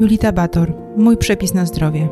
Julita 0.00 0.32
Bator, 0.32 0.72
mój 0.96 1.16
przepis 1.16 1.54
na 1.54 1.66
zdrowie. 1.66 2.08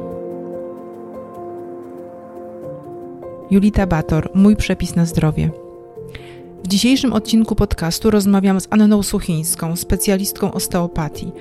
Julita 3.51 3.87
Bator, 3.87 4.31
mój 4.35 4.57
przepis 4.57 4.97
na 4.97 5.07
zdrowie. 5.07 5.51
W 6.65 6.69
dzisiejszym 6.69 7.13
odcinku 7.13 7.55
podcastu 7.55 8.11
rozmawiam 8.11 8.61
z 8.61 8.67
Anną 8.71 9.03
Suchińską, 9.03 9.77
specjalistką 9.77 10.53
osteopatii. 10.53 11.33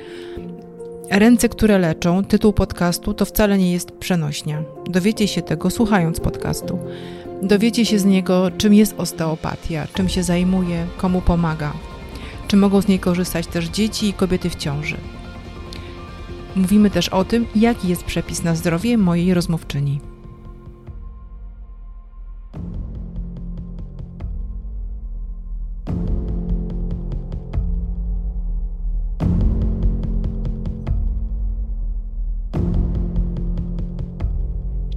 Ręce, 1.11 1.49
które 1.49 1.77
leczą, 1.77 2.23
tytuł 2.23 2.53
podcastu 2.53 3.13
to 3.13 3.25
wcale 3.25 3.57
nie 3.57 3.73
jest 3.73 3.91
przenośnia. 3.91 4.63
Dowiecie 4.89 5.27
się 5.27 5.41
tego 5.41 5.69
słuchając 5.69 6.19
podcastu. 6.19 6.79
Dowiecie 7.41 7.85
się 7.85 7.99
z 7.99 8.05
niego, 8.05 8.51
czym 8.57 8.73
jest 8.73 8.95
osteopatia, 8.97 9.87
czym 9.93 10.09
się 10.09 10.23
zajmuje, 10.23 10.87
komu 10.97 11.21
pomaga. 11.21 11.73
Czy 12.47 12.57
mogą 12.57 12.81
z 12.81 12.87
niej 12.87 12.99
korzystać 12.99 13.47
też 13.47 13.65
dzieci 13.65 14.09
i 14.09 14.13
kobiety 14.13 14.49
w 14.49 14.55
ciąży. 14.55 14.97
Mówimy 16.55 16.89
też 16.89 17.09
o 17.09 17.25
tym, 17.25 17.45
jaki 17.55 17.87
jest 17.87 18.03
przepis 18.03 18.43
na 18.43 18.55
zdrowie 18.55 18.97
mojej 18.97 19.33
rozmówczyni. 19.33 19.99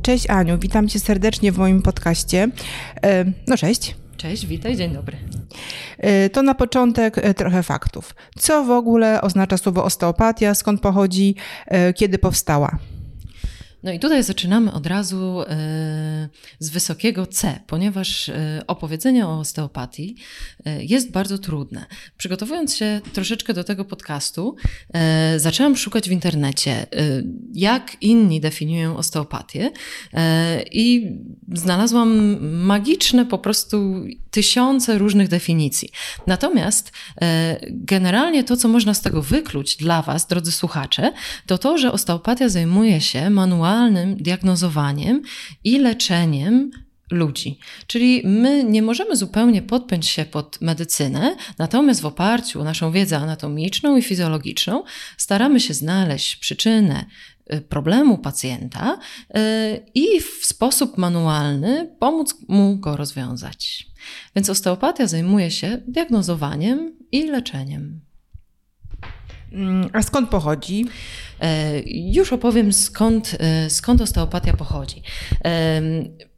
Cześć 0.03 0.31
Aniu, 0.31 0.59
witam 0.59 0.89
cię 0.89 1.01
serdecznie 1.01 1.53
w 1.53 1.59
moim 1.59 1.83
podcaście. 1.83 2.49
E, 3.03 3.25
no 3.47 3.57
cześć. 3.57 3.97
Cześć, 4.19 4.47
witaj, 4.47 4.77
dzień 4.77 4.93
dobry. 4.93 5.17
E, 5.99 6.31
to 6.31 6.43
na 6.43 6.55
początek 6.55 7.19
e, 7.19 7.35
trochę 7.35 7.63
faktów. 7.63 8.15
Co 8.39 8.65
w 8.65 8.71
ogóle 8.71 9.21
oznacza 9.21 9.57
słowo 9.57 9.85
osteopatia, 9.85 10.55
skąd 10.55 10.81
pochodzi, 10.81 11.35
kiedy 11.97 12.19
powstała? 12.19 12.79
No 13.83 13.93
i 13.93 13.99
tutaj 13.99 14.23
zaczynamy 14.23 14.73
od 14.73 14.87
razu 14.87 15.43
e, 15.43 16.29
z 16.59 16.71
wysokiego 16.71 17.27
C, 17.27 17.61
ponieważ 17.67 18.29
e, 18.29 18.63
opowiedzenie 18.67 19.27
o 19.27 19.39
osteopatii 19.39 20.17
e, 20.65 20.85
jest 20.85 21.11
bardzo 21.11 21.39
trudne. 21.39 21.87
Przygotowując 22.17 22.77
się 22.77 23.01
troszeczkę 23.13 23.55
do 23.55 23.65
tego 23.65 23.85
podcastu, 23.85 24.57
zaczęłam 25.37 25.77
szukać 25.77 26.09
w 26.09 26.13
internecie, 26.13 26.87
jak 27.55 27.97
inni 28.01 28.41
definiują 28.41 28.97
osteopatię 28.97 29.71
i 30.73 31.17
znalazłam 31.53 32.39
magiczne 32.67 33.27
po 33.27 33.39
prostu 33.39 33.95
tysiące 34.31 34.99
różnych 34.99 35.29
definicji. 35.29 35.89
Natomiast 36.27 36.93
generalnie 37.71 38.45
to, 38.45 38.57
co 38.57 38.69
można 38.69 38.95
z 38.95 39.01
tego 39.01 39.23
wykluć 39.23 39.77
dla 39.77 40.03
Was, 40.03 40.27
drodzy 40.27 40.53
słuchacze, 40.53 41.13
to 41.47 41.59
to, 41.59 41.79
że 41.79 41.93
osteopatia 41.93 42.49
zajmuje 42.49 43.01
się 43.01 43.31
manualnie 43.31 43.68
indywidualnym 43.69 44.17
diagnozowaniem 44.17 45.23
i 45.65 45.79
leczeniem 45.79 46.71
ludzi. 47.11 47.59
Czyli 47.87 48.23
my 48.25 48.65
nie 48.65 48.83
możemy 48.83 49.17
zupełnie 49.17 49.63
podpiąć 49.63 50.07
się 50.07 50.25
pod 50.25 50.61
medycynę, 50.61 51.37
natomiast 51.59 52.01
w 52.01 52.07
oparciu 52.07 52.61
o 52.61 52.65
naszą 52.65 52.93
wiedzę 52.93 53.19
anatomiczną 53.19 53.97
i 53.97 54.03
fizjologiczną 54.03 54.85
staramy 55.17 55.61
się 55.61 55.75
znaleźć 55.75 56.37
przyczynę 56.37 57.05
y, 57.53 57.61
problemu 57.61 58.19
pacjenta 58.19 58.99
y, 58.99 59.41
i 59.95 60.21
w 60.21 60.47
sposób 60.47 60.99
manualny 60.99 61.97
pomóc 62.01 62.35
mu 62.49 62.77
go 62.77 62.97
rozwiązać. 62.97 63.87
Więc 64.37 64.51
osteopatia 64.51 65.07
zajmuje 65.07 65.51
się 65.51 65.83
diagnozowaniem 65.87 66.97
i 67.13 67.27
leczeniem. 67.27 68.08
Mm, 69.53 69.91
a 69.93 70.03
skąd 70.03 70.31
pochodzi? 70.31 70.87
E, 71.41 71.81
już 71.87 72.33
opowiem, 72.33 72.73
skąd, 72.73 73.37
e, 73.41 73.71
skąd 73.71 74.01
osteopatia 74.01 74.53
pochodzi. 74.53 75.03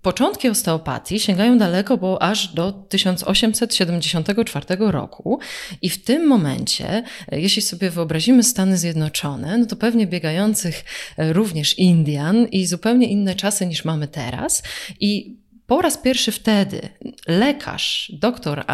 Początki 0.02 0.48
osteopatii 0.48 1.20
sięgają 1.20 1.58
daleko, 1.58 1.96
bo 1.96 2.22
aż 2.22 2.48
do 2.48 2.72
1874 2.72 4.90
roku 4.90 5.38
i 5.82 5.90
w 5.90 6.04
tym 6.04 6.26
momencie, 6.26 7.04
e, 7.32 7.40
jeśli 7.40 7.62
sobie 7.62 7.90
wyobrazimy 7.90 8.42
Stany 8.42 8.78
Zjednoczone, 8.78 9.58
no 9.58 9.66
to 9.66 9.76
pewnie 9.76 10.06
biegających 10.06 10.84
również 11.18 11.78
Indian 11.78 12.46
i 12.46 12.66
zupełnie 12.66 13.06
inne 13.06 13.34
czasy 13.34 13.66
niż 13.66 13.84
mamy 13.84 14.08
teraz 14.08 14.62
i 15.00 15.39
po 15.70 15.82
raz 15.82 15.98
pierwszy 15.98 16.32
wtedy 16.32 16.88
lekarz, 17.28 18.12
dr 18.14 18.64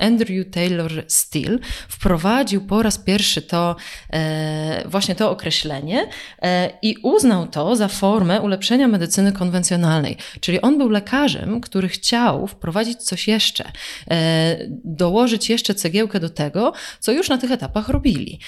Andrew 0.00 0.50
Taylor 0.50 1.04
Steele, 1.06 1.58
wprowadził 1.88 2.66
po 2.66 2.82
raz 2.82 2.98
pierwszy 2.98 3.42
to 3.42 3.76
e, 4.12 4.88
właśnie 4.88 5.14
to 5.14 5.30
określenie 5.30 6.06
e, 6.42 6.70
i 6.82 6.96
uznał 7.02 7.46
to 7.46 7.76
za 7.76 7.88
formę 7.88 8.40
ulepszenia 8.40 8.88
medycyny 8.88 9.32
konwencjonalnej. 9.32 10.16
Czyli 10.40 10.60
on 10.60 10.78
był 10.78 10.88
lekarzem, 10.88 11.60
który 11.60 11.88
chciał 11.88 12.46
wprowadzić 12.46 13.02
coś 13.02 13.28
jeszcze, 13.28 13.64
e, 14.10 14.56
dołożyć 14.84 15.50
jeszcze 15.50 15.74
cegiełkę 15.74 16.20
do 16.20 16.30
tego, 16.30 16.72
co 17.00 17.12
już 17.12 17.28
na 17.28 17.38
tych 17.38 17.50
etapach 17.50 17.88
robili. 17.88 18.40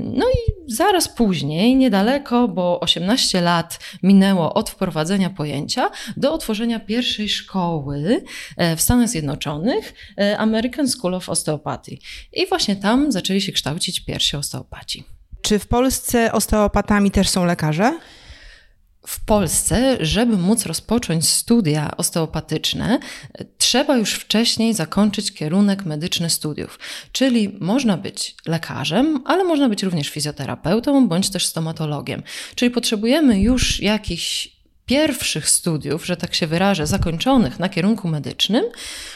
No 0.00 0.26
i 0.26 0.72
zaraz 0.74 1.08
później, 1.08 1.76
niedaleko, 1.76 2.48
bo 2.48 2.80
18 2.80 3.40
lat 3.40 3.78
minęło 4.02 4.54
od 4.54 4.70
wprowadzenia 4.70 5.30
pojęcia 5.30 5.90
do 6.16 6.32
otworzenia 6.32 6.79
pierwszej 6.80 7.28
szkoły 7.28 8.24
e, 8.56 8.76
w 8.76 8.80
Stanach 8.80 9.08
Zjednoczonych, 9.08 9.94
e, 10.18 10.38
American 10.38 10.88
School 10.88 11.14
of 11.14 11.28
Osteopathy. 11.28 11.98
I 12.32 12.46
właśnie 12.46 12.76
tam 12.76 13.12
zaczęli 13.12 13.40
się 13.40 13.52
kształcić 13.52 14.00
pierwsi 14.00 14.36
osteopaci. 14.36 15.04
Czy 15.42 15.58
w 15.58 15.66
Polsce 15.66 16.32
osteopatami 16.32 17.10
też 17.10 17.28
są 17.28 17.44
lekarze? 17.44 17.98
W 19.06 19.24
Polsce, 19.24 19.96
żeby 20.00 20.36
móc 20.36 20.66
rozpocząć 20.66 21.28
studia 21.28 21.96
osteopatyczne, 21.96 22.98
trzeba 23.58 23.96
już 23.96 24.14
wcześniej 24.14 24.74
zakończyć 24.74 25.32
kierunek 25.32 25.84
medyczny 25.84 26.30
studiów. 26.30 26.78
Czyli 27.12 27.56
można 27.60 27.96
być 27.96 28.34
lekarzem, 28.46 29.22
ale 29.24 29.44
można 29.44 29.68
być 29.68 29.82
również 29.82 30.08
fizjoterapeutą 30.08 31.08
bądź 31.08 31.30
też 31.30 31.46
stomatologiem. 31.46 32.22
Czyli 32.54 32.70
potrzebujemy 32.70 33.40
już 33.40 33.80
jakichś 33.80 34.59
pierwszych 34.90 35.48
studiów, 35.48 36.06
że 36.06 36.16
tak 36.16 36.34
się 36.34 36.46
wyrażę, 36.46 36.86
zakończonych 36.86 37.58
na 37.58 37.68
kierunku 37.68 38.08
medycznym, 38.08 38.64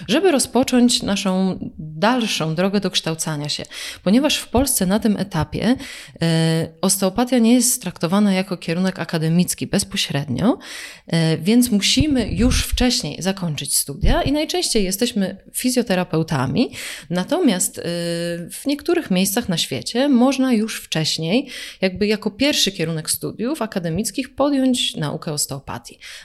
żeby 0.09 0.31
rozpocząć 0.31 1.03
naszą 1.03 1.59
dalszą 1.79 2.55
drogę 2.55 2.81
do 2.81 2.91
kształcania 2.91 3.49
się. 3.49 3.63
Ponieważ 4.03 4.37
w 4.37 4.49
Polsce 4.49 4.87
na 4.87 4.99
tym 4.99 5.17
etapie 5.17 5.77
e, 6.23 6.69
osteopatia 6.81 7.39
nie 7.39 7.55
jest 7.55 7.83
traktowana 7.83 8.33
jako 8.33 8.57
kierunek 8.57 8.99
akademicki 8.99 9.67
bezpośrednio, 9.67 10.59
e, 11.07 11.39
więc 11.39 11.71
musimy 11.71 12.29
już 12.29 12.65
wcześniej 12.65 13.23
zakończyć 13.23 13.77
studia 13.77 14.23
i 14.23 14.33
najczęściej 14.33 14.85
jesteśmy 14.85 15.37
fizjoterapeutami, 15.53 16.71
natomiast 17.11 17.79
e, 17.79 17.83
w 18.51 18.63
niektórych 18.67 19.11
miejscach 19.11 19.49
na 19.49 19.57
świecie 19.57 20.09
można 20.09 20.53
już 20.53 20.81
wcześniej, 20.81 21.49
jakby 21.81 22.07
jako 22.07 22.31
pierwszy 22.31 22.73
kierunek 22.73 23.11
studiów 23.11 23.63
akademickich 23.63 24.35
podjąć 24.35 24.97
naukę 24.97 25.33
osteopatii 25.33 25.64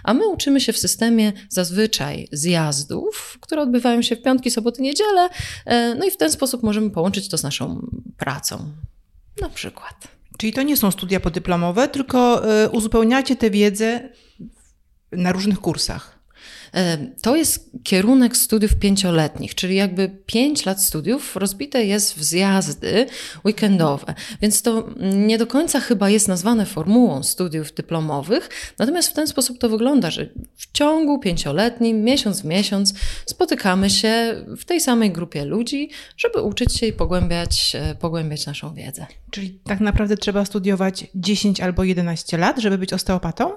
A 0.04 0.14
my 0.14 0.28
uczymy 0.28 0.62
się 0.62 0.74
w 0.74 0.78
systemie 0.78 1.34
zazwyczaj 1.50 2.28
zjazdów, 2.32 3.38
które 3.42 3.62
odbywają 3.62 4.02
się 4.02 4.16
w 4.16 4.22
piątki, 4.22 4.52
soboty, 4.52 4.82
niedzielę, 4.82 5.30
e, 5.66 5.96
no 5.96 6.06
i 6.06 6.12
w 6.12 6.18
ten 6.18 6.32
sposób 6.32 6.64
możemy 6.64 6.90
połączyć 6.90 7.30
to 7.30 7.38
z 7.38 7.44
naszą 7.44 7.88
pracą. 8.18 8.72
Na 9.42 9.50
przykład. 9.50 10.08
Czyli 10.38 10.54
to 10.54 10.62
nie 10.62 10.78
są 10.78 10.92
studia 10.92 11.20
podyplomowe, 11.20 11.88
tylko 11.88 12.50
e, 12.64 12.70
uzupełniacie 12.70 13.36
tę 13.36 13.50
wiedzę 13.50 14.10
na 15.12 15.32
różnych 15.32 15.60
kursach. 15.60 16.19
To 17.22 17.36
jest 17.36 17.72
kierunek 17.84 18.38
studiów 18.38 18.76
pięcioletnich, 18.76 19.56
czyli 19.56 19.76
jakby 19.76 20.10
pięć 20.26 20.66
lat 20.66 20.84
studiów 20.84 21.36
rozbite 21.36 21.86
jest 21.86 22.18
w 22.18 22.24
zjazdy 22.24 23.06
weekendowe, 23.46 24.14
więc 24.42 24.62
to 24.62 24.90
nie 25.00 25.38
do 25.38 25.48
końca 25.48 25.80
chyba 25.80 26.10
jest 26.10 26.28
nazwane 26.28 26.66
formułą 26.66 27.24
studiów 27.24 27.74
dyplomowych, 27.74 28.50
natomiast 28.80 29.10
w 29.10 29.14
ten 29.14 29.28
sposób 29.28 29.60
to 29.60 29.70
wygląda, 29.70 30.12
że 30.12 30.30
w 30.56 30.72
ciągu 30.72 31.20
pięcioletnim, 31.20 32.04
miesiąc 32.04 32.42
w 32.42 32.46
miesiąc 32.46 32.94
spotykamy 33.26 33.90
się 33.90 34.44
w 34.58 34.66
tej 34.66 34.82
samej 34.82 35.12
grupie 35.12 35.46
ludzi, 35.46 35.90
żeby 36.18 36.42
uczyć 36.42 36.76
się 36.76 36.86
i 36.86 36.94
pogłębiać, 36.94 37.76
e, 37.76 37.96
pogłębiać 37.96 38.46
naszą 38.46 38.74
wiedzę. 38.74 39.06
Czyli 39.32 39.60
tak 39.64 39.80
naprawdę 39.80 40.18
trzeba 40.18 40.46
studiować 40.46 41.08
10 41.16 41.62
albo 41.62 41.84
11 41.84 42.38
lat, 42.38 42.60
żeby 42.60 42.78
być 42.78 42.94
osteopatą? 42.94 43.52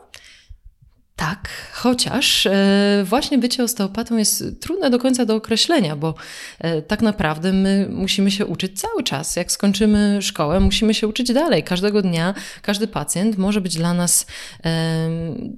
Tak, 1.23 1.49
chociaż 1.73 2.47
e, 2.47 3.05
właśnie 3.05 3.39
bycie 3.39 3.65
osteopatą 3.65 4.17
jest 4.17 4.45
trudne 4.61 4.91
do 4.91 4.99
końca 4.99 5.25
do 5.25 5.35
określenia, 5.35 5.97
bo 5.97 6.15
e, 6.59 6.83
tak 6.83 7.03
naprawdę 7.03 7.53
my 7.53 7.89
musimy 7.91 8.31
się 8.31 8.47
uczyć 8.47 8.81
cały 8.81 9.03
czas. 9.03 9.37
Jak 9.37 9.53
skończymy 9.53 10.19
szkołę, 10.23 10.61
musimy 10.61 10.95
się 10.95 11.09
uczyć 11.09 11.33
dalej. 11.33 11.63
Każdego 11.63 12.03
dnia 12.03 12.35
każdy 12.63 12.89
pacjent 12.89 13.39
może 13.39 13.61
być 13.61 13.77
dla 13.77 13.95
nas 13.95 14.27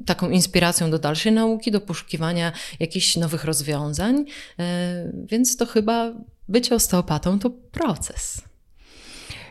taką 0.07 0.31
inspiracją 0.31 0.91
do 0.91 0.99
dalszej 0.99 1.33
nauki, 1.33 1.71
do 1.71 1.81
poszukiwania 1.81 2.53
jakichś 2.81 3.17
nowych 3.17 3.45
rozwiązań, 3.45 4.25
e, 4.59 5.13
więc 5.15 5.57
to 5.57 5.67
chyba 5.67 6.13
bycie 6.49 6.75
osteopatą 6.75 7.39
to 7.39 7.51
proces. 7.51 8.43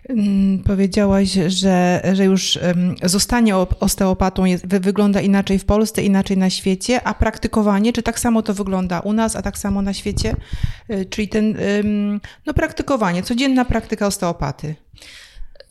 Mm, 0.09 0.63
powiedziałaś, 0.63 1.29
że, 1.47 2.01
że 2.13 2.25
już 2.25 2.59
zostanie 3.03 3.55
osteopatą 3.55 4.45
jest, 4.45 4.67
wygląda 4.67 5.21
inaczej 5.21 5.59
w 5.59 5.65
Polsce, 5.65 6.03
inaczej 6.03 6.37
na 6.37 6.49
świecie, 6.49 7.07
a 7.07 7.13
praktykowanie, 7.13 7.93
czy 7.93 8.03
tak 8.03 8.19
samo 8.19 8.41
to 8.41 8.53
wygląda 8.53 8.99
u 8.99 9.13
nas, 9.13 9.35
a 9.35 9.41
tak 9.41 9.57
samo 9.57 9.81
na 9.81 9.93
świecie? 9.93 10.35
Y, 10.89 11.05
czyli 11.05 11.27
ten, 11.27 11.57
no 12.45 12.53
praktykowanie, 12.53 13.23
codzienna 13.23 13.65
praktyka 13.65 14.07
osteopaty. 14.07 14.75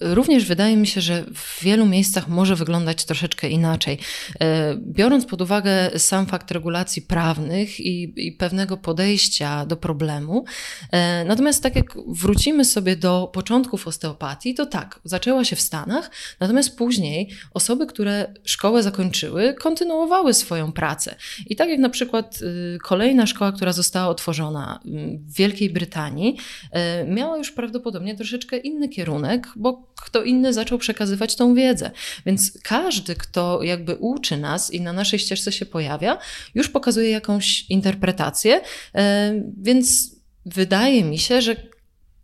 Również 0.02 0.44
wydaje 0.44 0.76
mi 0.76 0.86
się, 0.86 1.00
że 1.00 1.24
w 1.34 1.62
wielu 1.62 1.86
miejscach 1.86 2.28
może 2.28 2.56
wyglądać 2.56 3.04
troszeczkę 3.04 3.48
inaczej. 3.48 3.98
E, 4.40 4.76
biorąc 4.76 5.26
pod 5.26 5.42
uwagę 5.42 5.90
sam 5.98 6.26
fakt 6.26 6.50
regulacji 6.50 7.02
prawnych 7.02 7.80
i, 7.80 8.12
i, 8.16 8.32
pewnego 8.32 8.76
podejścia 8.76 9.66
do 9.66 9.76
problemu, 9.76 10.44
e, 10.92 11.24
natomiast 11.24 11.62
tak 11.62 11.76
jak 11.76 11.94
wrócimy 12.08 12.64
sobie 12.64 12.96
do 12.96 13.30
początków 13.32 13.86
osteopatii, 13.86 14.54
to 14.54 14.66
tak, 14.66 15.00
zaczęła 15.04 15.44
się 15.44 15.56
w 15.56 15.60
Stanach, 15.60 16.10
natomiast 16.40 16.76
później 16.76 17.30
osoby, 17.54 17.86
które 17.86 18.34
szkołę 18.44 18.82
zakończyły, 18.82 19.54
kontynuowały 19.54 20.34
swoją 20.34 20.72
pracę. 20.72 21.14
I 21.46 21.56
tak 21.56 21.68
jak 21.68 21.78
na 21.78 21.88
przykład 21.88 22.38
y, 22.42 22.78
kolejna 22.82 23.26
szkoła, 23.26 23.52
która 23.52 23.72
została 23.72 24.08
otworzona 24.08 24.80
w 25.26 25.34
Wielkiej 25.36 25.70
Brytanii, 25.70 26.36
e, 26.70 27.04
miała 27.04 27.38
już 27.38 27.52
prawdopodobnie 27.52 28.16
troszeczkę 28.16 28.56
inny 28.56 28.88
kierunek, 28.88 29.48
bo 29.56 29.91
kto 29.96 30.22
inny 30.22 30.52
zaczął 30.52 30.78
przekazywać 30.78 31.36
tą 31.36 31.54
wiedzę. 31.54 31.90
Więc 32.26 32.58
każdy, 32.62 33.14
kto 33.14 33.62
jakby 33.62 33.94
uczy 33.94 34.36
nas 34.36 34.70
i 34.70 34.80
na 34.80 34.92
naszej 34.92 35.18
ścieżce 35.18 35.52
się 35.52 35.66
pojawia, 35.66 36.18
już 36.54 36.68
pokazuje 36.68 37.10
jakąś 37.10 37.70
interpretację, 37.70 38.60
e, 38.94 39.34
więc 39.58 40.16
wydaje 40.46 41.04
mi 41.04 41.18
się, 41.18 41.42
że 41.42 41.56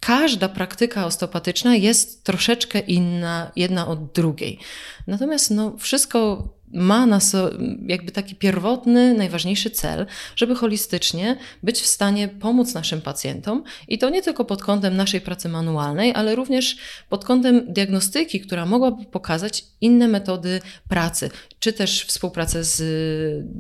każda 0.01 0.49
praktyka 0.49 1.07
osteopatyczna 1.07 1.77
jest 1.77 2.25
troszeczkę 2.25 2.79
inna 2.79 3.53
jedna 3.57 3.89
od 3.89 4.13
drugiej. 4.13 4.59
Natomiast 5.07 5.51
no, 5.51 5.77
wszystko 5.79 6.49
ma 6.73 7.07
na 7.07 7.19
jakby 7.87 8.13
taki 8.13 8.35
pierwotny, 8.35 9.15
najważniejszy 9.15 9.71
cel, 9.71 10.07
żeby 10.37 10.55
holistycznie 10.55 11.37
być 11.63 11.81
w 11.81 11.87
stanie 11.87 12.29
pomóc 12.29 12.75
naszym 12.75 13.01
pacjentom 13.01 13.65
i 13.89 13.99
to 13.99 14.11
nie 14.11 14.23
tylko 14.23 14.45
pod 14.45 14.63
kątem 14.63 14.97
naszej 14.97 15.21
pracy 15.21 15.49
manualnej, 15.49 16.15
ale 16.15 16.35
również 16.35 16.77
pod 17.09 17.25
kątem 17.25 17.73
diagnostyki, 17.73 18.41
która 18.41 18.67
mogłaby 18.67 19.05
pokazać 19.05 19.65
inne 19.81 20.09
metody 20.09 20.61
pracy, 20.89 21.31
czy 21.59 21.73
też 21.73 22.05
współpracę 22.05 22.65
z 22.65 22.83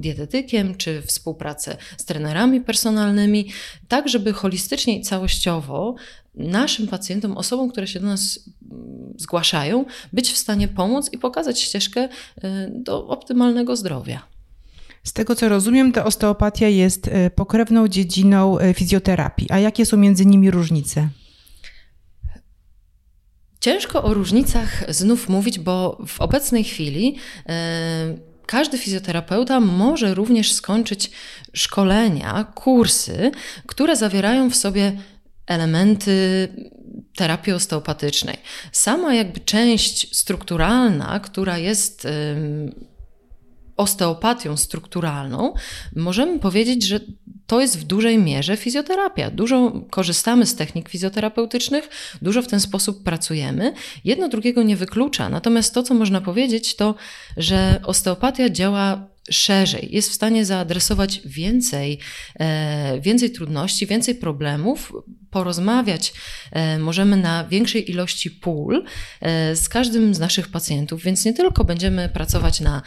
dietetykiem, 0.00 0.74
czy 0.74 1.02
współpracę 1.02 1.76
z 1.96 2.04
trenerami 2.04 2.60
personalnymi, 2.60 3.48
tak 3.88 4.08
żeby 4.08 4.32
holistycznie 4.32 4.98
i 4.98 5.02
całościowo 5.02 5.94
naszym 6.38 6.88
pacjentom, 6.88 7.36
osobom, 7.36 7.70
które 7.70 7.86
się 7.86 8.00
do 8.00 8.06
nas 8.06 8.40
mm, 8.72 9.14
zgłaszają, 9.16 9.84
być 10.12 10.32
w 10.32 10.36
stanie 10.36 10.68
pomóc 10.68 11.12
i 11.12 11.18
pokazać 11.18 11.60
ścieżkę 11.60 12.08
y, 12.08 12.10
do 12.70 13.06
optymalnego 13.06 13.76
zdrowia. 13.76 14.22
Z 15.04 15.12
tego 15.12 15.34
co 15.34 15.48
rozumiem, 15.48 15.92
ta 15.92 16.04
osteopatia 16.04 16.68
jest 16.68 17.06
y, 17.06 17.30
pokrewną 17.34 17.88
dziedziną 17.88 18.58
y, 18.58 18.74
fizjoterapii. 18.74 19.50
A 19.50 19.58
jakie 19.58 19.86
są 19.86 19.96
między 19.96 20.26
nimi 20.26 20.50
różnice? 20.50 21.08
Ciężko 23.60 24.02
o 24.02 24.14
różnicach 24.14 24.94
znów 24.94 25.28
mówić, 25.28 25.58
bo 25.58 25.98
w 26.06 26.20
obecnej 26.20 26.64
chwili 26.64 27.16
każdy 28.46 28.78
fizjoterapeuta 28.78 29.60
może 29.60 30.14
również 30.14 30.52
skończyć 30.52 31.10
szkolenia, 31.52 32.44
kursy, 32.54 33.30
które 33.66 33.96
zawierają 33.96 34.50
w 34.50 34.56
sobie 34.56 34.92
elementy 35.48 36.48
terapii 37.16 37.52
osteopatycznej. 37.52 38.36
Sama 38.72 39.14
jakby 39.14 39.40
część 39.40 40.16
strukturalna, 40.16 41.20
która 41.20 41.58
jest 41.58 42.06
osteopatią 43.76 44.56
strukturalną, 44.56 45.54
możemy 45.96 46.38
powiedzieć, 46.38 46.82
że 46.86 47.00
to 47.46 47.60
jest 47.60 47.78
w 47.78 47.84
dużej 47.84 48.18
mierze 48.18 48.56
fizjoterapia. 48.56 49.30
Dużo 49.30 49.72
korzystamy 49.90 50.46
z 50.46 50.56
technik 50.56 50.88
fizjoterapeutycznych, 50.88 51.88
dużo 52.22 52.42
w 52.42 52.46
ten 52.46 52.60
sposób 52.60 53.02
pracujemy. 53.04 53.72
Jedno 54.04 54.28
drugiego 54.28 54.62
nie 54.62 54.76
wyklucza. 54.76 55.28
Natomiast 55.28 55.74
to, 55.74 55.82
co 55.82 55.94
można 55.94 56.20
powiedzieć, 56.20 56.76
to, 56.76 56.94
że 57.36 57.80
osteopatia 57.84 58.50
działa 58.50 59.08
szerzej, 59.30 59.88
jest 59.90 60.10
w 60.10 60.14
stanie 60.14 60.44
zaadresować 60.44 61.20
więcej, 61.24 61.98
e, 62.40 63.00
więcej 63.00 63.30
trudności, 63.30 63.86
więcej 63.86 64.14
problemów, 64.14 64.92
porozmawiać 65.38 66.12
e, 66.52 66.78
możemy 66.78 67.16
na 67.16 67.44
większej 67.44 67.90
ilości 67.90 68.30
pól 68.30 68.84
e, 69.20 69.56
z 69.56 69.68
każdym 69.68 70.14
z 70.14 70.18
naszych 70.18 70.48
pacjentów, 70.48 71.02
więc 71.02 71.24
nie 71.24 71.32
tylko 71.32 71.64
będziemy 71.64 72.08
pracować 72.08 72.60
na, 72.60 72.82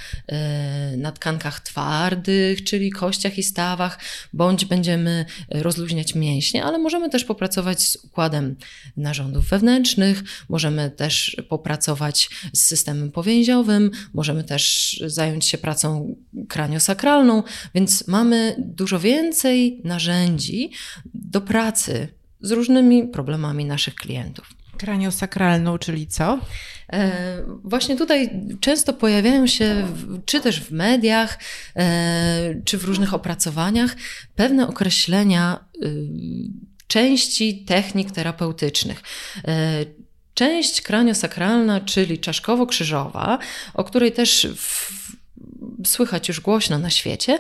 na 0.98 1.12
tkankach 1.12 1.60
twardych, 1.60 2.64
czyli 2.64 2.92
kościach 2.92 3.38
i 3.38 3.44
stawach, 3.44 4.00
bądź 4.34 4.66
będziemy 4.66 5.26
rozluźniać 5.50 6.16
mięśnie, 6.16 6.64
ale 6.64 6.80
możemy 6.80 7.10
też 7.10 7.24
popracować 7.26 7.84
z 7.84 7.96
układem 7.96 8.56
narządów 8.98 9.50
wewnętrznych, 9.50 10.24
możemy 10.50 10.90
też 10.90 11.38
popracować 11.50 12.30
z 12.54 12.62
systemem 12.62 13.12
powięziowym, 13.12 13.92
możemy 14.14 14.44
też 14.44 14.96
zająć 15.06 15.46
się 15.46 15.58
pracą 15.58 16.16
kraniosakralną, 16.50 17.44
więc 17.76 18.08
mamy 18.08 18.56
dużo 18.58 19.00
więcej 19.00 19.82
narzędzi 19.84 20.72
do 21.14 21.42
pracy 21.42 22.21
z 22.42 22.52
różnymi 22.52 23.08
problemami 23.08 23.66
naszych 23.66 23.96
klientów. 23.96 24.50
Kraniosakralną, 24.78 25.78
czyli 25.78 26.08
co? 26.08 26.40
E, 26.94 27.12
właśnie 27.64 27.96
tutaj 27.96 28.30
często 28.60 28.94
pojawiają 28.94 29.48
się, 29.48 29.88
czy 30.26 30.42
też 30.42 30.62
w 30.62 30.72
mediach, 30.72 31.40
e, 31.76 32.62
czy 32.66 32.78
w 32.78 32.84
różnych 32.84 33.14
opracowaniach, 33.14 33.96
pewne 34.36 34.68
określenia 34.68 35.66
y, 35.84 36.08
części 36.88 37.66
technik 37.66 38.12
terapeutycznych. 38.12 39.04
E, 39.48 39.86
część 40.34 40.82
kraniosakralna, 40.82 41.82
czyli 41.82 42.20
czaszkowo-krzyżowa, 42.20 43.38
o 43.74 43.84
której 43.84 44.12
też 44.12 44.48
w 44.56 45.01
słychać 45.86 46.28
już 46.28 46.42
głośno 46.42 46.80
na 46.80 46.90
świecie, 46.90 47.40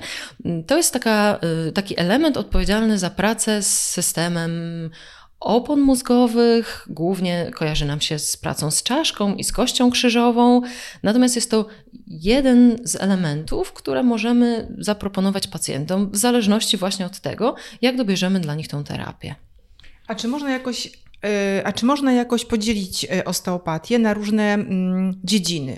to 0.67 0.77
jest 0.77 0.93
taka, 0.93 1.39
y, 1.67 1.71
taki 1.71 1.99
element 1.99 2.37
odpowiedzialny 2.37 2.97
za 2.97 3.09
pracę 3.09 3.63
z 3.63 3.89
systemem 3.89 4.51
opon 5.41 5.79
mózgowych, 5.79 6.87
głównie 6.89 7.51
kojarzy 7.55 7.85
nam 7.85 8.01
się 8.01 8.19
z 8.19 8.37
pracą 8.37 8.71
z 8.71 8.83
czaszką 8.83 9.35
i 9.35 9.43
z 9.43 9.51
kością 9.51 9.91
krzyżową, 9.91 10.61
natomiast 11.03 11.35
jest 11.35 11.51
to 11.51 11.65
jeden 12.07 12.77
z 12.83 12.95
elementów, 12.95 13.73
które 13.73 14.03
możemy 14.03 14.75
zaproponować 14.77 15.47
pacjentom 15.47 16.11
w 16.11 16.17
zależności 16.17 16.77
właśnie 16.77 17.05
od 17.05 17.19
tego, 17.19 17.55
jak 17.81 17.97
dobierzemy 17.97 18.39
dla 18.39 18.55
nich 18.55 18.67
tą 18.67 18.83
terapię. 18.83 19.35
A 20.07 20.15
czy 20.15 20.27
można 20.27 20.51
jakoś, 20.51 20.85
y, 20.85 20.91
a 21.65 21.73
czy 21.73 21.85
można 21.85 22.13
jakoś 22.13 22.45
podzielić 22.45 23.03
y, 23.03 23.23
osteopatię 23.23 23.99
na 23.99 24.13
różne 24.13 24.53
mm, 24.53 25.13
dziedziny? 25.23 25.77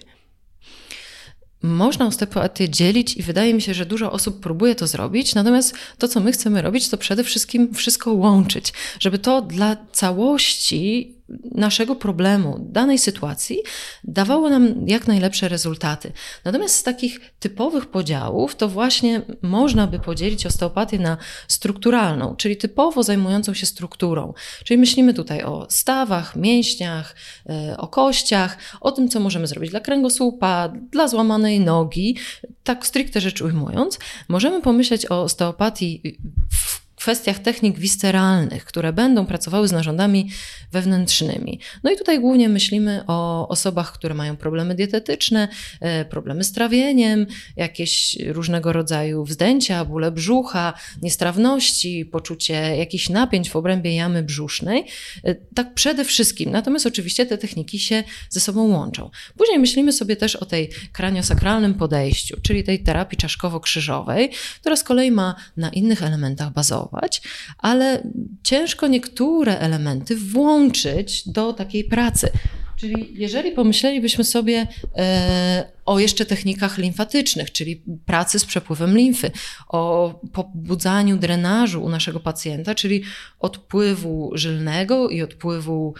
Można 1.64 2.08
osteopatię 2.08 2.70
dzielić 2.70 3.18
i 3.18 3.24
wydaje 3.24 3.54
mi 3.54 3.62
się, 3.62 3.74
że 3.74 3.86
dużo 3.86 4.12
osób 4.12 4.40
próbuje 4.40 4.76
to 4.76 4.88
zrobić, 4.88 5.36
natomiast 5.36 5.76
to, 5.98 6.08
co 6.08 6.20
my 6.20 6.32
chcemy 6.32 6.62
robić, 6.62 6.90
to 6.90 6.98
przede 6.98 7.24
wszystkim 7.24 7.74
wszystko 7.74 8.14
łączyć, 8.14 8.74
żeby 9.00 9.20
to 9.20 9.42
dla 9.42 9.78
całości 9.92 11.16
naszego 11.52 11.96
problemu, 11.96 12.58
danej 12.60 13.00
sytuacji, 13.00 13.58
dawało 14.04 14.50
nam 14.50 14.88
jak 14.88 15.08
najlepsze 15.08 15.50
rezultaty. 15.50 16.12
Natomiast 16.46 16.76
z 16.76 16.84
takich 16.84 17.20
typowych 17.40 17.86
podziałów, 17.86 18.56
to 18.56 18.70
właśnie 18.70 19.22
można 19.42 19.88
by 19.88 20.00
podzielić 20.00 20.46
osteopatię 20.46 21.00
na 21.00 21.18
strukturalną, 21.48 22.36
czyli 22.36 22.58
typowo 22.58 23.04
zajmującą 23.04 23.54
się 23.54 23.66
strukturą. 23.66 24.34
Czyli 24.64 24.78
myślimy 24.78 25.14
tutaj 25.14 25.44
o 25.44 25.68
stawach, 25.70 26.36
mięśniach, 26.36 27.16
e, 27.50 27.78
o 27.78 27.88
kościach, 27.88 28.58
o 28.82 28.92
tym, 28.92 29.10
co 29.10 29.20
możemy 29.20 29.48
zrobić 29.48 29.72
dla 29.72 29.80
kręgosłupa, 29.80 30.74
dla 30.92 31.08
złamanej 31.08 31.60
nogi. 31.60 32.18
Tak 32.64 32.88
stricte 32.88 33.22
rzecz 33.22 33.42
ujmując, 33.42 34.00
możemy 34.28 34.62
pomyśleć 34.62 35.12
o 35.12 35.22
osteopatii 35.22 36.18
w 36.52 36.73
kwestiach 37.04 37.40
technik 37.40 37.80
wisteralnych, 37.80 38.66
które 38.66 38.94
będą 38.94 39.26
pracowały 39.26 39.68
z 39.68 39.72
narządami 39.72 40.30
wewnętrznymi. 40.72 41.60
No 41.84 41.92
i 41.92 41.98
tutaj 41.98 42.20
głównie 42.20 42.50
myślimy 42.50 43.04
o 43.08 43.48
osobach, 43.48 43.94
które 43.94 44.14
mają 44.14 44.38
problemy 44.38 44.76
dietetyczne, 44.76 45.48
e, 45.82 46.06
problemy 46.06 46.44
z 46.44 46.52
trawieniem, 46.52 47.26
jakieś 47.56 48.18
różnego 48.28 48.74
rodzaju 48.74 49.24
wzdęcia, 49.24 49.86
bóle 49.86 50.12
brzucha, 50.12 50.74
niestrawności, 51.02 52.06
poczucie 52.06 52.54
jakichś 52.54 53.10
napięć 53.10 53.50
w 53.50 53.56
obrębie 53.56 53.96
jamy 53.96 54.24
brzusznej. 54.24 54.86
E, 55.24 55.36
tak 55.36 55.74
przede 55.74 56.06
wszystkim. 56.06 56.52
Natomiast 56.52 56.86
oczywiście 56.86 57.26
te 57.26 57.38
techniki 57.38 57.80
się 57.80 58.04
ze 58.30 58.40
sobą 58.40 58.68
łączą. 58.68 59.10
Później 59.38 59.60
myślimy 59.60 59.94
sobie 59.94 60.16
też 60.16 60.36
o 60.36 60.46
tej 60.46 60.70
kraniosakralnym 60.92 61.74
podejściu, 61.74 62.38
czyli 62.42 62.64
tej 62.64 62.84
terapii 62.84 63.18
czaszkowo-krzyżowej, 63.18 64.30
która 64.60 64.76
z 64.76 64.84
kolei 64.84 65.12
ma 65.12 65.36
na 65.58 65.70
innych 65.70 66.04
elementach 66.04 66.54
bazowych 66.54 66.93
pracować, 66.94 67.22
ale 67.58 68.04
ciężko 68.44 68.88
niektóre 68.88 69.60
elementy 69.60 70.16
włączyć 70.16 71.30
do 71.30 71.54
takiej 71.54 71.84
pracy. 71.84 72.30
Czyli 72.76 73.08
jeżeli 73.14 73.52
pomyślelibyśmy 73.52 74.24
sobie 74.24 74.68
e, 74.98 75.72
o 75.86 76.00
jeszcze 76.00 76.26
technikach 76.26 76.78
limfatycznych, 76.78 77.52
czyli 77.52 77.84
pracy 78.06 78.40
z 78.40 78.46
przepływem 78.46 78.98
limfy, 78.98 79.32
o 79.68 80.14
pobudzaniu 80.34 81.18
drenażu 81.18 81.84
u 81.84 81.90
naszego 81.90 82.20
pacjenta, 82.20 82.76
czyli 82.76 83.04
odpływu 83.40 84.32
żylnego 84.34 85.10
i 85.10 85.22
odpływu 85.22 85.94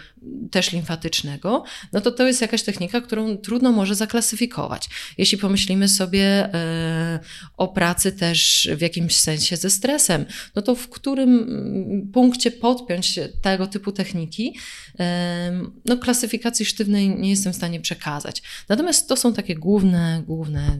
też 0.50 0.72
limfatycznego, 0.72 1.64
no 1.92 2.00
to 2.00 2.10
to 2.10 2.26
jest 2.26 2.40
jakaś 2.40 2.62
technika, 2.62 3.00
którą 3.00 3.36
trudno 3.36 3.72
może 3.72 3.94
zaklasyfikować. 3.94 4.88
Jeśli 5.18 5.38
pomyślimy 5.38 5.88
sobie 5.88 6.24
e, 6.24 7.20
o 7.56 7.68
pracy 7.68 8.12
też 8.12 8.68
w 8.76 8.80
jakimś 8.80 9.16
sensie 9.16 9.56
ze 9.56 9.70
stresem, 9.70 10.24
no 10.54 10.62
to 10.62 10.74
w 10.74 10.88
którym 10.88 12.10
punkcie 12.12 12.50
podpiąć 12.50 13.18
tego 13.42 13.66
typu 13.66 13.92
techniki, 13.92 14.56
e, 15.00 15.62
no 15.84 15.96
klasyfikacji 15.96 16.66
sztywnej 16.66 17.08
nie 17.08 17.30
jestem 17.30 17.52
w 17.52 17.56
stanie 17.56 17.80
przekazać. 17.80 18.42
Natomiast 18.68 19.08
to 19.08 19.16
są 19.16 19.32
takie 19.32 19.54
główne 19.54 19.73
główne, 19.74 20.22
główne, 20.26 20.78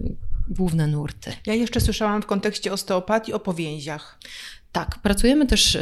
główne 0.48 0.86
nurty. 0.86 1.32
Ja 1.46 1.54
jeszcze 1.54 1.80
słyszałam 1.80 2.22
w 2.22 2.26
kontekście 2.26 2.72
osteopatii 2.72 3.32
o 3.32 3.40
powięziach. 3.40 4.18
Tak, 4.72 4.98
pracujemy 4.98 5.46
też 5.46 5.74
y, 5.74 5.78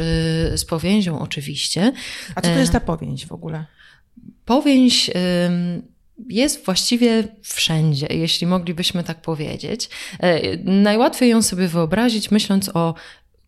z 0.55 0.65
powięzią 0.65 1.19
oczywiście. 1.19 1.93
A 2.35 2.41
co 2.41 2.47
to 2.47 2.59
jest 2.59 2.71
ta 2.71 2.79
powięź 2.79 3.25
w 3.25 3.31
ogóle? 3.31 3.65
Powięź 4.45 5.11
jest 6.29 6.65
właściwie 6.65 7.23
wszędzie, 7.41 8.07
jeśli 8.09 8.47
moglibyśmy 8.47 9.03
tak 9.03 9.21
powiedzieć. 9.21 9.89
E, 10.19 10.57
najłatwiej 10.57 11.29
ją 11.29 11.41
sobie 11.41 11.67
wyobrazić, 11.67 12.31
myśląc 12.31 12.69
o 12.73 12.95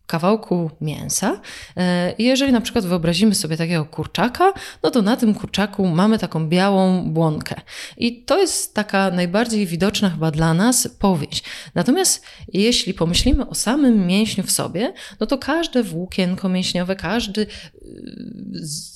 kawałku 0.06 0.70
mięsa. 0.80 1.40
E, 1.76 2.14
jeżeli 2.18 2.52
na 2.52 2.60
przykład 2.60 2.86
wyobrazimy 2.86 3.34
sobie 3.34 3.56
takiego 3.56 3.84
kurczaka, 3.84 4.52
no 4.82 4.90
to 4.90 5.02
na 5.02 5.16
tym 5.16 5.34
kurczaku 5.34 5.86
mamy 5.86 6.18
taką 6.18 6.48
białą 6.48 7.10
błonkę. 7.10 7.54
I 7.96 8.22
to 8.22 8.38
jest 8.38 8.74
taka 8.74 9.10
najbardziej 9.10 9.66
widoczna 9.66 10.10
chyba 10.10 10.30
dla 10.30 10.54
nas 10.54 10.88
powieść. 10.98 11.44
Natomiast 11.74 12.24
jeśli 12.52 12.94
pomyślimy 12.94 13.48
o 13.48 13.54
samym 13.54 14.06
mięśniu 14.06 14.44
w 14.44 14.50
sobie, 14.50 14.92
no 15.20 15.26
to 15.26 15.38
każde 15.38 15.82
włókienko 15.82 16.48
mięśniowe, 16.48 16.96
każdy 16.96 17.40
y, 17.42 18.95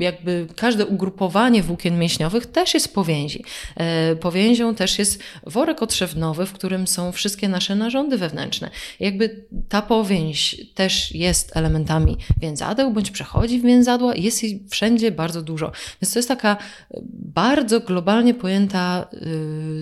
jakby 0.00 0.46
każde 0.56 0.86
ugrupowanie 0.86 1.62
włókien 1.62 1.98
mięśniowych 1.98 2.46
też 2.46 2.74
jest 2.74 2.94
powięzi. 2.94 3.44
E, 3.76 4.16
powięzią 4.16 4.74
też 4.74 4.98
jest 4.98 5.22
worek 5.46 5.82
otrzewnowy, 5.82 6.46
w 6.46 6.52
którym 6.52 6.86
są 6.86 7.12
wszystkie 7.12 7.48
nasze 7.48 7.74
narządy 7.74 8.18
wewnętrzne. 8.18 8.70
Jakby 9.00 9.44
ta 9.68 9.82
powięź 9.82 10.56
też 10.74 11.14
jest 11.14 11.56
elementami 11.56 12.16
więzadeł, 12.36 12.90
bądź 12.90 13.10
przechodzi 13.10 13.60
w 13.60 13.62
więzadła, 13.62 14.14
jest 14.14 14.42
jej 14.42 14.62
wszędzie 14.70 15.10
bardzo 15.10 15.42
dużo. 15.42 15.72
Więc 16.02 16.12
to 16.12 16.18
jest 16.18 16.28
taka 16.28 16.56
bardzo 17.12 17.80
globalnie 17.80 18.34
pojęta 18.34 19.08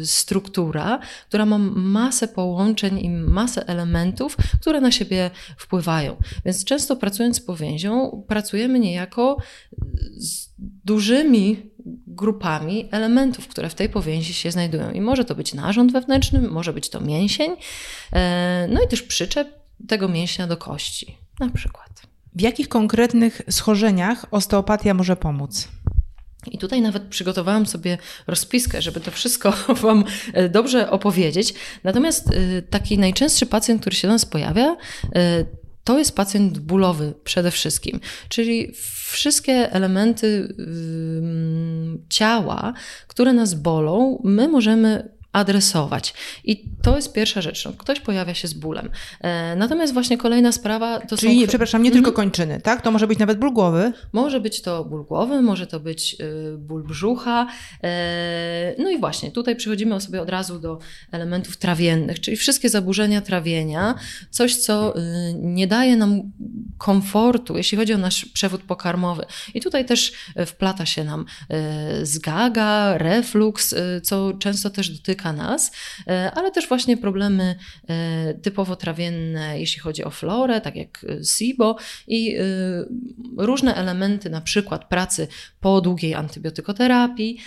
y, 0.00 0.06
struktura, 0.06 1.00
która 1.28 1.46
ma 1.46 1.58
masę 1.58 2.28
połączeń 2.28 2.98
i 2.98 3.10
masę 3.10 3.66
elementów, 3.66 4.36
które 4.60 4.80
na 4.80 4.90
siebie 4.90 5.30
wpływają. 5.56 6.16
Więc 6.44 6.64
często 6.64 6.96
pracując 6.96 7.36
z 7.36 7.40
powięzią, 7.40 8.22
pracujemy 8.28 8.78
niejako 8.78 9.36
z 10.16 10.48
dużymi 10.84 11.70
grupami 12.06 12.88
elementów, 12.90 13.48
które 13.48 13.68
w 13.68 13.74
tej 13.74 13.88
powięzi 13.88 14.34
się 14.34 14.50
znajdują. 14.50 14.90
I 14.90 15.00
może 15.00 15.24
to 15.24 15.34
być 15.34 15.54
narząd 15.54 15.92
wewnętrzny, 15.92 16.40
może 16.40 16.72
być 16.72 16.90
to 16.90 17.00
mięsień, 17.00 17.56
e, 18.12 18.68
no 18.70 18.82
i 18.82 18.88
też 18.88 19.02
przyczep 19.02 19.48
tego 19.88 20.08
mięśnia 20.08 20.46
do 20.46 20.56
kości, 20.56 21.18
na 21.40 21.50
przykład. 21.50 21.88
W 22.34 22.40
jakich 22.40 22.68
konkretnych 22.68 23.42
schorzeniach 23.50 24.26
osteopatia 24.30 24.94
może 24.94 25.16
pomóc? 25.16 25.68
I 26.50 26.58
tutaj 26.58 26.80
nawet 26.80 27.02
przygotowałam 27.02 27.66
sobie 27.66 27.98
rozpiskę, 28.26 28.82
żeby 28.82 29.00
to 29.00 29.10
wszystko 29.10 29.52
Wam 29.82 30.04
e, 30.32 30.48
dobrze 30.48 30.90
opowiedzieć. 30.90 31.54
Natomiast 31.84 32.30
e, 32.30 32.62
taki 32.62 32.98
najczęstszy 32.98 33.46
pacjent, 33.46 33.80
który 33.80 33.96
się 33.96 34.08
do 34.08 34.14
nas 34.14 34.26
pojawia, 34.26 34.76
to 35.88 35.98
jest 35.98 36.16
pacjent 36.16 36.58
bólowy 36.58 37.14
przede 37.24 37.50
wszystkim, 37.50 38.00
czyli 38.28 38.72
wszystkie 39.10 39.72
elementy 39.72 40.54
ciała, 42.08 42.72
które 43.06 43.32
nas 43.32 43.54
bolą, 43.54 44.20
my 44.24 44.48
możemy 44.48 45.10
adresować. 45.32 46.14
I 46.44 46.64
to 46.90 46.96
jest 46.96 47.12
pierwsza 47.12 47.40
rzecz. 47.42 47.64
No, 47.64 47.72
ktoś 47.72 48.00
pojawia 48.00 48.34
się 48.34 48.48
z 48.48 48.54
bólem. 48.54 48.90
E, 49.20 49.56
natomiast 49.56 49.92
właśnie 49.92 50.18
kolejna 50.18 50.52
sprawa 50.52 51.00
to 51.00 51.16
Czyli, 51.16 51.40
są... 51.40 51.48
Przepraszam, 51.48 51.82
nie 51.82 51.90
tylko 51.90 52.10
mhm. 52.10 52.16
kończyny, 52.16 52.60
tak? 52.60 52.82
To 52.82 52.90
może 52.90 53.06
być 53.06 53.18
nawet 53.18 53.38
ból 53.38 53.52
głowy? 53.52 53.92
Może 54.12 54.40
być 54.40 54.62
to 54.62 54.84
ból 54.84 55.04
głowy, 55.04 55.42
może 55.42 55.66
to 55.66 55.80
być 55.80 56.16
y, 56.20 56.58
ból 56.58 56.84
brzucha. 56.84 57.46
E, 57.84 58.74
no 58.78 58.90
i 58.90 58.98
właśnie, 58.98 59.30
tutaj 59.30 59.56
przechodzimy 59.56 60.00
sobie 60.00 60.22
od 60.22 60.28
razu 60.28 60.58
do 60.58 60.78
elementów 61.12 61.56
trawiennych, 61.56 62.20
czyli 62.20 62.36
wszystkie 62.36 62.68
zaburzenia 62.68 63.20
trawienia, 63.20 63.94
coś, 64.30 64.56
co 64.56 64.98
y, 64.98 65.00
nie 65.34 65.66
daje 65.66 65.96
nam 65.96 66.22
komfortu, 66.78 67.56
jeśli 67.56 67.78
chodzi 67.78 67.94
o 67.94 67.98
nasz 67.98 68.24
przewód 68.24 68.62
pokarmowy. 68.62 69.24
I 69.54 69.60
tutaj 69.60 69.84
też 69.84 70.12
wplata 70.46 70.86
się 70.86 71.04
nam 71.04 71.24
y, 72.00 72.06
zgaga, 72.06 72.98
refluks, 72.98 73.74
co 74.02 74.32
często 74.32 74.70
też 74.70 74.90
dotyka 74.90 75.32
nas, 75.32 75.72
e, 76.06 76.32
ale 76.34 76.50
też 76.50 76.68
właśnie 76.68 76.77
problemy 76.96 77.56
e, 77.88 78.34
typowo 78.34 78.76
trawienne, 78.76 79.60
jeśli 79.60 79.80
chodzi 79.80 80.04
o 80.04 80.10
florę, 80.10 80.60
tak 80.60 80.76
jak 80.76 81.06
e, 81.08 81.24
SIBO 81.24 81.76
i 82.08 82.36
różne 83.36 83.74
elementy, 83.74 84.30
na 84.30 84.40
przykład 84.40 84.88
pracy 84.88 85.28
po 85.60 85.80
długiej 85.80 86.14
antybiotykoterapii, 86.14 87.38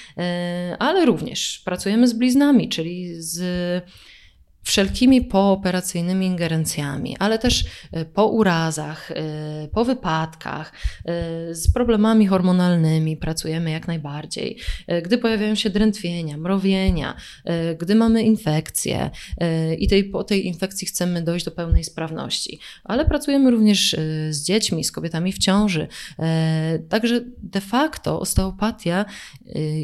ale 0.79 1.05
również 1.05 1.61
pracujemy 1.65 2.07
z 2.07 2.13
bliznami, 2.13 2.69
czyli 2.69 3.21
z 3.21 3.41
wszelkimi 4.63 5.21
pooperacyjnymi 5.21 6.25
ingerencjami, 6.25 7.17
ale 7.19 7.39
też 7.39 7.65
e, 7.91 8.05
po 8.05 8.25
urazach, 8.25 9.11
e, 9.11 9.67
po 9.73 9.85
wypadkach, 9.85 10.73
e, 11.05 11.55
z 11.55 11.73
problemami 11.73 12.27
hormonalnymi 12.27 13.17
pracujemy 13.17 13.71
jak 13.71 13.87
najbardziej. 13.87 14.57
Gdy 15.03 15.17
pojawiają 15.17 15.55
się 15.55 15.69
drętwienia, 15.69 16.37
mrowienia, 16.37 17.15
gdy 17.79 17.95
mamy 17.95 18.23
infekcję 18.23 19.09
i 19.79 19.87
tej, 19.87 20.03
po 20.03 20.23
tej 20.23 20.47
infekcji 20.47 20.87
chcemy 20.87 21.21
dojść 21.21 21.45
do 21.45 21.51
pełnej 21.51 21.83
sprawności, 21.83 22.59
ale 22.83 23.05
pracujemy 23.05 23.51
również 23.51 23.95
z 24.29 24.43
dziećmi, 24.43 24.83
z 24.83 24.91
kobietami 24.91 25.33
w 25.33 25.37
ciąży. 25.37 25.87
Także 26.89 27.21
de 27.37 27.61
facto 27.61 28.19
osteopatia 28.19 29.05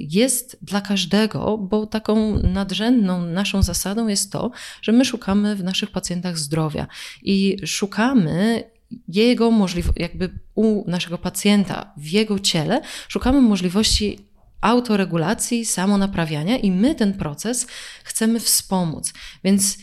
jest 0.09 0.57
dla 0.61 0.81
każdego, 0.81 1.57
bo 1.57 1.85
taką 1.85 2.39
nadrzędną 2.39 3.21
naszą 3.21 3.63
zasadą 3.63 4.07
jest 4.07 4.31
to, 4.31 4.51
że 4.81 4.91
my 4.91 5.05
szukamy 5.05 5.55
w 5.55 5.63
naszych 5.63 5.91
pacjentach 5.91 6.37
zdrowia 6.37 6.87
i 7.23 7.57
szukamy 7.65 8.63
jego 9.07 9.51
możliwości, 9.51 10.01
jakby 10.01 10.39
u 10.55 10.89
naszego 10.91 11.17
pacjenta, 11.17 11.93
w 11.97 12.07
jego 12.07 12.39
ciele, 12.39 12.81
szukamy 13.07 13.41
możliwości 13.41 14.19
autoregulacji, 14.61 15.65
samonaprawiania 15.65 16.57
i 16.57 16.71
my 16.71 16.95
ten 16.95 17.13
proces 17.13 17.67
chcemy 18.03 18.39
wspomóc. 18.39 19.13
Więc 19.43 19.77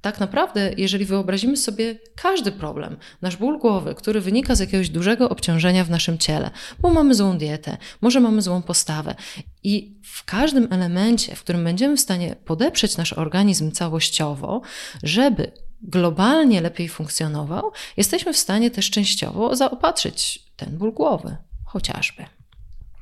tak 0.00 0.20
naprawdę, 0.20 0.70
jeżeli 0.76 1.04
wyobrazimy 1.04 1.56
sobie 1.56 1.98
każdy 2.14 2.52
problem, 2.52 2.96
nasz 3.22 3.36
ból 3.36 3.58
głowy, 3.58 3.94
który 3.94 4.20
wynika 4.20 4.54
z 4.54 4.60
jakiegoś 4.60 4.90
dużego 4.90 5.28
obciążenia 5.28 5.84
w 5.84 5.90
naszym 5.90 6.18
ciele, 6.18 6.50
bo 6.78 6.90
mamy 6.90 7.14
złą 7.14 7.38
dietę, 7.38 7.76
może 8.00 8.20
mamy 8.20 8.42
złą 8.42 8.62
postawę, 8.62 9.14
i 9.62 10.00
w 10.04 10.24
każdym 10.24 10.68
elemencie, 10.70 11.36
w 11.36 11.40
którym 11.40 11.64
będziemy 11.64 11.96
w 11.96 12.00
stanie 12.00 12.36
podeprzeć 12.44 12.96
nasz 12.96 13.12
organizm 13.12 13.72
całościowo, 13.72 14.60
żeby 15.02 15.52
globalnie 15.82 16.60
lepiej 16.60 16.88
funkcjonował, 16.88 17.72
jesteśmy 17.96 18.32
w 18.32 18.36
stanie 18.36 18.70
też 18.70 18.90
częściowo 18.90 19.56
zaopatrzyć 19.56 20.46
ten 20.56 20.78
ból 20.78 20.92
głowy, 20.92 21.36
chociażby. 21.64 22.24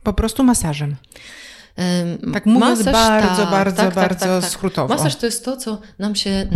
Po 0.02 0.12
prostu 0.12 0.44
masażem. 0.44 0.96
Tak 2.32 2.46
mówiąc 2.46 2.78
masaż, 2.78 2.92
bardzo, 2.92 3.42
tak, 3.42 3.50
bardzo, 3.50 3.76
tak, 3.76 3.94
bardzo 3.94 4.26
tak, 4.26 4.42
tak, 4.42 4.50
skrótowo. 4.50 4.94
Masaż 4.94 5.16
to 5.16 5.26
jest 5.26 5.44
to, 5.44 5.56
co 5.56 5.80
nam 5.98 6.14
się 6.14 6.46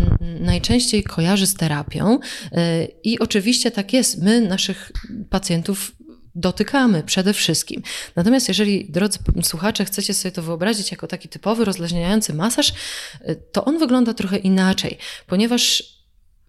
najczęściej 0.40 1.02
kojarzy 1.02 1.46
z 1.46 1.54
terapią 1.54 2.18
y, 2.18 2.58
i 3.04 3.18
oczywiście 3.18 3.70
tak 3.70 3.92
jest. 3.92 4.22
My 4.22 4.40
naszych 4.40 4.92
pacjentów 5.30 5.92
dotykamy 6.34 7.02
przede 7.02 7.32
wszystkim. 7.32 7.82
Natomiast 8.16 8.48
jeżeli, 8.48 8.90
drodzy 8.90 9.18
słuchacze, 9.42 9.84
chcecie 9.84 10.14
sobie 10.14 10.32
to 10.32 10.42
wyobrazić 10.42 10.90
jako 10.90 11.06
taki 11.06 11.28
typowy 11.28 11.64
rozluźniający 11.64 12.34
masaż, 12.34 12.72
y, 13.28 13.36
to 13.52 13.64
on 13.64 13.78
wygląda 13.78 14.14
trochę 14.14 14.36
inaczej, 14.36 14.98
ponieważ 15.26 15.84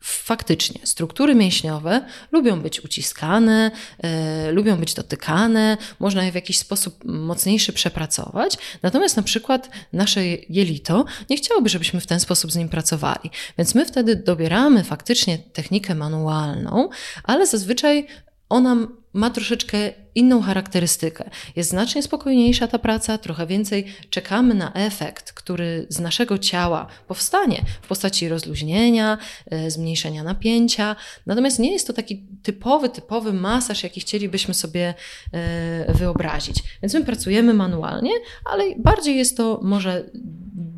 faktycznie 0.04 0.88
struktury 0.88 1.36
mięśniowe 1.36 2.06
lubią 2.32 2.62
być 2.62 2.84
uciskane, 2.84 3.72
e, 4.00 4.52
lubią 4.52 4.78
być 4.78 4.94
dotykane, 4.94 5.78
można 6.00 6.24
je 6.24 6.32
w 6.32 6.36
jakiś 6.36 6.58
sposób 6.58 7.04
mocniejszy 7.06 7.74
przepracować. 7.74 8.58
Natomiast 8.82 9.18
na 9.18 9.24
przykład 9.24 9.70
nasze 9.94 10.26
jelito 10.50 11.06
nie 11.30 11.38
chciałoby, 11.38 11.70
żebyśmy 11.70 12.02
w 12.02 12.08
ten 12.08 12.20
sposób 12.20 12.52
z 12.52 12.56
nim 12.56 12.70
pracowali. 12.70 13.30
Więc 13.58 13.76
my 13.76 13.86
wtedy 13.86 14.16
dobieramy 14.16 14.84
faktycznie 14.84 15.38
technikę 15.38 15.96
manualną, 15.96 16.90
ale 17.24 17.48
zazwyczaj 17.48 18.08
ona 18.50 18.76
ma 19.14 19.30
troszeczkę 19.30 19.78
inną 20.16 20.42
charakterystykę. 20.42 21.30
Jest 21.56 21.70
znacznie 21.70 22.04
spokojniejsza 22.04 22.68
ta 22.68 22.80
praca, 22.80 23.18
trochę 23.18 23.48
więcej 23.48 23.86
czekamy 24.10 24.54
na 24.54 24.74
efekt, 24.74 25.34
który 25.34 25.86
z 25.90 26.00
naszego 26.00 26.38
ciała 26.38 26.88
powstanie 27.08 27.62
w 27.82 27.88
postaci 27.88 28.30
rozluźnienia, 28.30 29.18
e, 29.46 29.72
zmniejszenia 29.72 30.24
napięcia. 30.24 30.96
Natomiast 31.26 31.60
nie 31.60 31.72
jest 31.72 31.88
to 31.88 31.94
taki 31.94 32.24
typowy, 32.44 32.90
typowy 32.90 33.34
masaż, 33.34 33.84
jaki 33.84 34.00
chcielibyśmy 34.00 34.54
sobie 34.54 34.94
e, 35.32 35.94
wyobrazić. 35.94 36.64
Więc 36.82 36.94
my 36.94 37.04
pracujemy 37.04 37.54
manualnie, 37.54 38.12
ale 38.46 38.64
bardziej 38.78 39.18
jest 39.18 39.38
to 39.38 39.60
może 39.64 40.10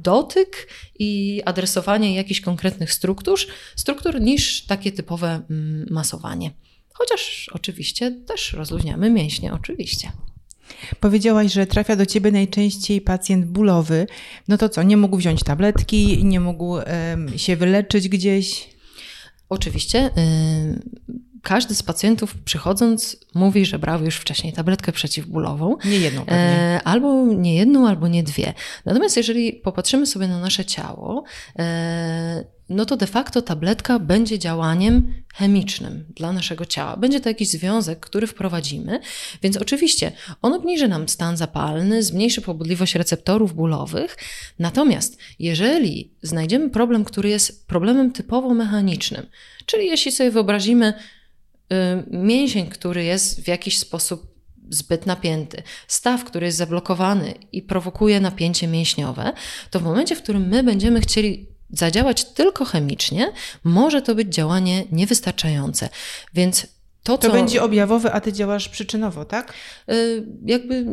dotyk 0.06 0.68
i 1.00 1.42
adresowanie 1.46 2.16
jakichś 2.16 2.42
konkretnych 2.42 2.94
struktur, 2.94 3.40
struktur 3.76 4.22
niż 4.22 4.66
takie 4.66 4.92
typowe 4.92 5.42
mm, 5.50 5.86
masowanie. 5.90 6.52
Chociaż 6.98 7.50
oczywiście 7.54 8.12
też 8.12 8.54
rozluźniamy 8.54 9.10
mięśnie, 9.10 9.54
oczywiście. 9.54 10.12
Powiedziałaś, 11.00 11.54
że 11.54 11.68
trafia 11.68 11.96
do 11.96 12.06
ciebie 12.06 12.32
najczęściej 12.32 13.02
pacjent 13.02 13.46
bólowy. 13.46 14.08
No 14.48 14.58
to 14.58 14.70
co, 14.70 14.84
nie 14.84 14.98
mógł 14.98 15.18
wziąć 15.18 15.44
tabletki, 15.44 16.26
nie 16.26 16.40
mógł 16.40 16.66
um, 16.66 17.38
się 17.38 17.56
wyleczyć 17.56 18.10
gdzieś? 18.10 18.70
Oczywiście. 19.50 20.10
Y 20.18 21.16
każdy 21.46 21.76
z 21.76 21.84
pacjentów 21.84 22.36
przychodząc 22.46 23.18
mówi, 23.36 23.66
że 23.66 23.80
brał 23.80 24.04
już 24.04 24.16
wcześniej 24.16 24.54
tabletkę 24.54 24.92
przeciwbólową. 24.92 25.78
Nie 25.86 25.98
jedną 25.98 26.22
pewnie. 26.22 26.40
E, 26.40 26.82
albo 26.84 27.26
nie 27.26 27.56
jedną, 27.56 27.88
albo 27.88 28.08
nie 28.08 28.24
dwie. 28.24 28.54
Natomiast 28.86 29.18
jeżeli 29.18 29.54
popatrzymy 29.54 30.06
sobie 30.06 30.28
na 30.28 30.40
nasze 30.40 30.66
ciało, 30.66 31.24
e, 31.60 32.46
no 32.70 32.86
to 32.86 32.98
de 32.98 33.08
facto 33.08 33.42
tabletka 33.42 34.00
będzie 34.00 34.40
działaniem 34.40 35.14
chemicznym 35.34 36.06
dla 36.16 36.34
naszego 36.34 36.66
ciała. 36.66 36.98
Będzie 36.98 37.20
to 37.20 37.30
jakiś 37.30 37.50
związek, 37.50 38.00
który 38.00 38.28
wprowadzimy, 38.28 39.00
więc 39.44 39.58
oczywiście 39.58 40.12
on 40.42 40.54
obniży 40.54 40.88
nam 40.88 41.10
stan 41.10 41.38
zapalny, 41.38 42.04
zmniejszy 42.04 42.42
pobudliwość 42.42 42.96
receptorów 42.96 43.56
bólowych. 43.56 44.18
Natomiast 44.60 45.18
jeżeli 45.40 46.12
znajdziemy 46.22 46.70
problem, 46.70 47.06
który 47.06 47.30
jest 47.30 47.68
problemem 47.68 48.12
typowo 48.12 48.54
mechanicznym, 48.54 49.26
czyli 49.66 49.88
jeśli 49.88 50.12
sobie 50.12 50.32
wyobrazimy 50.32 50.94
y, 50.94 51.76
mięsień, 52.12 52.68
który 52.68 53.04
jest 53.04 53.42
w 53.42 53.48
jakiś 53.48 53.78
sposób 53.78 54.36
zbyt 54.70 55.06
napięty, 55.06 55.64
staw, 55.88 56.24
który 56.24 56.46
jest 56.46 56.58
zablokowany 56.58 57.34
i 57.52 57.62
prowokuje 57.62 58.20
napięcie 58.20 58.68
mięśniowe, 58.68 59.34
to 59.72 59.80
w 59.80 59.84
momencie, 59.84 60.16
w 60.16 60.22
którym 60.22 60.48
my 60.48 60.64
będziemy 60.64 61.02
chcieli 61.02 61.55
zadziałać 61.70 62.26
tylko 62.26 62.66
chemicznie, 62.66 63.32
może 63.64 64.02
to 64.02 64.16
być 64.16 64.34
działanie 64.34 64.84
niewystarczające. 64.92 65.90
Więc 66.34 66.68
to, 67.04 67.18
to 67.18 67.28
co... 67.28 67.34
będzie 67.34 67.64
objawowe, 67.64 68.12
a 68.12 68.22
ty 68.22 68.34
działasz 68.34 68.70
przyczynowo, 68.70 69.26
tak? 69.26 69.54
Yy, 69.88 70.26
jakby 70.46 70.86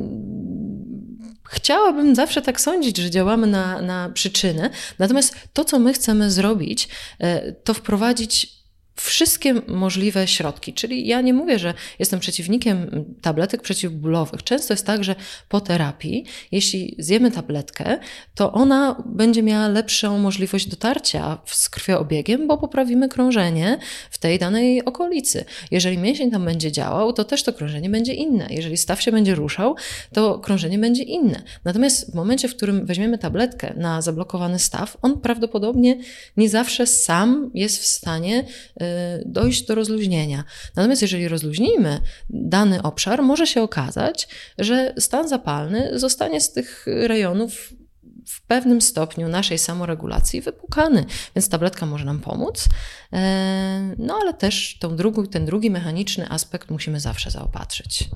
chciałabym 1.50 2.14
zawsze 2.14 2.42
tak 2.42 2.60
sądzić, 2.60 2.96
że 2.96 3.10
działamy 3.10 3.46
na, 3.46 3.82
na 3.82 4.10
przyczynę. 4.10 4.70
Natomiast 4.98 5.34
to, 5.52 5.64
co 5.64 5.78
my 5.78 5.92
chcemy 5.92 6.30
zrobić, 6.30 6.88
yy, 7.20 7.56
to 7.64 7.74
wprowadzić 7.74 8.61
wszystkie 9.02 9.54
możliwe 9.68 10.26
środki. 10.26 10.74
Czyli 10.74 11.06
ja 11.06 11.20
nie 11.20 11.34
mówię, 11.34 11.58
że 11.58 11.74
jestem 11.98 12.20
przeciwnikiem 12.20 13.04
tabletek 13.22 13.62
przeciwbólowych. 13.62 14.42
Często 14.42 14.74
jest 14.74 14.86
tak, 14.86 15.04
że 15.04 15.14
po 15.48 15.60
terapii, 15.60 16.24
jeśli 16.52 16.96
zjemy 16.98 17.30
tabletkę, 17.30 17.98
to 18.34 18.52
ona 18.52 19.02
będzie 19.06 19.42
miała 19.42 19.68
lepszą 19.68 20.18
możliwość 20.18 20.66
dotarcia 20.66 21.38
z 21.46 21.68
krwioobiegiem, 21.68 22.48
bo 22.48 22.58
poprawimy 22.58 23.08
krążenie 23.08 23.78
w 24.10 24.18
tej 24.18 24.38
danej 24.38 24.84
okolicy. 24.84 25.44
Jeżeli 25.70 25.98
mięsień 25.98 26.30
tam 26.30 26.44
będzie 26.44 26.72
działał, 26.72 27.12
to 27.12 27.24
też 27.24 27.42
to 27.42 27.52
krążenie 27.52 27.90
będzie 27.90 28.14
inne. 28.14 28.46
Jeżeli 28.50 28.76
staw 28.76 29.02
się 29.02 29.12
będzie 29.12 29.34
ruszał, 29.34 29.76
to 30.12 30.38
krążenie 30.38 30.78
będzie 30.78 31.02
inne. 31.02 31.42
Natomiast 31.64 32.12
w 32.12 32.14
momencie, 32.14 32.48
w 32.48 32.56
którym 32.56 32.86
weźmiemy 32.86 33.18
tabletkę 33.18 33.74
na 33.76 34.02
zablokowany 34.02 34.58
staw, 34.58 34.96
on 35.02 35.20
prawdopodobnie 35.20 35.98
nie 36.36 36.48
zawsze 36.48 36.86
sam 36.86 37.50
jest 37.54 37.78
w 37.78 37.86
stanie 37.86 38.44
Y, 38.82 38.91
dojść 39.26 39.66
do 39.66 39.74
rozluźnienia. 39.74 40.44
Natomiast 40.76 41.02
jeżeli 41.02 41.28
rozluźnimy 41.28 42.00
dany 42.30 42.82
obszar, 42.82 43.22
może 43.22 43.46
się 43.46 43.62
okazać, 43.62 44.28
że 44.58 44.94
stan 44.98 45.28
zapalny 45.28 45.98
zostanie 45.98 46.40
z 46.40 46.52
tych 46.52 46.86
rejonów 46.86 47.72
w 48.26 48.46
pewnym 48.46 48.80
stopniu 48.80 49.28
naszej 49.28 49.58
samoregulacji 49.58 50.40
wypukany, 50.40 51.04
więc 51.36 51.48
tabletka 51.48 51.86
może 51.86 52.04
nam 52.04 52.20
pomóc. 52.20 52.68
E, 53.12 53.94
no 53.98 54.18
ale 54.22 54.34
też 54.34 54.78
tą 54.80 54.96
drugą, 54.96 55.26
ten 55.26 55.46
drugi 55.46 55.70
mechaniczny 55.70 56.30
aspekt 56.30 56.70
musimy 56.70 57.00
zawsze 57.00 57.30
zaopatrzyć. 57.30 58.08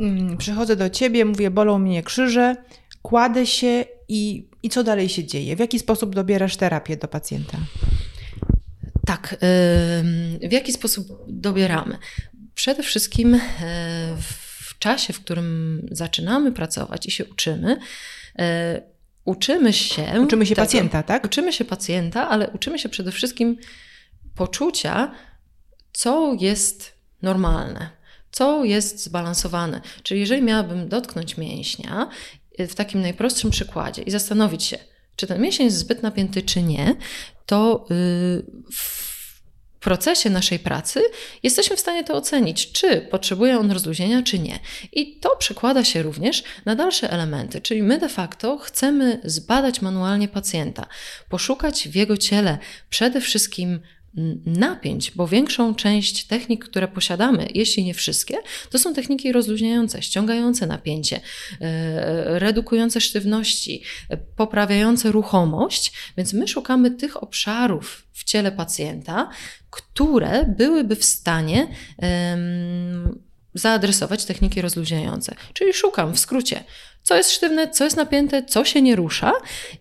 Mm, 0.00 0.36
przychodzę 0.36 0.76
do 0.76 0.90
ciebie, 0.90 1.24
mówię, 1.24 1.50
bolą 1.50 1.78
mnie 1.78 2.02
krzyże, 2.02 2.56
kładę 3.02 3.46
się 3.46 3.84
i, 4.08 4.48
i 4.62 4.68
co 4.68 4.84
dalej 4.84 5.08
się 5.08 5.24
dzieje? 5.24 5.56
W 5.56 5.58
jaki 5.58 5.78
sposób 5.78 6.14
dobierasz 6.14 6.56
terapię 6.56 6.96
do 6.96 7.08
pacjenta? 7.08 7.58
Tak, 9.06 9.36
w 10.48 10.52
jaki 10.52 10.72
sposób 10.72 11.06
dobieramy? 11.28 11.98
Przede 12.54 12.82
wszystkim 12.82 13.34
e, 13.34 13.40
w 14.20 14.78
czasie, 14.78 15.12
w 15.12 15.20
którym 15.20 15.82
zaczynamy 15.90 16.52
pracować 16.52 17.06
i 17.06 17.10
się 17.10 17.24
uczymy, 17.24 17.76
e, 18.38 18.82
uczymy 19.24 19.72
się. 19.72 20.20
Uczymy 20.24 20.46
się 20.46 20.54
tego, 20.54 20.66
pacjenta, 20.66 21.02
tak? 21.02 21.24
Uczymy 21.24 21.52
się 21.52 21.64
pacjenta, 21.64 22.28
ale 22.28 22.50
uczymy 22.50 22.78
się 22.78 22.88
przede 22.88 23.12
wszystkim 23.12 23.56
poczucia, 24.34 25.14
co 25.92 26.36
jest 26.40 26.92
normalne, 27.22 27.90
co 28.30 28.64
jest 28.64 29.04
zbalansowane. 29.04 29.80
Czyli 30.02 30.20
jeżeli 30.20 30.42
miałabym 30.42 30.88
dotknąć 30.88 31.36
mięśnia 31.36 32.10
w 32.58 32.74
takim 32.74 33.00
najprostszym 33.00 33.50
przykładzie 33.50 34.02
i 34.02 34.10
zastanowić 34.10 34.64
się, 34.64 34.78
czy 35.16 35.26
ten 35.26 35.42
mięsień 35.42 35.66
jest 35.66 35.78
zbyt 35.78 36.02
napięty, 36.02 36.42
czy 36.42 36.62
nie, 36.62 36.96
to 37.46 37.86
y, 37.90 38.44
w 38.72 39.06
procesie 39.86 40.30
naszej 40.30 40.58
pracy 40.58 41.02
jesteśmy 41.42 41.76
w 41.76 41.80
stanie 41.80 42.04
to 42.04 42.14
ocenić, 42.14 42.72
czy 42.72 43.00
potrzebuje 43.00 43.58
on 43.58 43.70
rozluźnienia, 43.70 44.22
czy 44.22 44.38
nie. 44.38 44.58
I 44.92 45.20
to 45.20 45.36
przekłada 45.36 45.84
się 45.84 46.02
również 46.02 46.44
na 46.64 46.74
dalsze 46.74 47.10
elementy, 47.10 47.60
czyli 47.60 47.82
my 47.82 47.98
de 47.98 48.08
facto 48.08 48.58
chcemy 48.58 49.20
zbadać 49.24 49.82
manualnie 49.82 50.28
pacjenta, 50.28 50.86
poszukać 51.28 51.88
w 51.88 51.94
jego 51.94 52.16
ciele 52.16 52.58
przede 52.90 53.20
wszystkim 53.20 53.80
napięć, 54.46 55.10
bo 55.10 55.28
większą 55.28 55.74
część 55.74 56.24
technik, 56.24 56.64
które 56.64 56.88
posiadamy, 56.88 57.48
jeśli 57.54 57.84
nie 57.84 57.94
wszystkie, 57.94 58.36
to 58.70 58.78
są 58.78 58.94
techniki 58.94 59.32
rozluźniające, 59.32 60.02
ściągające 60.02 60.66
napięcie, 60.66 61.20
e, 61.60 62.38
redukujące 62.38 63.00
sztywności, 63.00 63.82
e, 64.10 64.16
poprawiające 64.16 65.12
ruchomość, 65.12 65.92
więc 66.16 66.32
my 66.32 66.48
szukamy 66.48 66.90
tych 66.90 67.22
obszarów 67.22 68.06
w 68.12 68.24
ciele 68.24 68.52
pacjenta, 68.52 69.30
które 69.70 70.54
byłyby 70.58 70.96
w 70.96 71.04
stanie 71.04 71.68
zaadresować 73.54 74.24
techniki 74.24 74.62
rozluźniające. 74.62 75.34
Czyli 75.52 75.72
szukam 75.72 76.14
w 76.14 76.18
skrócie, 76.18 76.64
co 77.06 77.16
jest 77.16 77.30
sztywne, 77.30 77.70
co 77.70 77.84
jest 77.84 77.96
napięte, 77.96 78.44
co 78.44 78.64
się 78.64 78.82
nie 78.82 78.96
rusza 78.96 79.32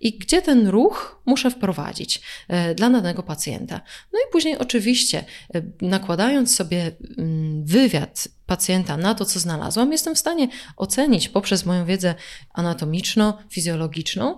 i 0.01 0.17
gdzie 0.17 0.41
ten 0.41 0.67
ruch 0.67 1.21
muszę 1.25 1.51
wprowadzić 1.51 2.21
e, 2.47 2.75
dla 2.75 2.89
danego 2.89 3.23
pacjenta. 3.23 3.81
No 4.13 4.19
i 4.19 4.31
później 4.31 4.57
oczywiście 4.57 5.25
e, 5.55 5.61
nakładając 5.81 6.55
sobie 6.55 6.91
mm, 7.17 7.65
wywiad 7.65 8.27
pacjenta 8.45 8.97
na 8.97 9.15
to, 9.15 9.25
co 9.25 9.39
znalazłam, 9.39 9.91
jestem 9.91 10.15
w 10.15 10.19
stanie 10.19 10.47
ocenić 10.77 11.29
poprzez 11.29 11.65
moją 11.65 11.85
wiedzę 11.85 12.15
anatomiczno-fizjologiczną, 12.53 14.35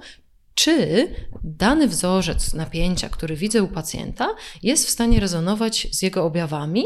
czy 0.54 1.08
dany 1.44 1.88
wzorzec 1.88 2.54
napięcia, 2.54 3.10
który 3.10 3.36
widzę 3.36 3.64
u 3.64 3.68
pacjenta, 3.68 4.36
jest 4.64 4.88
w 4.88 4.90
stanie 4.90 5.20
rezonować 5.20 5.88
z 5.92 6.02
jego 6.02 6.26
objawami 6.26 6.84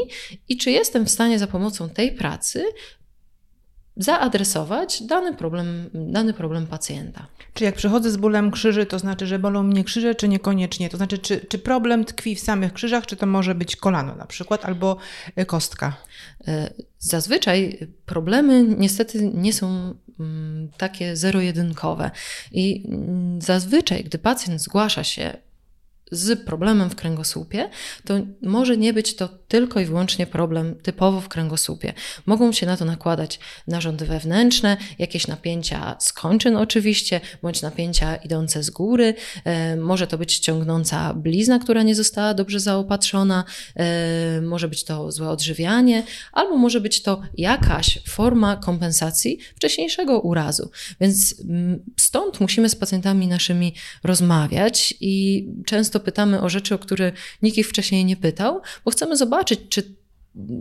i 0.48 0.56
czy 0.56 0.70
jestem 0.70 1.06
w 1.06 1.10
stanie 1.10 1.38
za 1.38 1.46
pomocą 1.46 1.90
tej 1.90 2.12
pracy 2.12 2.64
zaadresować 3.96 5.02
dany 5.02 5.34
problem, 5.34 5.90
dany 5.94 6.32
problem 6.32 6.66
pacjenta. 6.66 7.26
Czy 7.54 7.64
jak 7.64 7.74
przychodzę 7.74 8.10
z 8.10 8.16
bólem 8.16 8.50
krzyży, 8.50 8.86
to 8.86 8.98
znaczy, 8.98 9.26
że 9.26 9.38
bolą 9.38 9.62
mnie 9.62 9.84
krzyże, 9.84 10.14
czy 10.14 10.28
niekoniecznie? 10.28 10.88
To 10.88 10.96
znaczy, 10.96 11.18
czy, 11.18 11.40
czy 11.48 11.58
problem 11.58 12.04
tkwi 12.04 12.34
w 12.34 12.40
samych 12.40 12.72
krzyżach, 12.72 13.06
czy 13.06 13.16
to 13.16 13.26
może 13.26 13.54
być 13.54 13.76
kolano 13.76 14.16
na 14.16 14.26
przykład, 14.26 14.64
albo 14.64 14.96
e, 15.36 15.46
kostka? 15.46 15.96
E, 16.48 16.70
zazwyczaj 16.98 17.88
problemy 18.06 18.62
niestety 18.62 19.30
nie 19.34 19.52
są 19.52 19.94
mm, 20.20 20.68
takie 20.76 21.16
zero-jedynkowe. 21.16 22.10
I 22.52 22.84
mm, 22.88 23.42
zazwyczaj, 23.42 24.04
gdy 24.04 24.18
pacjent 24.18 24.62
zgłasza 24.62 25.04
się 25.04 25.36
z 26.12 26.44
problemem 26.44 26.90
w 26.90 26.94
kręgosłupie, 26.94 27.70
to 28.04 28.14
może 28.42 28.76
nie 28.76 28.92
być 28.92 29.16
to 29.16 29.28
tylko 29.28 29.80
i 29.80 29.84
wyłącznie 29.84 30.26
problem 30.26 30.74
typowo 30.74 31.20
w 31.20 31.28
kręgosłupie. 31.28 31.92
Mogą 32.26 32.52
się 32.52 32.66
na 32.66 32.76
to 32.76 32.84
nakładać 32.84 33.40
narządy 33.66 34.06
wewnętrzne, 34.06 34.76
jakieś 34.98 35.26
napięcia 35.26 35.96
z 35.98 36.12
kończyn 36.12 36.56
oczywiście, 36.56 37.20
bądź 37.42 37.62
napięcia 37.62 38.16
idące 38.16 38.62
z 38.62 38.70
góry. 38.70 39.14
E, 39.44 39.76
może 39.76 40.06
to 40.06 40.18
być 40.18 40.38
ciągnąca 40.38 41.14
blizna, 41.14 41.58
która 41.58 41.82
nie 41.82 41.94
została 41.94 42.34
dobrze 42.34 42.60
zaopatrzona, 42.60 43.44
e, 43.76 44.40
może 44.40 44.68
być 44.68 44.84
to 44.84 45.12
złe 45.12 45.28
odżywianie, 45.28 46.02
albo 46.32 46.56
może 46.56 46.80
być 46.80 47.02
to 47.02 47.20
jakaś 47.36 47.98
forma 48.08 48.56
kompensacji 48.56 49.38
wcześniejszego 49.56 50.20
urazu. 50.20 50.70
Więc 51.00 51.40
mm, 51.40 51.84
stąd 52.00 52.40
musimy 52.40 52.68
z 52.68 52.76
pacjentami 52.76 53.28
naszymi 53.28 53.74
rozmawiać 54.04 54.94
i 55.00 55.46
często 55.66 56.00
pytamy 56.02 56.40
o 56.40 56.48
rzeczy, 56.48 56.74
o 56.74 56.78
które 56.78 57.12
nikt 57.42 57.58
ich 57.58 57.68
wcześniej 57.68 58.04
nie 58.04 58.16
pytał, 58.16 58.60
bo 58.84 58.90
chcemy 58.90 59.16
zobaczyć, 59.16 59.60
czy 59.68 60.01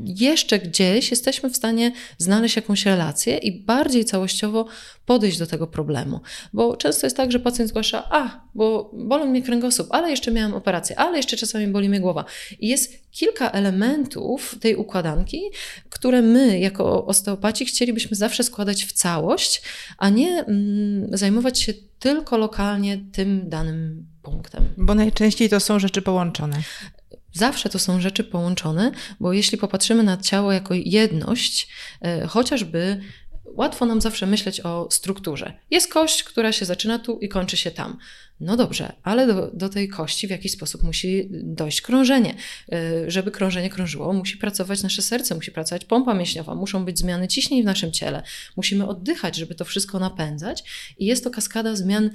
jeszcze 0.06 0.60
gdzieś 0.60 1.12
jesteśmy 1.12 1.50
w 1.50 1.56
stanie 1.56 1.92
znaleźć 2.18 2.56
jakąś 2.56 2.86
relację 2.86 3.38
i 3.38 3.62
bardziej 3.62 4.06
całościowo 4.06 4.66
podejść 5.06 5.38
do 5.38 5.48
tego 5.48 5.68
problemu. 5.68 6.20
Bo 6.54 6.78
często 6.78 7.06
jest 7.06 7.18
tak, 7.18 7.32
że 7.32 7.40
pacjent 7.40 7.70
zgłasza, 7.70 8.08
a, 8.10 8.42
bo 8.56 8.92
bolą 8.94 9.26
mnie 9.26 9.42
kręgosłup, 9.42 9.88
ale 9.90 10.10
jeszcze 10.10 10.32
miałam 10.32 10.54
operację, 10.54 11.00
ale 11.00 11.18
jeszcze 11.18 11.38
czasami 11.38 11.68
boli 11.68 11.90
mnie 11.90 12.00
głowa. 12.00 12.26
I 12.60 12.68
jest 12.68 13.12
kilka 13.12 13.52
elementów 13.52 14.56
tej 14.60 14.76
układanki, 14.76 15.42
które 15.90 16.22
my 16.22 16.60
jako 16.60 17.06
osteopaci 17.06 17.66
chcielibyśmy 17.66 18.18
zawsze 18.18 18.44
składać 18.44 18.86
w 18.86 18.92
całość, 18.92 19.62
a 19.98 20.10
nie 20.10 20.46
mm, 20.46 21.18
zajmować 21.18 21.60
się 21.60 21.74
tylko 22.00 22.38
lokalnie 22.38 23.00
tym 23.12 23.50
danym 23.50 24.06
punktem. 24.22 24.64
Bo 24.78 24.96
najczęściej 24.96 25.50
to 25.50 25.60
są 25.60 25.80
rzeczy 25.80 26.02
połączone. 26.02 26.58
Zawsze 27.34 27.70
to 27.70 27.80
są 27.80 28.02
rzeczy 28.02 28.24
połączone, 28.24 28.92
bo 29.20 29.34
jeśli 29.34 29.58
popatrzymy 29.58 30.04
na 30.04 30.18
ciało 30.18 30.52
jako 30.52 30.74
jedność, 30.74 31.68
e, 32.02 32.28
chociażby 32.28 33.02
łatwo 33.46 33.86
nam 33.86 34.02
zawsze 34.02 34.28
myśleć 34.28 34.62
o 34.62 34.88
strukturze. 34.92 35.54
Jest 35.72 35.94
kość, 35.94 36.24
która 36.24 36.52
się 36.52 36.66
zaczyna 36.66 37.00
tu 37.00 37.20
i 37.20 37.30
kończy 37.30 37.58
się 37.58 37.72
tam. 37.72 37.98
No 38.42 38.58
dobrze, 38.58 38.94
ale 39.04 39.28
do, 39.28 39.52
do, 39.54 39.70
tej 39.70 39.90
kości 39.90 40.28
w 40.28 40.30
jakiś 40.30 40.52
sposób 40.52 40.84
musi 40.84 41.30
dojść 41.32 41.82
krążenie. 41.82 42.36
E, 42.72 43.12
żeby 43.12 43.32
krążenie 43.32 43.70
krążyło, 43.70 44.14
musi 44.14 44.38
pracować 44.38 44.84
nasze 44.84 45.02
serce, 45.02 45.36
musi 45.36 45.52
pracować 45.52 45.86
pompa 45.86 46.14
mięśniowa, 46.14 46.56
muszą 46.56 46.86
być 46.86 47.00
zmiany 47.00 47.28
ciśnień 47.28 47.62
w 47.64 47.66
naszym 47.66 47.92
ciele. 47.92 48.24
Musimy 48.58 48.88
oddychać, 48.88 49.36
żeby 49.36 49.56
to 49.56 49.66
wszystko 49.66 50.00
napędzać. 50.00 50.64
I 50.98 51.06
jest 51.06 51.24
to 51.24 51.30
kaskada 51.30 51.76
zmian 51.76 52.10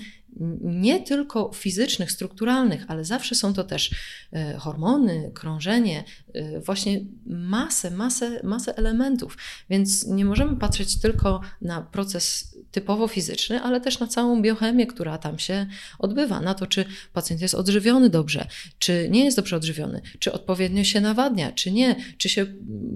nie 0.61 1.03
tylko 1.03 1.51
fizycznych, 1.55 2.13
strukturalnych, 2.13 2.85
ale 2.89 3.05
zawsze 3.05 3.35
są 3.35 3.55
to 3.55 3.65
też 3.65 3.91
e, 4.33 4.57
hormony, 4.57 5.31
krążenie, 5.35 6.05
e, 6.35 6.61
właśnie 6.61 7.01
masę, 7.27 7.91
masę, 7.91 8.41
masę 8.45 8.77
elementów. 8.77 9.39
Więc 9.71 10.07
nie 10.07 10.25
możemy 10.25 10.57
patrzeć 10.57 11.01
tylko 11.01 11.41
na 11.63 11.83
proces 11.83 12.57
typowo 12.71 13.09
fizyczny, 13.09 13.61
ale 13.61 13.81
też 13.81 13.99
na 13.99 14.07
całą 14.07 14.43
biochemię, 14.43 14.87
która 14.87 15.19
tam 15.19 15.39
się 15.39 15.67
odbywa, 15.99 16.16
na 16.17 16.55
to, 16.55 16.67
czy 16.67 16.85
pacjent 17.13 17.43
jest 17.43 17.55
odżywiony 17.55 18.11
dobrze, 18.11 18.47
czy 18.79 19.09
nie 19.11 19.25
jest 19.25 19.37
dobrze 19.37 19.57
odżywiony, 19.57 20.03
czy 20.19 20.33
odpowiednio 20.33 20.85
się 20.85 21.01
nawadnia, 21.01 21.53
czy 21.53 21.73
nie, 21.73 21.97
czy 22.19 22.29
się 22.29 22.47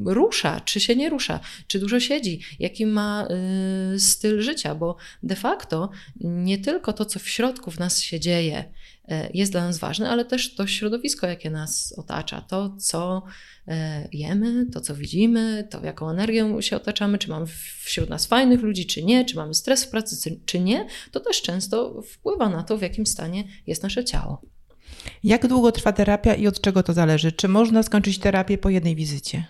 rusza, 0.04 0.60
czy 0.60 0.80
się 0.80 0.96
nie 0.96 1.10
rusza, 1.10 1.40
czy 1.66 1.78
dużo 1.78 2.00
siedzi, 2.00 2.40
jaki 2.58 2.86
ma 2.86 3.28
y, 3.94 4.00
styl 4.00 4.42
życia, 4.42 4.74
bo 4.74 4.96
de 5.22 5.36
facto 5.36 5.90
nie 6.20 6.58
tylko 6.58 6.92
to, 6.92 7.04
co 7.04 7.18
w 7.18 7.28
środku 7.28 7.70
w 7.70 7.78
nas 7.78 8.00
się 8.00 8.20
dzieje, 8.20 8.64
jest 9.34 9.52
dla 9.52 9.66
nas 9.66 9.78
ważne, 9.78 10.10
ale 10.10 10.24
też 10.24 10.54
to 10.54 10.66
środowisko, 10.66 11.26
jakie 11.26 11.50
nas 11.50 11.94
otacza, 11.96 12.40
to, 12.40 12.76
co 12.78 13.22
e, 13.68 14.08
jemy, 14.12 14.66
to, 14.66 14.80
co 14.80 14.94
widzimy, 14.94 15.68
to, 15.70 15.84
jaką 15.84 16.10
energią 16.10 16.60
się 16.60 16.76
otaczamy, 16.76 17.18
czy 17.18 17.28
mamy 17.28 17.46
wśród 17.84 18.10
nas 18.10 18.26
fajnych 18.26 18.62
ludzi, 18.62 18.86
czy 18.86 19.04
nie, 19.04 19.24
czy 19.24 19.36
mamy 19.36 19.54
stres 19.54 19.84
w 19.84 19.90
pracy, 19.90 20.40
czy 20.46 20.60
nie, 20.60 20.86
to 21.12 21.20
też 21.20 21.42
często 21.42 22.02
wpływa 22.02 22.48
na 22.48 22.62
to, 22.62 22.78
w 22.78 22.82
jakim 22.82 23.06
stanie 23.06 23.44
jest 23.66 23.82
nasze 23.82 24.04
ciało. 24.04 24.42
Jak 25.24 25.46
długo 25.46 25.72
trwa 25.72 25.92
terapia 25.92 26.34
i 26.34 26.46
od 26.46 26.60
czego 26.60 26.82
to 26.82 26.92
zależy? 26.92 27.32
Czy 27.32 27.48
można 27.48 27.82
skończyć 27.82 28.18
terapię 28.18 28.58
po 28.58 28.70
jednej 28.70 28.96
wizycie? 28.96 29.44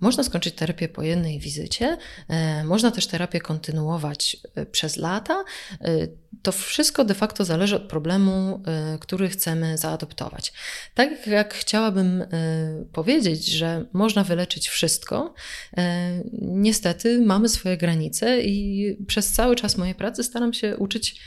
Można 0.00 0.24
skończyć 0.24 0.54
terapię 0.54 0.88
po 0.88 1.02
jednej 1.02 1.38
wizycie, 1.38 1.96
e, 2.28 2.64
można 2.64 2.90
też 2.90 3.06
terapię 3.06 3.40
kontynuować 3.40 4.36
e, 4.54 4.66
przez 4.66 4.96
lata. 4.96 5.44
E, 5.80 6.08
to 6.42 6.52
wszystko 6.52 7.04
de 7.04 7.14
facto 7.14 7.44
zależy 7.44 7.76
od 7.76 7.82
problemu, 7.82 8.62
który 9.00 9.28
chcemy 9.28 9.78
zaadoptować. 9.78 10.52
Tak 10.94 11.26
jak 11.26 11.54
chciałabym 11.54 12.24
powiedzieć, 12.92 13.46
że 13.46 13.84
można 13.92 14.24
wyleczyć 14.24 14.68
wszystko, 14.68 15.34
niestety 16.42 17.20
mamy 17.20 17.48
swoje 17.48 17.76
granice 17.76 18.40
i 18.40 18.96
przez 19.06 19.32
cały 19.32 19.56
czas 19.56 19.76
mojej 19.76 19.94
pracy 19.94 20.24
staram 20.24 20.52
się 20.52 20.76
uczyć 20.76 21.20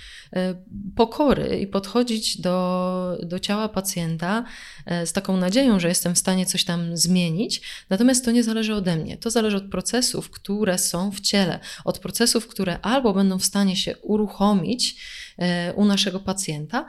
pokory 0.96 1.60
i 1.60 1.68
podchodzić 1.68 2.42
do, 2.42 3.18
do 3.24 3.40
ciała 3.40 3.70
pacjenta 3.70 4.46
e, 4.86 5.08
z 5.08 5.14
taką 5.14 5.38
nadzieją, 5.38 5.80
że 5.80 5.88
jestem 5.88 6.16
w 6.16 6.18
stanie 6.18 6.46
coś 6.46 6.64
tam 6.64 6.98
zmienić. 6.98 7.62
Natomiast 7.90 8.26
to 8.26 8.32
nie 8.32 8.44
zależy 8.44 8.76
ode 8.76 8.96
mnie. 8.96 9.18
To 9.18 9.30
zależy 9.30 9.58
od 9.58 9.70
procesów, 9.70 10.30
które 10.30 10.78
są 10.78 11.12
w 11.12 11.20
ciele, 11.20 11.60
od 11.86 12.00
procesów, 12.00 12.48
które 12.48 12.80
albo 12.82 13.14
będą 13.14 13.40
w 13.40 13.46
stanie 13.46 13.76
się 13.76 13.98
uruchomić 13.98 14.96
e, 15.38 15.74
u 15.74 15.86
naszego 15.86 16.20
pacjenta, 16.20 16.86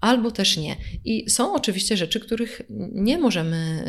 albo 0.00 0.30
też 0.30 0.56
nie. 0.56 0.76
I 1.04 1.30
są 1.30 1.54
oczywiście 1.54 1.96
rzeczy, 1.96 2.20
których 2.20 2.62
nie 2.92 3.18
możemy 3.18 3.84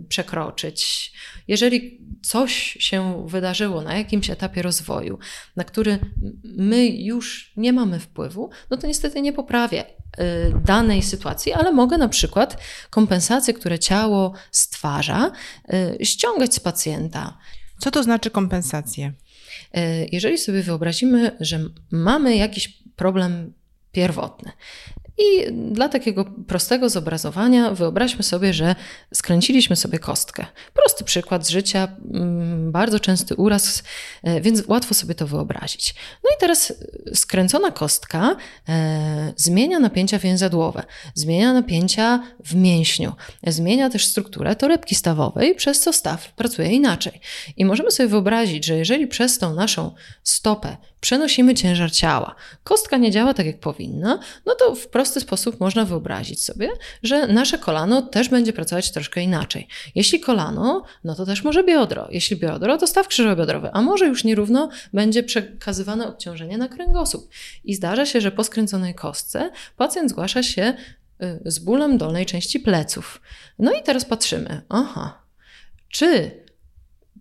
y, 0.00 0.08
przekroczyć. 0.08 1.12
Jeżeli 1.48 2.00
coś 2.22 2.76
się 2.80 3.26
wydarzyło 3.28 3.82
na 3.82 3.98
jakimś 3.98 4.30
etapie 4.30 4.62
rozwoju, 4.62 5.18
na 5.56 5.64
który 5.64 5.98
my 6.44 6.86
już 6.86 7.52
nie 7.56 7.72
mamy 7.72 8.00
wpływu, 8.00 8.50
no 8.70 8.76
to 8.76 8.86
niestety 8.86 9.22
nie 9.22 9.32
poprawię 9.32 9.84
y, 9.84 10.24
danej 10.64 11.02
sytuacji, 11.02 11.52
ale 11.52 11.72
mogę 11.72 11.98
na 11.98 12.08
przykład 12.08 12.62
kompensacje, 12.90 13.54
które 13.54 13.78
ciało 13.78 14.32
stwarza, 14.50 15.32
y, 16.00 16.04
ściągać 16.06 16.54
z 16.54 16.60
pacjenta. 16.60 17.38
Co 17.78 17.90
to 17.90 18.02
znaczy 18.02 18.30
kompensacje? 18.30 19.12
Jeżeli 20.12 20.38
sobie 20.38 20.62
wyobrazimy, 20.62 21.36
że 21.40 21.60
mamy 21.90 22.36
jakiś 22.36 22.82
problem 22.96 23.52
pierwotny. 23.92 24.52
I 25.20 25.52
dla 25.52 25.88
takiego 25.88 26.24
prostego 26.24 26.88
zobrazowania 26.88 27.70
wyobraźmy 27.70 28.22
sobie, 28.22 28.54
że 28.54 28.74
skręciliśmy 29.14 29.76
sobie 29.76 29.98
kostkę. 29.98 30.46
Prosty 30.74 31.04
przykład 31.04 31.46
z 31.46 31.50
życia, 31.50 31.88
mm, 32.14 32.72
bardzo 32.72 33.00
częsty 33.00 33.34
uraz, 33.34 33.82
e, 34.22 34.40
więc 34.40 34.62
łatwo 34.68 34.94
sobie 34.94 35.14
to 35.14 35.26
wyobrazić. 35.26 35.94
No 36.24 36.30
i 36.36 36.40
teraz 36.40 36.72
skręcona 37.14 37.70
kostka 37.70 38.36
e, 38.68 39.32
zmienia 39.36 39.78
napięcia 39.78 40.18
więzadłowe, 40.18 40.82
zmienia 41.14 41.52
napięcia 41.52 42.22
w 42.44 42.54
mięśniu, 42.54 43.12
zmienia 43.46 43.90
też 43.90 44.06
strukturę 44.06 44.56
torebki 44.56 44.94
stawowej, 44.94 45.54
przez 45.54 45.80
co 45.80 45.92
staw 45.92 46.32
pracuje 46.32 46.68
inaczej. 46.68 47.20
I 47.56 47.64
możemy 47.64 47.90
sobie 47.90 48.08
wyobrazić, 48.08 48.64
że 48.64 48.76
jeżeli 48.76 49.06
przez 49.06 49.38
tą 49.38 49.54
naszą 49.54 49.94
stopę 50.22 50.76
przenosimy 51.00 51.54
ciężar 51.54 51.92
ciała, 51.92 52.34
kostka 52.64 52.96
nie 52.96 53.10
działa 53.10 53.34
tak 53.34 53.46
jak 53.46 53.60
powinna, 53.60 54.18
no 54.46 54.54
to 54.54 54.74
w 54.74 54.88
prosty 54.88 55.20
sposób 55.20 55.60
można 55.60 55.84
wyobrazić 55.84 56.44
sobie, 56.44 56.70
że 57.02 57.26
nasze 57.26 57.58
kolano 57.58 58.02
też 58.02 58.28
będzie 58.28 58.52
pracować 58.52 58.90
troszkę 58.90 59.22
inaczej. 59.22 59.68
Jeśli 59.94 60.20
kolano, 60.20 60.84
no 61.04 61.14
to 61.14 61.26
też 61.26 61.44
może 61.44 61.64
biodro. 61.64 62.08
Jeśli 62.10 62.36
biodro, 62.36 62.78
to 62.78 62.86
staw 62.86 63.08
krzyżobiodrowy, 63.08 63.70
a 63.72 63.82
może 63.82 64.06
już 64.06 64.24
nierówno 64.24 64.68
będzie 64.92 65.22
przekazywane 65.22 66.08
obciążenie 66.08 66.58
na 66.58 66.68
kręgosłup. 66.68 67.30
I 67.64 67.74
zdarza 67.74 68.06
się, 68.06 68.20
że 68.20 68.32
po 68.32 68.44
skręconej 68.44 68.94
kostce 68.94 69.50
pacjent 69.76 70.10
zgłasza 70.10 70.42
się 70.42 70.74
y, 71.22 71.40
z 71.44 71.58
bólem 71.58 71.98
dolnej 71.98 72.26
części 72.26 72.60
pleców. 72.60 73.20
No 73.58 73.72
i 73.72 73.82
teraz 73.82 74.04
patrzymy, 74.04 74.62
aha, 74.68 75.22
czy 75.88 76.30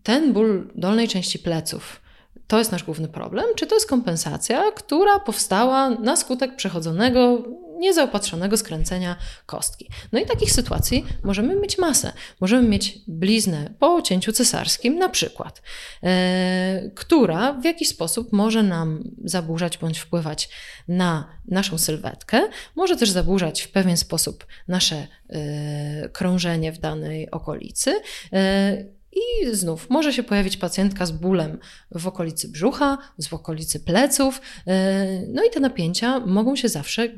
ten 0.03 0.33
ból 0.33 0.71
dolnej 0.75 1.07
części 1.07 1.39
pleców 1.39 2.01
to 2.49 2.59
jest 2.59 2.71
nasz 2.71 2.83
główny 2.83 3.07
problem, 3.07 3.45
czy 3.55 3.67
to 3.67 3.75
jest 3.75 3.89
kompensacja, 3.89 4.71
która 4.71 5.19
powstała 5.19 5.89
na 5.89 6.15
skutek 6.15 6.55
przechodzonego, 6.55 7.43
niezaopatrzonego 7.77 8.57
skręcenia 8.57 9.15
kostki. 9.45 9.89
No 10.11 10.19
i 10.19 10.25
takich 10.25 10.51
sytuacji 10.51 11.05
możemy 11.23 11.55
mieć 11.55 11.77
masę. 11.77 12.13
Możemy 12.41 12.69
mieć 12.69 12.99
bliznę 13.07 13.73
po 13.79 14.01
cięciu 14.01 14.31
cesarskim, 14.31 14.97
na 14.97 15.09
przykład, 15.09 15.61
e, 16.03 16.91
która 16.95 17.53
w 17.53 17.65
jakiś 17.65 17.89
sposób 17.89 18.31
może 18.31 18.63
nam 18.63 19.03
zaburzać 19.23 19.77
bądź 19.77 19.99
wpływać 19.99 20.49
na 20.87 21.27
naszą 21.47 21.77
sylwetkę, 21.77 22.41
może 22.75 22.97
też 22.97 23.09
zaburzać 23.09 23.61
w 23.61 23.71
pewien 23.71 23.97
sposób 23.97 24.45
nasze 24.67 25.07
e, 25.29 26.09
krążenie 26.09 26.71
w 26.71 26.79
danej 26.79 27.31
okolicy. 27.31 28.01
E, 28.33 28.98
i 29.11 29.55
znów 29.55 29.89
może 29.89 30.13
się 30.13 30.23
pojawić 30.23 30.57
pacjentka 30.57 31.05
z 31.05 31.11
bólem 31.11 31.59
w 31.91 32.07
okolicy 32.07 32.49
brzucha, 32.49 32.97
w 33.29 33.33
okolicy 33.33 33.79
pleców. 33.79 34.41
E, 34.67 35.05
no 35.27 35.43
i 35.43 35.49
te 35.49 35.59
napięcia 35.59 36.19
mogą 36.19 36.55
się 36.55 36.69
zawsze 36.69 37.09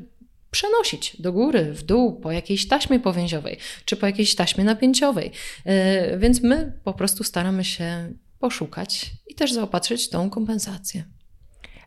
przenosić 0.50 1.20
do 1.20 1.32
góry, 1.32 1.72
w 1.72 1.82
dół, 1.82 2.20
po 2.20 2.32
jakiejś 2.32 2.68
taśmie 2.68 3.00
powięziowej, 3.00 3.58
czy 3.84 3.96
po 3.96 4.06
jakiejś 4.06 4.34
taśmie 4.34 4.64
napięciowej. 4.64 5.32
E, 5.64 6.18
więc 6.18 6.42
my 6.42 6.80
po 6.84 6.92
prostu 6.92 7.24
staramy 7.24 7.64
się 7.64 8.12
poszukać 8.38 9.10
i 9.26 9.34
też 9.34 9.52
zaopatrzyć 9.52 10.08
tą 10.08 10.30
kompensację. 10.30 11.04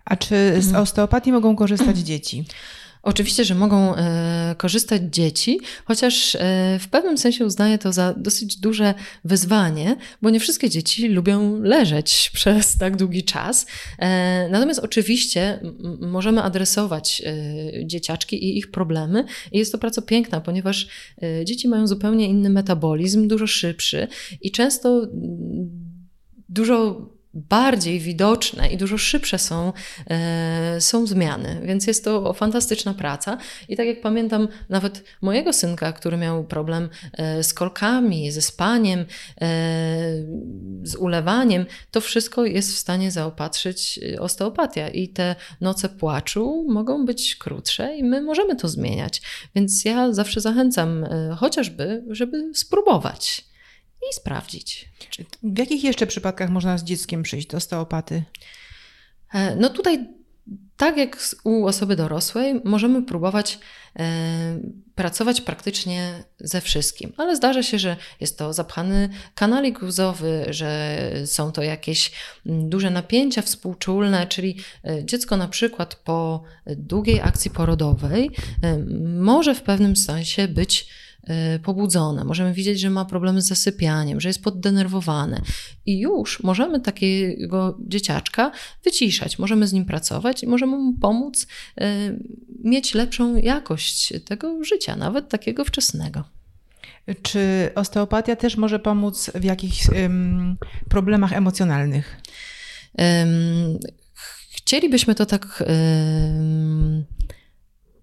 A 0.05 0.15
czy 0.15 0.35
z 0.61 0.65
mhm. 0.65 0.83
osteopatii 0.83 1.31
mogą 1.31 1.55
korzystać 1.55 1.97
dzieci? 2.11 2.45
Oczywiście, 3.05 3.45
że 3.45 3.55
mogą 3.55 3.95
e, 3.95 4.55
korzystać 4.57 5.01
dzieci, 5.11 5.59
chociaż 5.85 6.35
e, 6.35 6.39
w 6.79 6.87
pewnym 6.87 7.17
sensie 7.17 7.45
uznaję 7.45 7.77
to 7.77 7.93
za 7.93 8.13
dosyć 8.13 8.57
duże 8.57 8.93
wyzwanie, 9.25 9.95
bo 10.21 10.29
nie 10.29 10.39
wszystkie 10.39 10.69
dzieci 10.69 11.07
lubią 11.07 11.61
leżeć 11.61 12.29
przez 12.33 12.77
tak 12.77 12.95
długi 12.95 13.23
czas. 13.23 13.65
E, 13.99 14.49
natomiast 14.49 14.79
oczywiście 14.79 15.59
możemy 16.01 16.41
adresować 16.41 17.21
dzieciaczki 17.83 18.43
i 18.45 18.57
ich 18.57 18.71
problemy. 18.71 19.25
I 19.51 19.57
jest 19.57 19.71
to 19.71 19.77
praca 19.77 20.01
piękna, 20.01 20.41
ponieważ 20.41 20.87
dzieci 21.43 21.67
mają 21.67 21.87
zupełnie 21.87 22.27
inny 22.27 22.49
metabolizm, 22.49 23.27
dużo 23.27 23.47
szybszy 23.47 24.07
i 24.41 24.51
często 24.51 25.07
dużo 26.49 27.09
bardziej 27.35 27.99
widoczne 27.99 28.67
i 28.67 28.77
dużo 28.77 28.97
szybsze 28.97 29.39
są, 29.39 29.73
e, 30.09 30.81
są 30.81 31.07
zmiany, 31.07 31.61
więc 31.63 31.87
jest 31.87 32.03
to 32.03 32.33
fantastyczna 32.33 32.93
praca. 32.93 33.37
I 33.69 33.75
tak 33.75 33.87
jak 33.87 34.01
pamiętam, 34.01 34.47
nawet 34.69 35.03
mojego 35.21 35.53
synka, 35.53 35.93
który 35.93 36.17
miał 36.17 36.43
problem 36.43 36.89
e, 37.13 37.43
z 37.43 37.53
kolkami, 37.53 38.31
ze 38.31 38.41
spaniem, 38.41 38.99
e, 38.99 39.05
z 40.83 40.95
ulewaniem, 40.95 41.65
to 41.91 42.01
wszystko 42.01 42.45
jest 42.45 42.73
w 42.73 42.77
stanie 42.77 43.11
zaopatrzyć 43.11 43.99
osteopatia. 44.19 44.89
I 44.89 45.07
te 45.09 45.35
noce 45.61 45.89
płaczu 45.89 46.65
mogą 46.69 47.05
być 47.05 47.35
krótsze 47.35 47.95
i 47.97 48.03
my 48.03 48.21
możemy 48.21 48.55
to 48.55 48.67
zmieniać. 48.67 49.21
Więc 49.55 49.85
ja 49.85 50.13
zawsze 50.13 50.41
zachęcam 50.41 51.05
chociażby, 51.37 52.03
żeby 52.09 52.51
spróbować 52.53 53.45
i 54.11 54.13
sprawdzić. 54.13 54.89
W 55.43 55.57
jakich 55.57 55.83
jeszcze 55.83 56.07
przypadkach 56.07 56.49
można 56.49 56.77
z 56.77 56.83
dzieckiem 56.83 57.23
przyjść 57.23 57.47
do 57.47 57.57
osteopaty? 57.57 58.23
E, 59.33 59.55
no 59.55 59.69
tutaj, 59.69 60.07
tak 60.77 60.97
jak 60.97 61.17
u 61.43 61.67
osoby 61.67 61.95
dorosłej, 61.95 62.61
możemy 62.63 63.03
próbować 63.03 63.59
e, 63.99 64.59
pracować 64.95 65.41
praktycznie 65.41 66.23
ze 66.39 66.61
wszystkim, 66.61 67.13
ale 67.17 67.35
zdarza 67.35 67.63
się, 67.63 67.79
że 67.79 67.97
jest 68.21 68.37
to 68.37 68.53
zapchany 68.53 69.09
kanalik 69.35 69.79
guzowy, 69.79 70.45
że 70.49 70.99
są 71.25 71.51
to 71.51 71.63
jakieś 71.63 72.11
duże 72.45 72.89
napięcia 72.89 73.41
współczulne, 73.41 74.27
czyli 74.27 74.57
e, 74.83 75.05
dziecko 75.05 75.37
na 75.37 75.47
przykład 75.47 75.95
po 75.95 76.43
długiej 76.65 77.21
akcji 77.21 77.51
porodowej 77.51 78.31
może 79.19 79.55
w 79.55 79.61
pewnym 79.61 79.95
sensie 79.95 80.47
być 80.47 80.87
pobudzone, 81.63 82.23
możemy 82.23 82.53
widzieć, 82.53 82.79
że 82.79 82.89
ma 82.89 83.05
problemy 83.05 83.41
z 83.41 83.47
zasypianiem, 83.47 84.21
że 84.21 84.29
jest 84.29 84.43
poddenerwowane 84.43 85.41
i 85.85 85.99
już 85.99 86.43
możemy 86.43 86.79
takiego 86.79 87.77
dzieciaczka 87.87 88.51
wyciszać, 88.83 89.39
możemy 89.39 89.67
z 89.67 89.73
nim 89.73 89.85
pracować 89.85 90.43
i 90.43 90.47
możemy 90.47 90.77
mu 90.77 90.93
pomóc 90.93 91.47
y, 91.81 91.85
mieć 92.63 92.93
lepszą 92.93 93.35
jakość 93.35 94.13
tego 94.25 94.63
życia, 94.63 94.95
nawet 94.95 95.29
takiego 95.29 95.65
wczesnego. 95.65 96.23
Czy 97.21 97.69
osteopatia 97.75 98.35
też 98.35 98.57
może 98.57 98.79
pomóc 98.79 99.31
w 99.35 99.43
jakichś 99.43 99.87
problemach 100.89 101.33
emocjonalnych? 101.33 102.21
Chcielibyśmy 104.51 105.15
to 105.15 105.25
tak 105.25 105.63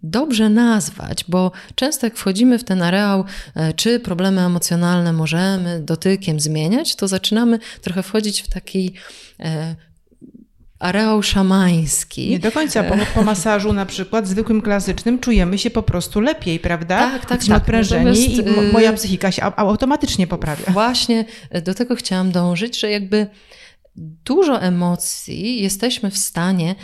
dobrze 0.02 0.48
nazwać, 0.48 1.24
bo 1.28 1.52
często 1.74 2.06
jak 2.06 2.16
wchodzimy 2.16 2.58
w 2.58 2.64
ten 2.64 2.82
areał, 2.82 3.24
e, 3.54 3.72
czy 3.72 4.00
problemy 4.00 4.40
emocjonalne 4.40 5.12
możemy 5.12 5.80
dotykiem 5.80 6.40
zmieniać, 6.40 6.96
to 6.96 7.08
zaczynamy 7.08 7.58
trochę 7.80 8.02
wchodzić 8.02 8.42
w 8.42 8.48
taki 8.48 8.94
e, 9.40 9.74
areał 10.78 11.22
szamański. 11.22 12.30
Nie 12.30 12.38
do 12.38 12.52
końca. 12.52 12.84
Po, 12.84 12.94
po, 13.14 13.22
masażu 13.22 13.72
na 13.72 13.86
przykład 13.86 14.28
zwykłym, 14.28 14.62
klasycznym 14.62 15.18
czujemy 15.18 15.58
się 15.58 15.70
po 15.70 15.82
prostu 15.82 16.20
lepiej, 16.20 16.60
prawda? 16.60 16.98
Tak, 16.98 17.26
tak, 17.26 17.44
tak. 17.44 17.56
Odprężeni 17.56 18.36
i 18.36 18.40
y, 18.40 18.72
moja 18.72 18.92
psychika 18.92 19.32
się 19.32 19.42
automatycznie 19.42 20.26
poprawia. 20.26 20.72
Właśnie 20.72 21.24
do 21.64 21.74
tego 21.74 21.96
chciałam 21.96 22.32
dążyć, 22.32 22.80
że 22.80 22.90
jakby 22.90 23.26
dużo 24.24 24.62
emocji 24.62 25.62
jesteśmy 25.62 26.10
w 26.10 26.18
stanie 26.18 26.74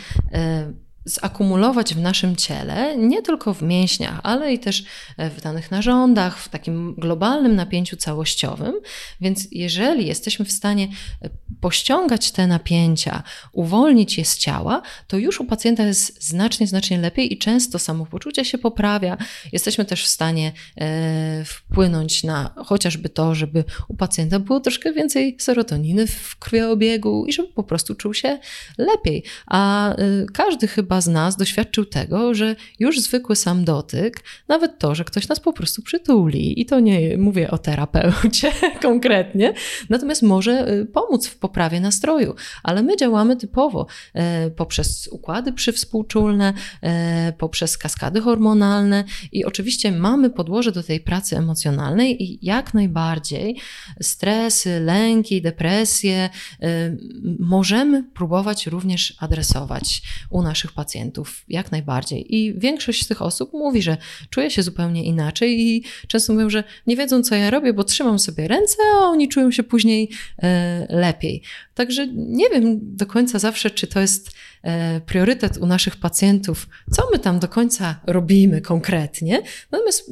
zakumulować 1.05 1.95
w 1.95 2.01
naszym 2.01 2.35
ciele, 2.35 2.97
nie 2.97 3.21
tylko 3.21 3.53
w 3.53 3.61
mięśniach, 3.61 4.19
ale 4.23 4.53
i 4.53 4.59
też 4.59 4.83
e, 5.17 5.29
w 5.29 5.41
danych 5.41 5.71
narządach, 5.71 6.39
w 6.39 6.49
takim 6.49 6.95
globalnym 6.95 7.55
napięciu 7.55 7.97
całościowym. 7.97 8.73
Więc 9.21 9.47
jeżeli 9.51 10.07
jesteśmy 10.07 10.45
w 10.45 10.51
stanie 10.51 10.87
e, 11.21 11.29
pościągać 11.61 12.31
te 12.31 12.47
napięcia, 12.47 13.23
uwolnić 13.51 14.17
je 14.17 14.25
z 14.25 14.37
ciała, 14.37 14.81
to 15.07 15.17
już 15.17 15.39
u 15.39 15.45
pacjenta 15.45 15.83
jest 15.83 16.23
znacznie, 16.23 16.67
znacznie 16.67 16.97
lepiej 16.97 17.33
i 17.33 17.37
często 17.37 17.79
samopoczucie 17.79 18.45
się 18.45 18.57
poprawia. 18.57 19.17
Jesteśmy 19.51 19.85
też 19.85 20.05
w 20.05 20.07
stanie 20.07 20.51
e, 20.77 21.43
wpłynąć 21.45 22.23
na 22.23 22.53
chociażby 22.65 23.09
to, 23.09 23.35
żeby 23.35 23.63
u 23.87 23.95
pacjenta 23.95 24.39
było 24.39 24.59
troszkę 24.59 24.93
więcej 24.93 25.35
serotoniny 25.39 26.07
w 26.07 26.35
krwiobiegu 26.35 27.25
i 27.25 27.33
żeby 27.33 27.47
po 27.47 27.63
prostu 27.63 27.95
czuł 27.95 28.13
się 28.13 28.39
lepiej. 28.77 29.23
A 29.47 29.95
każdy 30.33 30.67
chyba 30.67 30.88
z 31.01 31.07
nas 31.07 31.37
doświadczył 31.37 31.85
tego, 31.85 32.33
że 32.33 32.55
już 32.79 32.99
zwykły 32.99 33.35
sam 33.35 33.65
dotyk, 33.65 34.23
nawet 34.47 34.79
to, 34.79 34.95
że 34.95 35.03
ktoś 35.03 35.27
nas 35.27 35.39
po 35.39 35.53
prostu 35.53 35.81
przytuli, 35.81 36.61
i 36.61 36.65
to 36.65 36.79
nie 36.79 37.17
mówię 37.17 37.51
o 37.51 37.57
terapeucie 37.57 38.51
konkretnie, 38.81 39.53
natomiast 39.89 40.21
może 40.21 40.71
y, 40.73 40.85
pomóc 40.85 41.27
w 41.27 41.37
poprawie 41.37 41.79
nastroju. 41.79 42.35
Ale 42.63 42.83
my 42.83 42.97
działamy 42.97 43.35
typowo 43.35 43.87
e, 44.13 44.49
poprzez 44.49 45.07
układy 45.07 45.53
przywspółczulne, 45.53 46.53
e, 46.81 47.33
poprzez 47.37 47.77
kaskady 47.77 48.21
hormonalne 48.21 49.03
i 49.31 49.45
oczywiście 49.45 49.91
mamy 49.91 50.29
podłoże 50.29 50.71
do 50.71 50.83
tej 50.83 50.99
pracy 50.99 51.37
emocjonalnej 51.37 52.23
i 52.23 52.45
jak 52.45 52.73
najbardziej 52.73 53.57
stresy, 54.01 54.79
lęki, 54.79 55.41
depresje 55.41 56.29
e, 56.61 56.95
możemy 57.39 58.03
próbować 58.03 58.67
również 58.67 59.13
adresować 59.19 60.01
u 60.29 60.41
naszych 60.41 60.71
pacjentów 60.79 61.43
jak 61.49 61.71
najbardziej. 61.71 62.35
I 62.35 62.59
większość 62.59 63.03
z 63.05 63.07
tych 63.07 63.21
osób 63.21 63.53
mówi, 63.53 63.81
że 63.81 63.97
czuje 64.29 64.51
się 64.51 64.63
zupełnie 64.63 65.03
inaczej 65.03 65.61
i 65.61 65.83
często 66.07 66.33
mówią, 66.33 66.49
że 66.49 66.63
nie 66.87 66.95
wiedzą, 66.95 67.23
co 67.23 67.35
ja 67.35 67.49
robię, 67.49 67.73
bo 67.73 67.83
trzymam 67.83 68.19
sobie 68.19 68.47
ręce, 68.47 68.77
a 68.95 69.05
oni 69.05 69.27
czują 69.27 69.51
się 69.51 69.63
później 69.63 70.09
e, 70.43 70.87
lepiej. 70.89 71.41
Także 71.73 72.07
nie 72.13 72.49
wiem 72.49 72.79
do 72.81 73.05
końca 73.05 73.39
zawsze, 73.39 73.71
czy 73.71 73.87
to 73.87 73.99
jest 73.99 74.31
e, 74.63 75.01
priorytet 75.01 75.57
u 75.57 75.65
naszych 75.65 75.95
pacjentów, 75.95 76.67
co 76.91 77.03
my 77.11 77.19
tam 77.19 77.39
do 77.39 77.47
końca 77.47 77.99
robimy 78.07 78.61
konkretnie. 78.61 79.41
Natomiast 79.71 80.11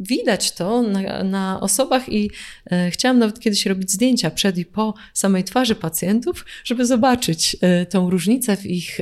widać 0.00 0.52
to 0.52 0.82
na, 0.82 1.24
na 1.24 1.60
osobach 1.60 2.08
i 2.08 2.30
e, 2.70 2.90
chciałam 2.90 3.18
nawet 3.18 3.40
kiedyś 3.40 3.66
robić 3.66 3.90
zdjęcia 3.90 4.30
przed 4.30 4.58
i 4.58 4.64
po 4.64 4.94
samej 5.14 5.44
twarzy 5.44 5.74
pacjentów, 5.74 6.44
żeby 6.64 6.86
zobaczyć 6.86 7.56
tą 7.90 8.10
różnicę 8.10 8.56
w 8.56 8.66
ich, 8.66 9.00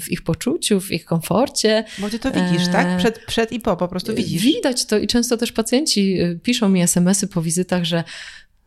w 0.00 0.10
ich 0.10 0.22
poczuciu, 0.22 0.49
w 0.80 0.90
ich 0.90 1.04
komforcie. 1.04 1.84
Bo 1.98 2.10
ty 2.10 2.18
to 2.18 2.30
widzisz, 2.30 2.68
tak? 2.68 2.98
Przed, 2.98 3.26
przed 3.26 3.52
i 3.52 3.60
po 3.60 3.76
po 3.76 3.88
prostu 3.88 4.14
widzisz. 4.14 4.42
Widać 4.42 4.86
to 4.86 4.98
i 4.98 5.06
często 5.06 5.36
też 5.36 5.52
pacjenci 5.52 6.18
piszą 6.42 6.68
mi 6.68 6.82
smsy 6.82 7.28
po 7.28 7.42
wizytach, 7.42 7.84
że 7.84 8.04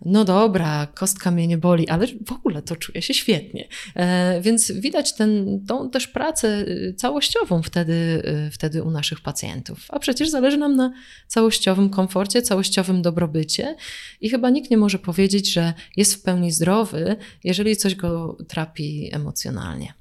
no 0.05 0.25
dobra, 0.25 0.87
kostka 0.93 1.31
mnie 1.31 1.47
nie 1.47 1.57
boli, 1.57 1.89
ale 1.89 2.07
w 2.25 2.31
ogóle 2.31 2.61
to 2.61 2.75
czuję 2.75 3.01
się 3.01 3.13
świetnie. 3.13 3.67
E, 3.95 4.41
więc 4.41 4.71
widać 4.71 5.15
ten, 5.15 5.61
tą 5.67 5.89
też 5.89 6.07
pracę 6.07 6.65
y, 6.67 6.93
całościową 6.97 7.61
wtedy, 7.61 8.23
wtedy 8.51 8.83
u 8.83 8.91
naszych 8.91 9.21
pacjentów. 9.21 9.79
A 9.89 9.99
przecież 9.99 10.29
zależy 10.29 10.57
nam 10.57 10.75
na 10.75 10.93
całościowym 11.27 11.89
komforcie, 11.89 12.41
całościowym 12.41 13.01
dobrobycie 13.01 13.75
i 14.21 14.29
chyba 14.29 14.49
nikt 14.49 14.71
nie 14.71 14.77
może 14.77 14.99
powiedzieć, 14.99 15.53
że 15.53 15.73
jest 15.95 16.15
w 16.15 16.21
pełni 16.21 16.51
zdrowy, 16.51 17.15
jeżeli 17.43 17.75
coś 17.75 17.95
go 17.95 18.37
trapi 18.47 19.09
emocjonalnie. 19.13 19.93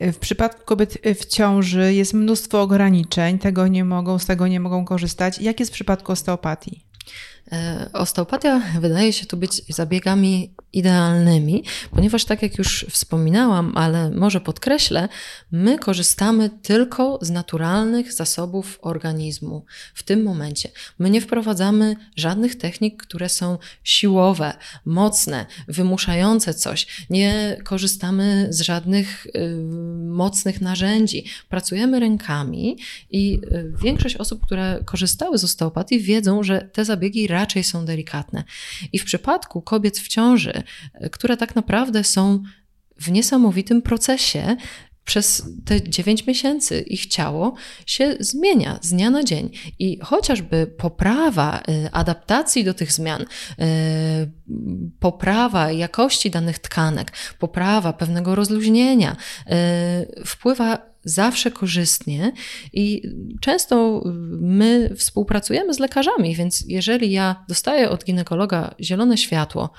W 0.00 0.16
przypadku 0.16 0.64
kobiet 0.64 0.98
w 1.20 1.26
ciąży 1.26 1.94
jest 1.94 2.14
mnóstwo 2.14 2.62
ograniczeń, 2.62 3.38
tego 3.38 3.68
nie 3.68 3.84
mogą, 3.84 4.18
z 4.18 4.26
tego 4.26 4.48
nie 4.48 4.60
mogą 4.60 4.84
korzystać. 4.84 5.38
Jak 5.38 5.60
jest 5.60 5.72
w 5.72 5.74
przypadku 5.74 6.12
osteopatii? 6.12 6.84
E, 7.52 7.90
osteopatia 7.92 8.62
wydaje 8.80 9.12
się 9.12 9.26
tu 9.26 9.36
być 9.36 9.74
zabiegami 9.74 10.54
idealnymi, 10.76 11.64
ponieważ 11.90 12.24
tak 12.24 12.42
jak 12.42 12.58
już 12.58 12.86
wspominałam, 12.90 13.72
ale 13.74 14.10
może 14.10 14.40
podkreślę, 14.40 15.08
my 15.52 15.78
korzystamy 15.78 16.50
tylko 16.62 17.18
z 17.22 17.30
naturalnych 17.30 18.12
zasobów 18.12 18.78
organizmu 18.82 19.64
w 19.94 20.02
tym 20.02 20.22
momencie. 20.22 20.68
My 20.98 21.10
nie 21.10 21.20
wprowadzamy 21.20 21.96
żadnych 22.16 22.58
technik, 22.58 23.02
które 23.02 23.28
są 23.28 23.58
siłowe, 23.84 24.52
mocne, 24.84 25.46
wymuszające 25.68 26.54
coś. 26.54 27.06
Nie 27.10 27.56
korzystamy 27.64 28.46
z 28.50 28.60
żadnych 28.60 29.26
y, 29.26 29.30
mocnych 30.06 30.60
narzędzi. 30.60 31.24
Pracujemy 31.48 32.00
rękami 32.00 32.78
i 33.10 33.40
y, 33.52 33.72
większość 33.82 34.16
osób, 34.16 34.46
które 34.46 34.82
korzystały 34.84 35.38
z 35.38 35.44
osteopatii, 35.44 36.00
wiedzą, 36.00 36.42
że 36.42 36.68
te 36.72 36.84
zabiegi 36.84 37.26
raczej 37.26 37.64
są 37.64 37.84
delikatne. 37.84 38.44
I 38.92 38.98
w 38.98 39.04
przypadku 39.04 39.62
kobiet 39.62 39.98
w 39.98 40.08
ciąży, 40.08 40.62
które 41.12 41.36
tak 41.36 41.56
naprawdę 41.56 42.04
są 42.04 42.42
w 43.00 43.10
niesamowitym 43.10 43.82
procesie, 43.82 44.56
przez 45.06 45.42
te 45.64 45.82
9 45.90 46.26
miesięcy 46.26 46.80
ich 46.80 47.06
ciało 47.06 47.54
się 47.86 48.16
zmienia 48.20 48.78
z 48.82 48.90
dnia 48.90 49.10
na 49.10 49.24
dzień. 49.24 49.50
I 49.78 49.98
chociażby 50.02 50.66
poprawa 50.66 51.62
y, 51.68 51.92
adaptacji 51.92 52.64
do 52.64 52.74
tych 52.74 52.92
zmian, 52.92 53.22
y, 53.22 53.26
poprawa 55.00 55.72
jakości 55.72 56.30
danych 56.30 56.58
tkanek, 56.58 57.12
poprawa 57.38 57.92
pewnego 57.92 58.34
rozluźnienia 58.34 59.16
wpływa 60.26 60.78
zawsze 61.04 61.50
korzystnie 61.50 62.32
i 62.72 63.02
często 63.40 64.02
my 64.40 64.94
współpracujemy 64.96 65.74
z 65.74 65.78
lekarzami, 65.78 66.34
więc 66.34 66.64
jeżeli 66.68 67.12
ja 67.12 67.44
dostaję 67.48 67.90
od 67.90 68.04
ginekologa 68.04 68.74
zielone 68.80 69.16
światło, 69.18 69.70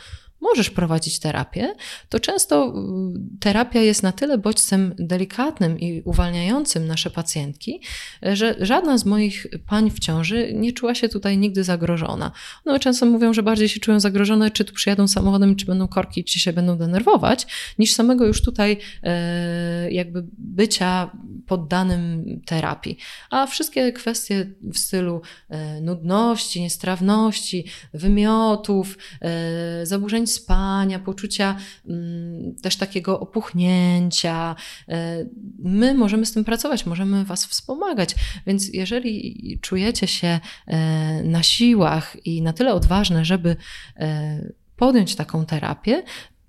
możesz 0.41 0.69
prowadzić 0.69 1.19
terapię, 1.19 1.75
to 2.09 2.19
często 2.19 2.67
y, 2.67 3.39
terapia 3.39 3.81
jest 3.81 4.03
na 4.03 4.11
tyle 4.11 4.37
bodźcem 4.37 4.95
delikatnym 4.99 5.79
i 5.79 6.01
uwalniającym 6.05 6.87
nasze 6.87 7.09
pacjentki, 7.09 7.81
że 8.21 8.55
żadna 8.59 8.97
z 8.97 9.05
moich 9.05 9.47
pań 9.67 9.91
w 9.91 9.99
ciąży 9.99 10.53
nie 10.53 10.73
czuła 10.73 10.95
się 10.95 11.09
tutaj 11.09 11.37
nigdy 11.37 11.63
zagrożona. 11.63 12.31
No 12.65 12.79
często 12.79 13.05
mówią, 13.05 13.33
że 13.33 13.43
bardziej 13.43 13.69
się 13.69 13.79
czują 13.79 13.99
zagrożone, 13.99 14.51
czy 14.51 14.65
tu 14.65 14.73
przyjadą 14.73 15.07
samochodem, 15.07 15.55
czy 15.55 15.65
będą 15.65 15.87
korki, 15.87 16.23
czy 16.23 16.39
się 16.39 16.53
będą 16.53 16.77
denerwować, 16.77 17.47
niż 17.79 17.93
samego 17.93 18.25
już 18.25 18.41
tutaj 18.41 18.77
e, 19.03 19.91
jakby 19.91 20.25
bycia 20.37 21.11
poddanym 21.47 22.25
terapii. 22.45 22.97
A 23.29 23.47
wszystkie 23.47 23.93
kwestie 23.93 24.53
w 24.63 24.77
stylu 24.77 25.21
e, 25.49 25.81
nudności, 25.81 26.61
niestrawności, 26.61 27.65
wymiotów, 27.93 28.97
e, 29.21 29.85
spania, 30.27 30.99
poczucia 30.99 31.55
mm, 31.87 32.55
też 32.55 32.75
takiego 32.75 33.19
opuchnięcia. 33.19 34.55
E, 34.89 35.25
my 35.59 35.93
możemy 35.93 36.25
z 36.25 36.33
tym 36.33 36.45
pracować, 36.45 36.85
możemy 36.85 37.25
Was 37.25 37.45
wspomagać. 37.45 38.15
Więc 38.47 38.73
jeżeli 38.73 39.59
czujecie 39.61 40.07
się 40.07 40.39
e, 40.67 41.23
na 41.23 41.43
siłach 41.43 42.17
i 42.25 42.41
na 42.41 42.53
tyle 42.53 42.73
odważne, 42.73 43.25
żeby 43.25 43.55
e, 43.95 44.51
podjąć 44.75 45.15
taką 45.15 45.45
terapię, 45.45 46.03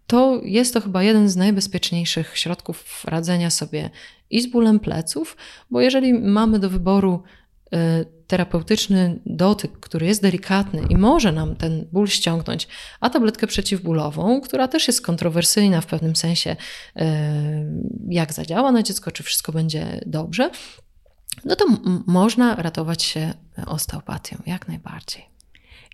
to 0.07 0.41
jest 0.45 0.75
to 0.75 0.81
chyba 0.81 1.03
jeden 1.03 1.29
z 1.29 1.37
najbezpieczniejszych 1.37 2.39
środków 2.39 3.05
radzenia 3.05 3.51
sobie 3.51 3.91
i 4.31 4.41
z 4.41 4.47
bólem 4.47 4.81
pleców, 4.81 5.37
bo 5.71 5.81
jeżeli 5.81 6.15
mamy 6.15 6.59
do 6.59 6.71
wyboru 6.71 7.23
terapeutyczny 8.27 9.21
dotyk, 9.27 9.81
który 9.81 10.07
jest 10.07 10.23
delikatny 10.23 10.83
i 10.91 10.97
może 10.97 11.33
nam 11.33 11.57
ten 11.57 11.89
ból 11.93 12.09
ściągnąć, 12.09 12.69
a 13.01 13.11
tabletkę 13.11 13.47
przeciwbólową, 13.47 14.41
która 14.41 14.69
też 14.69 14.87
jest 14.87 15.03
kontrowersyjna 15.03 15.81
w 15.81 15.87
pewnym 15.87 16.17
sensie, 16.17 16.57
e, 16.97 17.07
jak 18.09 18.33
zadziała 18.33 18.73
na 18.73 18.83
dziecko, 18.83 19.13
czy 19.13 19.23
wszystko 19.23 19.53
będzie 19.53 20.01
dobrze, 20.07 20.51
no 21.45 21.57
to 21.57 21.65
można 22.07 22.55
ratować 22.55 23.03
się 23.03 23.35
osteopatią, 23.67 24.37
jak 24.47 24.69
najbardziej. 24.69 25.25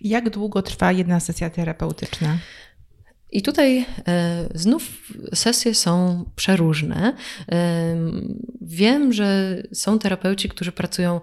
Jak 0.01 0.29
długo 0.29 0.61
trwa 0.61 0.91
jedna 0.91 1.19
sesja 1.19 1.49
terapeutyczna? 1.49 2.37
I 3.35 3.41
tutaj 3.41 3.85
e, 4.07 4.47
znów 4.53 5.11
sesje 5.33 5.75
są 5.75 6.25
przeróżne. 6.35 7.13
E, 7.51 7.95
wiem, 8.61 9.13
że 9.13 9.57
są 9.73 9.99
terapeuci, 9.99 10.49
którzy 10.49 10.71
pracują 10.71 11.21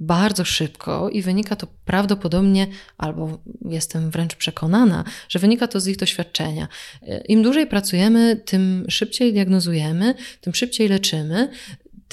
bardzo 0.00 0.44
szybko 0.44 1.10
i 1.10 1.22
wynika 1.22 1.56
to 1.56 1.66
prawdopodobnie, 1.84 2.66
albo 2.98 3.38
jestem 3.64 4.10
wręcz 4.10 4.34
przekonana, 4.34 5.04
że 5.28 5.38
wynika 5.38 5.68
to 5.68 5.80
z 5.80 5.86
ich 5.86 5.96
doświadczenia. 5.96 6.68
E, 7.02 7.18
Im 7.18 7.42
dłużej 7.42 7.66
pracujemy, 7.66 8.36
tym 8.36 8.86
szybciej 8.88 9.32
diagnozujemy, 9.32 10.14
tym 10.40 10.54
szybciej 10.54 10.88
leczymy, 10.88 11.48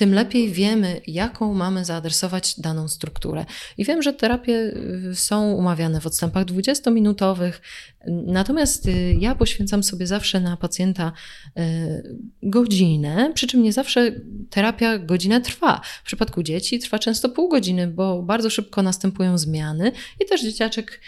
tym 0.02 0.14
lepiej 0.14 0.52
wiemy, 0.52 1.02
jaką 1.08 1.54
mamy 1.54 1.86
zaadresować 1.86 2.60
daną 2.60 2.88
strukturę. 2.88 3.46
I 3.78 3.86
wiem, 3.86 4.02
że 4.02 4.14
terapie 4.14 4.54
y, 4.54 5.16
są 5.16 5.52
umawiane 5.52 6.02
w 6.02 6.08
odstępach 6.08 6.46
20-minutowych, 6.46 7.52
natomiast 8.08 8.88
y, 8.88 9.18
ja 9.20 9.36
poświęcam 9.36 9.84
sobie 9.84 10.08
zawsze 10.08 10.40
na 10.40 10.58
pacjenta 10.58 11.12
y, 11.60 12.18
godzinę, 12.44 13.32
przy 13.36 13.48
czym 13.48 13.64
nie 13.64 13.74
zawsze 13.74 14.12
terapia 14.50 14.98
godzinę 14.98 15.42
trwa. 15.42 15.82
W 16.04 16.06
przypadku 16.06 16.44
dzieci 16.44 16.80
trwa 16.80 17.00
często 17.00 17.30
pół 17.30 17.50
godziny, 17.50 17.88
bo 17.88 18.24
bardzo 18.24 18.50
szybko 18.50 18.82
następują 18.82 19.38
zmiany 19.38 19.92
i 20.20 20.26
też 20.26 20.42
dzieciaczek 20.42 21.02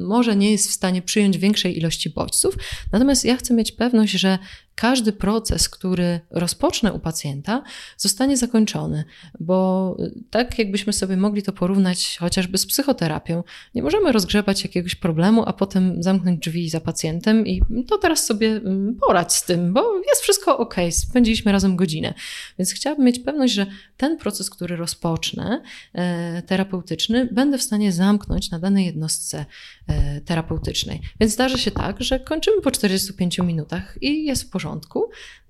może 0.00 0.36
nie 0.36 0.52
jest 0.52 0.68
w 0.68 0.72
stanie 0.72 1.02
przyjąć 1.02 1.38
większej 1.38 1.78
ilości 1.78 2.10
bodźców. 2.10 2.54
Natomiast 2.92 3.24
ja 3.24 3.36
chcę 3.36 3.54
mieć 3.54 3.72
pewność, 3.72 4.12
że 4.12 4.38
każdy 4.76 5.12
proces, 5.12 5.68
który 5.68 6.20
rozpocznę 6.30 6.92
u 6.92 6.98
pacjenta, 6.98 7.62
zostanie 7.96 8.36
zakończony, 8.36 9.04
bo 9.40 9.96
y, 10.00 10.24
tak 10.30 10.58
jakbyśmy 10.58 10.92
sobie 10.92 11.16
mogli 11.16 11.42
to 11.42 11.52
porównać 11.52 12.16
chociażby 12.20 12.58
z 12.58 12.66
psychoterapią, 12.66 13.44
nie 13.74 13.82
możemy 13.82 14.12
rozgrzebać 14.12 14.62
jakiegoś 14.62 14.94
problemu, 14.94 15.42
a 15.46 15.52
potem 15.52 16.02
zamknąć 16.02 16.40
drzwi 16.40 16.70
za 16.70 16.80
pacjentem 16.80 17.46
i 17.46 17.62
to 17.88 17.98
teraz 17.98 18.26
sobie 18.26 18.48
mm, 18.48 18.96
poradź 19.06 19.32
z 19.32 19.44
tym, 19.44 19.72
bo 19.72 19.98
jest 20.08 20.22
wszystko 20.22 20.58
ok, 20.58 20.74
spędziliśmy 20.90 21.52
razem 21.52 21.76
godzinę. 21.76 22.14
Więc 22.58 22.72
chciałabym 22.72 23.06
mieć 23.06 23.18
pewność, 23.18 23.54
że 23.54 23.66
ten 23.96 24.16
proces, 24.18 24.50
który 24.50 24.76
rozpocznę, 24.76 25.62
e, 25.94 26.42
terapeutyczny, 26.42 27.28
będę 27.32 27.58
w 27.58 27.62
stanie 27.62 27.92
zamknąć 27.92 28.50
na 28.50 28.58
danej 28.58 28.86
jednostce 28.86 29.44
e, 29.86 30.20
terapeutycznej. 30.20 31.00
Więc 31.20 31.32
zdarzy 31.32 31.58
się 31.58 31.70
tak, 31.70 32.02
że 32.02 32.20
kończymy 32.20 32.62
po 32.62 32.70
45 32.70 33.38
minutach 33.38 33.98
i 34.00 34.24
jest 34.24 34.42
w 34.42 34.50
porządku. 34.50 34.65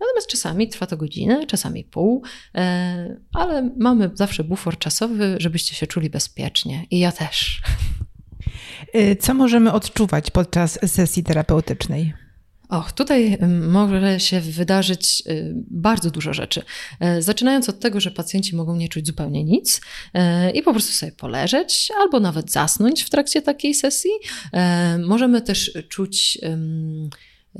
Natomiast 0.00 0.28
czasami 0.28 0.68
trwa 0.68 0.86
to 0.86 0.96
godzinę, 0.96 1.46
czasami 1.46 1.84
pół, 1.84 2.22
e, 2.54 3.20
ale 3.32 3.70
mamy 3.76 4.10
zawsze 4.14 4.44
bufor 4.44 4.78
czasowy, 4.78 5.36
żebyście 5.38 5.74
się 5.74 5.86
czuli 5.86 6.10
bezpiecznie. 6.10 6.86
I 6.90 6.98
ja 6.98 7.12
też. 7.12 7.62
Co 9.20 9.34
możemy 9.34 9.72
odczuwać 9.72 10.30
podczas 10.30 10.78
sesji 10.86 11.24
terapeutycznej? 11.24 12.12
Och, 12.68 12.92
tutaj 12.92 13.38
może 13.68 14.20
się 14.20 14.40
wydarzyć 14.40 15.22
y, 15.26 15.54
bardzo 15.70 16.10
dużo 16.10 16.34
rzeczy. 16.34 16.62
E, 17.00 17.22
zaczynając 17.22 17.68
od 17.68 17.80
tego, 17.80 18.00
że 18.00 18.10
pacjenci 18.10 18.56
mogą 18.56 18.76
nie 18.76 18.88
czuć 18.88 19.06
zupełnie 19.06 19.44
nic 19.44 19.80
e, 20.14 20.50
i 20.50 20.62
po 20.62 20.70
prostu 20.70 20.92
sobie 20.92 21.12
poleżeć 21.12 21.92
albo 22.00 22.20
nawet 22.20 22.52
zasnąć 22.52 23.02
w 23.02 23.10
trakcie 23.10 23.42
takiej 23.42 23.74
sesji. 23.74 24.10
E, 24.52 24.98
możemy 24.98 25.42
też 25.42 25.78
czuć 25.88 26.38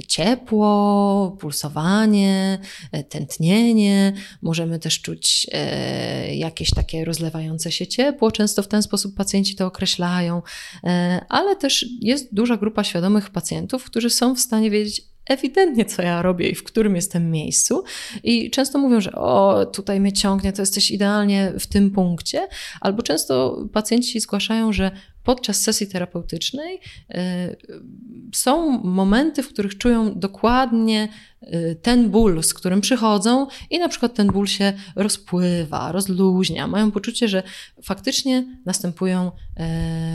ciepło, 0.09 1.37
pulsowanie, 1.41 2.59
e, 2.93 3.05
tętnienie. 3.05 4.13
Możemy 4.43 4.79
też 4.79 5.01
czuć 5.01 5.47
e, 5.53 6.37
jakieś 6.37 6.71
takie 6.71 7.05
rozlewające 7.05 7.73
się 7.73 7.87
ciepło. 7.87 8.33
Często 8.33 8.63
w 8.63 8.69
ten 8.69 8.83
sposób 8.83 9.15
pacjenci 9.15 9.57
to 9.57 9.67
określają, 9.67 10.43
e, 10.85 11.21
ale 11.29 11.57
też 11.57 11.87
jest 12.01 12.35
duża 12.35 12.57
grupa 12.57 12.85
świadomych 12.85 13.31
pacjentów, 13.31 13.85
którzy 13.85 14.11
są 14.11 14.35
w 14.35 14.41
stanie 14.41 14.71
wiedzieć, 14.71 15.16
ewidentnie, 15.29 15.85
co 15.85 16.03
ja 16.03 16.23
robię 16.23 16.49
i 16.49 16.55
w 16.55 16.65
którym 16.65 16.97
jestem 16.97 17.31
miejscu. 17.31 17.85
I 18.23 18.51
często 18.51 18.79
mówią, 18.79 19.01
że 19.01 19.13
o, 19.13 19.67
tutaj 19.67 20.01
mnie 20.01 20.13
ciągnie, 20.13 20.53
to 20.53 20.63
jesteś 20.63 20.91
idealnie 20.91 21.53
w 21.59 21.67
tym 21.67 21.91
punkcie. 21.91 22.49
Albo 22.81 23.03
często 23.03 23.65
pacjenci 23.73 24.21
zgłaszają, 24.21 24.73
że 24.73 24.91
podczas 25.27 25.61
sesji 25.61 25.87
terapeutycznej 25.87 26.75
y, 26.75 27.19
są 28.35 28.79
momenty, 28.79 29.43
w 29.43 29.49
których 29.49 29.79
czują 29.79 30.19
dokładnie 30.19 31.09
y, 31.43 31.77
ten 31.83 32.11
ból, 32.11 32.43
z 32.43 32.55
którym 32.55 32.81
przychodzą, 32.81 33.47
i 33.71 33.79
na 33.79 33.89
przykład 33.89 34.15
ten 34.15 34.27
ból 34.27 34.47
się 34.47 34.73
rozpływa, 34.97 35.93
rozluźnia. 35.93 36.67
Mają 36.67 36.91
poczucie, 36.91 37.29
że 37.29 37.43
faktycznie 37.83 38.59
następują, 38.67 39.33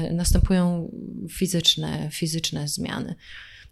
y, 0.10 0.14
następują 0.14 0.92
fizyczne, 1.30 2.10
fizyczne 2.12 2.68
zmiany. 2.68 3.16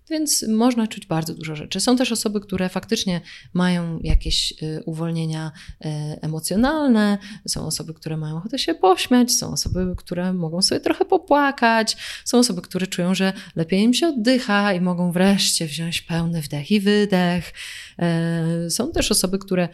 Więc 0.10 0.46
można 0.48 0.88
czuć 0.88 1.06
bardzo 1.06 1.34
dużo 1.34 1.56
rzeczy. 1.56 1.80
Są 1.80 1.98
też 1.98 2.12
osoby, 2.12 2.42
które 2.42 2.70
faktycznie 2.70 3.22
mają 3.54 4.00
jakieś 4.04 4.54
y, 4.64 4.84
uwolnienia 4.86 5.52
y, 5.86 5.90
emocjonalne, 6.22 7.18
są 7.48 7.66
osoby, 7.66 7.94
które 7.94 8.18
mają 8.18 8.38
ochotę 8.38 8.60
się 8.60 8.76
pośmiać, 8.76 9.32
są 9.32 9.52
osoby, 9.52 9.94
które 9.98 10.34
mogą 10.34 10.62
sobie 10.62 10.82
trochę 10.82 11.06
popłakać, 11.06 11.98
są 12.26 12.40
osoby, 12.40 12.62
które 12.62 12.88
czują, 12.88 13.16
że 13.16 13.34
lepiej 13.56 13.82
im 13.82 13.94
się 13.94 14.08
oddycha 14.08 14.74
i 14.74 14.82
mogą 14.82 15.12
wreszcie 15.12 15.66
wziąć 15.66 16.02
pełny 16.02 16.42
wdech 16.42 16.72
i 16.72 16.80
wydech. 16.80 17.54
E, 18.00 18.70
są 18.70 18.92
też 18.92 19.12
osoby, 19.12 19.40
które 19.40 19.70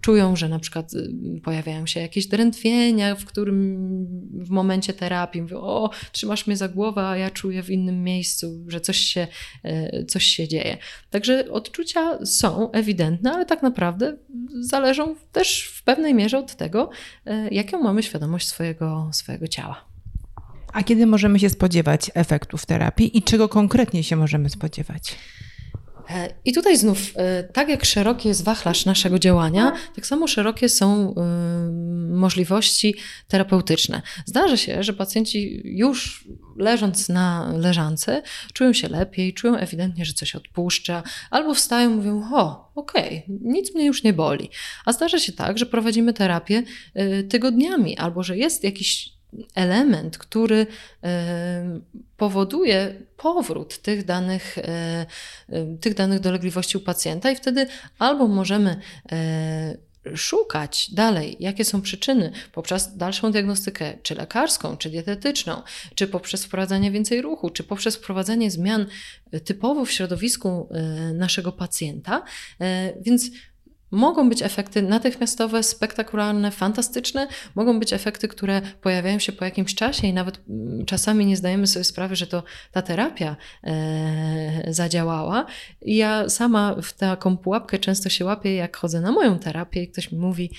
czują, 0.00 0.36
że 0.36 0.48
na 0.48 0.58
przykład 0.58 0.92
pojawiają 1.44 1.86
się 1.86 2.00
jakieś 2.00 2.26
drętwienia, 2.26 3.14
w 3.14 3.24
którym 3.24 3.76
w 4.32 4.50
momencie 4.50 4.92
terapii 4.92 5.42
mówią, 5.42 5.60
o, 5.60 5.90
trzymasz 6.12 6.46
mnie 6.46 6.56
za 6.56 6.68
głowę, 6.68 7.06
a 7.06 7.16
ja 7.16 7.30
czuję 7.30 7.62
w 7.62 7.70
innym 7.70 8.04
miejscu, 8.04 8.64
że 8.68 8.80
coś 8.80 8.96
się, 8.96 9.26
coś 10.08 10.24
się 10.24 10.48
dzieje. 10.48 10.76
Także 11.10 11.52
odczucia 11.52 12.26
są 12.26 12.70
ewidentne, 12.72 13.32
ale 13.32 13.46
tak 13.46 13.62
naprawdę 13.62 14.16
zależą 14.60 15.14
też 15.32 15.62
w 15.62 15.82
pewnej 15.82 16.14
mierze 16.14 16.38
od 16.38 16.54
tego, 16.54 16.90
e, 17.26 17.48
jaką 17.48 17.82
mamy 17.82 18.02
świadomość 18.02 18.48
swojego, 18.48 19.10
swojego 19.12 19.48
ciała. 19.48 19.84
A 20.72 20.82
kiedy 20.82 21.06
możemy 21.06 21.38
się 21.38 21.50
spodziewać 21.50 22.10
efektów 22.14 22.66
terapii 22.66 23.18
i 23.18 23.22
czego 23.22 23.48
konkretnie 23.48 24.04
się 24.04 24.16
możemy 24.16 24.50
spodziewać? 24.50 25.16
E, 26.10 26.34
I 26.44 26.52
tutaj 26.52 26.76
znów, 26.76 26.98
e, 27.16 27.44
tak 27.44 27.68
jak 27.68 27.84
szeroki 27.84 28.28
jest 28.28 28.44
wachlarz 28.44 28.86
naszego 28.86 29.18
działania, 29.18 29.72
tak 29.94 30.06
samo 30.06 30.26
szerokie 30.26 30.68
są 30.68 31.14
e, 31.14 31.22
możliwości 32.16 32.94
terapeutyczne. 33.28 34.02
Zdarza 34.26 34.56
się, 34.56 34.82
że 34.82 34.92
pacjenci 34.92 35.60
już 35.64 36.24
leżąc 36.56 37.08
na 37.08 37.52
leżance 37.58 38.22
czują 38.52 38.72
się 38.72 38.88
lepiej, 38.88 39.34
czują 39.34 39.56
ewidentnie, 39.56 40.04
że 40.04 40.12
coś 40.12 40.34
odpuszcza, 40.34 41.02
albo 41.30 41.54
wstają 41.54 41.90
i 41.90 41.94
mówią: 41.94 42.28
O, 42.32 42.70
okej, 42.74 43.22
okay, 43.24 43.38
nic 43.42 43.74
mnie 43.74 43.86
już 43.86 44.02
nie 44.02 44.12
boli. 44.12 44.50
A 44.84 44.92
zdarza 44.92 45.18
się 45.18 45.32
tak, 45.32 45.58
że 45.58 45.66
prowadzimy 45.66 46.12
terapię 46.12 46.62
tygodniami, 47.28 47.98
albo 47.98 48.22
że 48.22 48.36
jest 48.36 48.64
jakiś 48.64 49.15
element, 49.54 50.18
który 50.18 50.66
e, 51.04 51.80
powoduje 52.16 52.94
powrót 53.16 53.82
tych 53.82 54.04
danych, 54.04 54.58
e, 54.58 55.06
e, 55.48 55.76
tych 55.80 55.94
danych 55.94 56.20
dolegliwości 56.20 56.78
u 56.78 56.80
pacjenta, 56.80 57.30
i 57.30 57.36
wtedy 57.36 57.66
albo 57.98 58.28
możemy 58.28 58.80
szukać 60.14 60.90
dalej, 60.94 61.36
jakie 61.40 61.64
są 61.64 61.82
przyczyny 61.82 62.32
poprzez 62.52 62.96
dalszą 62.96 63.32
diagnostykę, 63.32 63.98
czy 64.02 64.14
lekarską, 64.14 64.76
czy 64.76 64.90
dietetyczną, 64.90 65.62
czy 65.94 66.08
poprzez 66.08 66.44
wprowadzanie 66.44 66.90
więcej 66.90 67.22
ruchu, 67.22 67.50
czy 67.50 67.64
poprzez 67.64 67.96
wprowadzanie 67.96 68.50
zmian 68.50 68.86
typowo 69.44 69.84
w 69.84 69.90
środowisku 69.90 70.68
naszego 71.14 71.52
pacjenta. 71.52 72.22
Więc 73.00 73.30
Mogą 73.96 74.28
być 74.28 74.42
efekty 74.42 74.82
natychmiastowe, 74.82 75.62
spektakularne, 75.62 76.50
fantastyczne, 76.50 77.28
mogą 77.54 77.80
być 77.80 77.92
efekty, 77.92 78.28
które 78.28 78.62
pojawiają 78.80 79.18
się 79.18 79.32
po 79.32 79.44
jakimś 79.44 79.74
czasie 79.74 80.06
i 80.06 80.12
nawet 80.12 80.40
mm, 80.48 80.86
czasami 80.86 81.26
nie 81.26 81.36
zdajemy 81.36 81.66
sobie 81.66 81.84
sprawy, 81.84 82.16
że 82.16 82.26
to 82.26 82.42
ta 82.72 82.82
terapia 82.82 83.36
e, 83.64 84.74
zadziałała. 84.74 85.46
I 85.82 85.96
ja 85.96 86.28
sama 86.28 86.76
w 86.82 86.92
taką 86.92 87.36
pułapkę 87.36 87.78
często 87.78 88.08
się 88.08 88.24
łapię, 88.24 88.54
jak 88.54 88.76
chodzę 88.76 89.00
na 89.00 89.12
moją 89.12 89.38
terapię 89.38 89.82
i 89.82 89.88
ktoś 89.88 90.12
mi 90.12 90.18
mówi: 90.18 90.50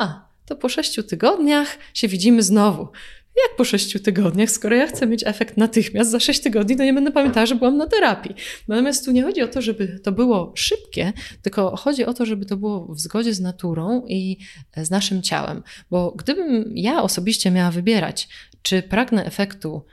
A, 0.00 0.28
to 0.46 0.56
po 0.56 0.68
sześciu 0.68 1.02
tygodniach 1.02 1.78
się 1.94 2.08
widzimy 2.08 2.42
znowu. 2.42 2.88
Jak 3.36 3.56
po 3.56 3.64
sześciu 3.64 4.00
tygodniach, 4.00 4.50
skoro 4.50 4.76
ja 4.76 4.86
chcę 4.86 5.06
mieć 5.06 5.22
efekt 5.26 5.56
natychmiast, 5.56 6.10
za 6.10 6.20
sześć 6.20 6.40
tygodni 6.40 6.76
to 6.76 6.84
nie 6.84 6.92
będę 6.92 7.10
pamiętała, 7.10 7.46
że 7.46 7.54
byłam 7.54 7.76
na 7.76 7.86
terapii. 7.86 8.34
Natomiast 8.68 9.04
tu 9.04 9.10
nie 9.10 9.22
chodzi 9.22 9.42
o 9.42 9.48
to, 9.48 9.62
żeby 9.62 9.98
to 9.98 10.12
było 10.12 10.52
szybkie, 10.56 11.12
tylko 11.42 11.76
chodzi 11.76 12.04
o 12.04 12.14
to, 12.14 12.26
żeby 12.26 12.46
to 12.46 12.56
było 12.56 12.94
w 12.94 13.00
zgodzie 13.00 13.34
z 13.34 13.40
naturą 13.40 14.06
i 14.08 14.38
z 14.76 14.90
naszym 14.90 15.22
ciałem. 15.22 15.62
Bo 15.90 16.14
gdybym 16.18 16.72
ja 16.74 17.02
osobiście 17.02 17.50
miała 17.50 17.70
wybierać, 17.70 18.28
czy 18.62 18.82
pragnę 18.82 19.24
efektu 19.24 19.84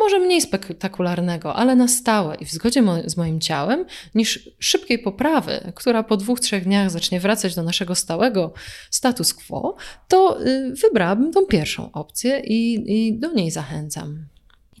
może 0.00 0.18
mniej 0.18 0.40
spektakularnego, 0.40 1.54
ale 1.54 1.76
na 1.76 1.88
stałe 1.88 2.34
i 2.34 2.44
w 2.44 2.50
zgodzie 2.50 2.82
mo 2.82 2.96
z 3.06 3.16
moim 3.16 3.40
ciałem, 3.40 3.84
niż 4.14 4.50
szybkiej 4.58 4.98
poprawy, 4.98 5.72
która 5.74 6.02
po 6.02 6.16
dwóch, 6.16 6.40
trzech 6.40 6.64
dniach 6.64 6.90
zacznie 6.90 7.20
wracać 7.20 7.54
do 7.54 7.62
naszego 7.62 7.94
stałego 7.94 8.52
status 8.90 9.34
quo, 9.34 9.76
to 10.08 10.46
y, 10.46 10.74
wybrałabym 10.82 11.32
tą 11.32 11.46
pierwszą 11.46 11.92
opcję 11.92 12.40
i, 12.44 12.84
i 12.86 13.18
do 13.18 13.32
niej 13.32 13.50
zachęcam. 13.50 14.26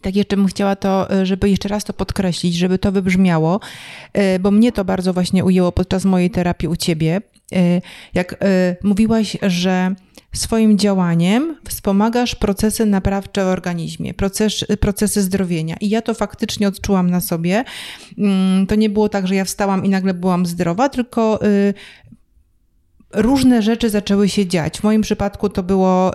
tak 0.00 0.16
jeszcze 0.16 0.36
bym 0.36 0.46
chciała 0.46 0.76
to, 0.76 1.14
y, 1.20 1.26
żeby 1.26 1.50
jeszcze 1.50 1.68
raz 1.68 1.84
to 1.84 1.92
podkreślić, 1.92 2.54
żeby 2.54 2.78
to 2.78 2.92
wybrzmiało, 2.92 3.60
y, 4.18 4.38
bo 4.38 4.50
mnie 4.50 4.72
to 4.72 4.84
bardzo 4.84 5.12
właśnie 5.12 5.44
ujęło 5.44 5.72
podczas 5.72 6.04
mojej 6.04 6.30
terapii 6.30 6.68
u 6.68 6.76
ciebie. 6.76 7.20
Jak 8.14 8.44
mówiłaś, 8.82 9.36
że 9.42 9.94
swoim 10.32 10.78
działaniem 10.78 11.56
wspomagasz 11.68 12.34
procesy 12.34 12.86
naprawcze 12.86 13.44
w 13.44 13.48
organizmie, 13.48 14.14
proces, 14.14 14.64
procesy 14.80 15.22
zdrowienia. 15.22 15.76
I 15.80 15.88
ja 15.88 16.02
to 16.02 16.14
faktycznie 16.14 16.68
odczułam 16.68 17.10
na 17.10 17.20
sobie. 17.20 17.64
Mm, 18.18 18.66
to 18.66 18.74
nie 18.74 18.90
było 18.90 19.08
tak, 19.08 19.26
że 19.26 19.34
ja 19.34 19.44
wstałam 19.44 19.84
i 19.84 19.88
nagle 19.88 20.14
byłam 20.14 20.46
zdrowa, 20.46 20.88
tylko 20.88 21.44
y, 21.46 21.74
różne 23.12 23.62
rzeczy 23.62 23.90
zaczęły 23.90 24.28
się 24.28 24.46
dziać. 24.46 24.78
W 24.78 24.84
moim 24.84 25.02
przypadku 25.02 25.48
to 25.48 25.62
było, 25.62 26.14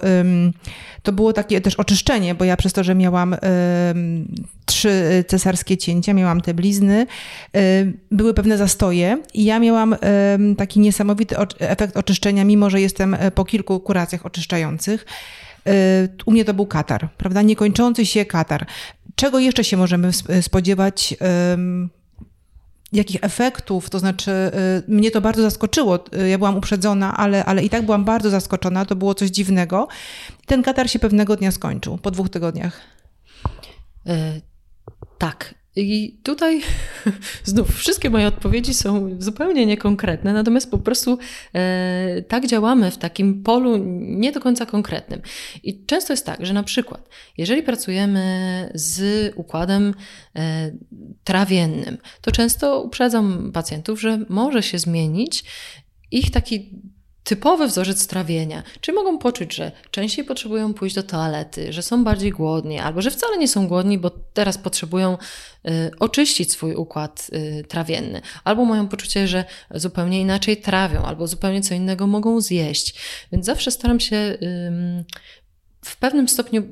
to 1.03 1.11
było 1.13 1.33
takie 1.33 1.61
też 1.61 1.75
oczyszczenie, 1.75 2.35
bo 2.35 2.45
ja 2.45 2.57
przez 2.57 2.73
to, 2.73 2.83
że 2.83 2.95
miałam 2.95 3.35
trzy 4.65 5.23
cesarskie 5.27 5.77
cięcia, 5.77 6.13
miałam 6.13 6.41
te 6.41 6.53
blizny, 6.53 7.07
były 8.11 8.33
pewne 8.33 8.57
zastoje 8.57 9.17
i 9.33 9.45
ja 9.45 9.59
miałam 9.59 9.95
taki 10.57 10.79
niesamowity 10.79 11.35
efekt 11.59 11.97
oczyszczenia, 11.97 12.45
mimo 12.45 12.69
że 12.69 12.81
jestem 12.81 13.13
e, 13.13 13.31
po 13.31 13.45
kilku 13.45 13.79
kuracjach 13.79 14.25
oczyszczających. 14.25 15.05
E, 15.67 15.71
u 16.25 16.31
mnie 16.31 16.45
to 16.45 16.53
był 16.53 16.65
katar, 16.65 17.09
prawda? 17.17 17.41
Niekończący 17.41 18.05
się 18.05 18.25
katar. 18.25 18.65
Czego 19.15 19.39
jeszcze 19.39 19.63
się 19.63 19.77
możemy 19.77 20.09
spodziewać 20.41 21.15
jakich 22.95 23.17
efektów, 23.21 23.89
to 23.89 23.99
znaczy 23.99 24.31
y, 24.31 24.51
mnie 24.91 25.11
to 25.11 25.21
bardzo 25.21 25.41
zaskoczyło. 25.41 25.99
Y, 26.15 26.29
ja 26.29 26.37
byłam 26.37 26.57
uprzedzona, 26.57 27.17
ale, 27.17 27.45
ale 27.45 27.63
i 27.63 27.69
tak 27.69 27.85
byłam 27.85 28.05
bardzo 28.05 28.29
zaskoczona. 28.29 28.85
To 28.85 28.95
było 28.95 29.13
coś 29.13 29.29
dziwnego. 29.29 29.87
Ten 30.45 30.63
katar 30.63 30.89
się 30.89 30.99
pewnego 30.99 31.35
dnia 31.35 31.51
skończył, 31.51 31.97
po 31.97 32.11
dwóch 32.11 32.29
tygodniach. 32.29 32.81
E, 34.07 34.41
tak. 35.17 35.64
I 35.75 36.17
tutaj 36.23 36.61
znów 37.43 37.75
wszystkie 37.75 38.09
moje 38.09 38.27
odpowiedzi 38.27 38.73
są 38.73 39.09
zupełnie 39.19 39.65
niekonkretne, 39.65 40.33
natomiast 40.33 40.71
po 40.71 40.77
prostu 40.77 41.17
e, 41.53 42.21
tak 42.21 42.47
działamy 42.47 42.91
w 42.91 42.97
takim 42.97 43.43
polu 43.43 43.77
nie 43.99 44.31
do 44.31 44.39
końca 44.39 44.65
konkretnym. 44.65 45.21
I 45.63 45.85
często 45.85 46.13
jest 46.13 46.25
tak, 46.25 46.45
że 46.45 46.53
na 46.53 46.63
przykład, 46.63 47.09
jeżeli 47.37 47.63
pracujemy 47.63 48.71
z 48.73 49.33
układem 49.35 49.93
e, 50.35 50.71
trawiennym, 51.23 51.97
to 52.21 52.31
często 52.31 52.81
uprzedzam 52.81 53.51
pacjentów, 53.51 54.01
że 54.01 54.19
może 54.29 54.63
się 54.63 54.79
zmienić 54.79 55.43
ich 56.11 56.31
taki 56.31 56.69
typowy 57.25 57.67
wzorzec 57.67 58.07
trawienia, 58.07 58.63
czy 58.81 58.93
mogą 58.93 59.17
poczuć, 59.17 59.55
że 59.55 59.71
częściej 59.91 60.25
potrzebują 60.25 60.73
pójść 60.73 60.95
do 60.95 61.03
toalety, 61.03 61.73
że 61.73 61.83
są 61.83 62.03
bardziej 62.03 62.31
głodni, 62.31 62.79
albo 62.79 63.01
że 63.01 63.11
wcale 63.11 63.37
nie 63.37 63.47
są 63.47 63.67
głodni, 63.67 63.97
bo 63.97 64.09
teraz 64.09 64.57
potrzebują 64.57 65.17
y, 65.67 65.91
oczyścić 65.99 66.51
swój 66.51 66.75
układ 66.75 67.27
y, 67.33 67.63
trawienny, 67.63 68.21
albo 68.43 68.65
mają 68.65 68.87
poczucie, 68.87 69.27
że 69.27 69.45
zupełnie 69.71 70.21
inaczej 70.21 70.57
trawią, 70.57 71.01
albo 71.01 71.27
zupełnie 71.27 71.61
co 71.61 71.73
innego 71.73 72.07
mogą 72.07 72.41
zjeść. 72.41 72.95
Więc 73.31 73.45
zawsze 73.45 73.71
staram 73.71 73.99
się 73.99 74.15
y, 74.15 74.37
w 75.85 75.97
pewnym 75.97 76.27
stopniu 76.27 76.63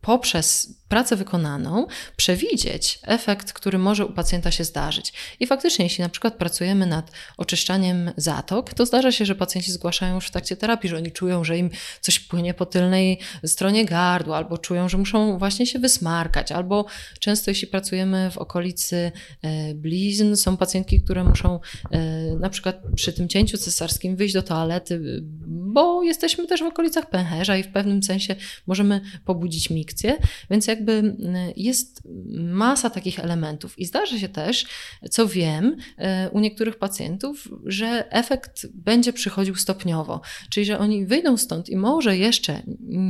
poprzez 0.00 0.79
pracę 0.90 1.16
wykonaną 1.16 1.86
przewidzieć 2.16 2.98
efekt, 3.02 3.52
który 3.52 3.78
może 3.78 4.06
u 4.06 4.12
pacjenta 4.12 4.50
się 4.50 4.64
zdarzyć. 4.64 5.12
I 5.40 5.46
faktycznie, 5.46 5.84
jeśli 5.84 6.02
na 6.02 6.08
przykład 6.08 6.34
pracujemy 6.34 6.86
nad 6.86 7.10
oczyszczaniem 7.36 8.10
zatok, 8.16 8.74
to 8.74 8.86
zdarza 8.86 9.12
się, 9.12 9.24
że 9.24 9.34
pacjenci 9.34 9.72
zgłaszają 9.72 10.14
już 10.14 10.26
w 10.26 10.30
trakcie 10.30 10.56
terapii, 10.56 10.90
że 10.90 10.96
oni 10.96 11.12
czują, 11.12 11.44
że 11.44 11.58
im 11.58 11.70
coś 12.00 12.20
płynie 12.20 12.54
po 12.54 12.66
tylnej 12.66 13.18
stronie 13.44 13.84
gardła, 13.84 14.36
albo 14.36 14.58
czują, 14.58 14.88
że 14.88 14.98
muszą 14.98 15.38
właśnie 15.38 15.66
się 15.66 15.78
wysmarkać, 15.78 16.52
albo 16.52 16.86
często 17.20 17.50
jeśli 17.50 17.66
pracujemy 17.66 18.30
w 18.30 18.38
okolicy 18.38 19.12
e, 19.42 19.74
blizn, 19.74 20.36
są 20.36 20.56
pacjentki, 20.56 21.00
które 21.00 21.24
muszą 21.24 21.60
e, 21.90 22.00
na 22.40 22.50
przykład 22.50 22.82
przy 22.96 23.12
tym 23.12 23.28
cięciu 23.28 23.58
cesarskim 23.58 24.16
wyjść 24.16 24.34
do 24.34 24.42
toalety, 24.42 25.00
bo 25.46 26.02
jesteśmy 26.02 26.46
też 26.46 26.60
w 26.60 26.66
okolicach 26.66 27.10
pęcherza 27.10 27.56
i 27.56 27.62
w 27.62 27.68
pewnym 27.68 28.02
sensie 28.02 28.36
możemy 28.66 29.00
pobudzić 29.24 29.70
mikcję, 29.70 30.16
więc 30.50 30.68
jakby 30.80 30.92
mm, 30.92 31.52
jest 31.56 32.02
masa 32.34 32.90
takich 32.90 33.18
elementów. 33.18 33.78
I 33.78 33.84
zdarzy 33.84 34.20
się 34.20 34.28
też, 34.28 34.66
co 35.10 35.26
wiem 35.26 35.76
e, 35.98 36.30
u 36.30 36.40
niektórych 36.40 36.78
pacjentów, 36.78 37.48
że 37.66 38.12
efekt 38.12 38.66
będzie 38.74 39.12
przychodził 39.12 39.54
stopniowo, 39.54 40.20
czyli 40.50 40.66
że 40.66 40.78
oni 40.78 41.06
wyjdą 41.06 41.36
stąd 41.36 41.68
i 41.68 41.76
może 41.76 42.16
jeszcze 42.16 42.62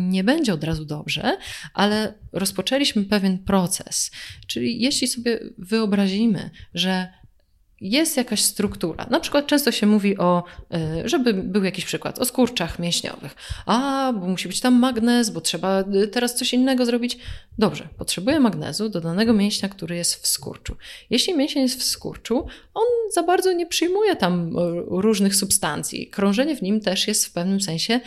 nie 0.09 0.25
będzie 0.25 0.55
od 0.55 0.65
razu 0.65 0.85
dobrze, 0.85 1.37
ale 1.75 2.15
rozpoczęliśmy 2.33 3.05
pewien 3.05 3.39
proces. 3.39 4.11
Czyli 4.47 4.81
jeśli 4.81 5.09
sobie 5.09 5.41
wyobrazimy, 5.59 6.51
że 6.75 7.20
jest 7.81 8.17
jakaś 8.17 8.41
struktura. 8.41 9.07
Na 9.11 9.21
przykład 9.21 9.47
często 9.47 9.73
się 9.73 9.87
mówi 9.87 10.19
o, 10.19 10.45
y, 10.75 11.09
żeby 11.09 11.35
był 11.35 11.65
jakiś 11.65 11.85
przykład, 11.85 12.19
o 12.19 12.25
skurczach 12.25 12.79
mięśniowych. 12.79 13.35
A, 13.67 14.13
bo 14.13 14.27
musi 14.27 14.49
być 14.49 14.61
tam 14.61 14.75
magnez, 14.75 15.31
bo 15.31 15.41
trzeba 15.41 15.85
y, 15.95 16.09
teraz 16.09 16.35
coś 16.35 16.53
innego 16.55 16.87
zrobić. 16.87 17.19
Dobrze, 17.59 17.89
potrzebuję 17.99 18.41
magnezu 18.41 18.89
do 18.89 19.01
danego 19.01 19.33
mięśnia, 19.33 19.69
który 19.69 19.97
jest 19.97 20.23
w 20.23 20.27
skurczu. 20.27 20.77
Jeśli 21.11 21.37
mięsień 21.37 21.63
jest 21.63 21.81
w 21.81 21.83
skurczu, 21.83 22.47
on 22.75 22.85
za 23.15 23.23
bardzo 23.23 23.53
nie 23.53 23.67
przyjmuje 23.67 24.17
tam 24.17 24.59
y, 24.59 24.83
różnych 24.87 25.35
substancji. 25.35 26.07
Krążenie 26.07 26.57
w 26.57 26.63
nim 26.63 26.81
też 26.81 27.09
jest 27.09 27.27
w 27.27 27.33
pewnym 27.33 27.61
sensie 27.61 28.01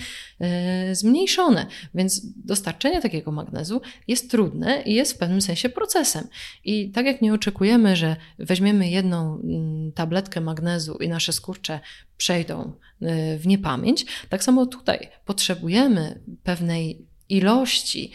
zmniejszone, 0.92 1.66
więc 1.96 2.22
dostarczenie 2.46 3.02
takiego 3.02 3.32
magnezu 3.32 3.82
jest 4.08 4.32
trudne 4.32 4.82
i 4.82 4.94
jest 4.94 5.14
w 5.14 5.18
pewnym 5.18 5.42
sensie 5.42 5.70
procesem. 5.70 6.28
I 6.64 6.92
tak 6.92 7.06
jak 7.06 7.22
nie 7.22 7.34
oczekujemy, 7.34 7.96
że 7.96 8.16
weźmiemy 8.40 8.90
jedną 8.90 9.34
Mm, 9.44 9.92
tabletkę 9.92 10.42
magnezu 10.42 10.98
i 10.98 11.10
nasze 11.10 11.34
skurcze 11.34 11.80
przejdą 12.18 12.74
y, 13.02 13.40
w 13.40 13.48
niepamięć, 13.48 14.06
tak 14.30 14.44
samo 14.44 14.66
tutaj 14.66 15.10
potrzebujemy 15.26 16.22
pewnej 16.44 17.08
ilości 17.30 18.12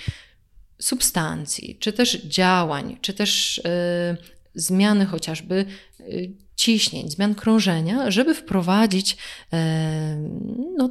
substancji, 0.78 1.78
czy 1.80 1.92
też 1.92 2.22
działań, 2.24 2.98
czy 3.00 3.14
też 3.14 3.58
y, 3.58 3.62
zmiany 4.54 5.06
chociażby 5.06 5.64
y, 6.00 6.32
ciśnień, 6.56 7.10
zmian 7.10 7.34
krążenia, 7.34 8.10
żeby 8.10 8.34
wprowadzić 8.34 9.16
no, 10.76 10.90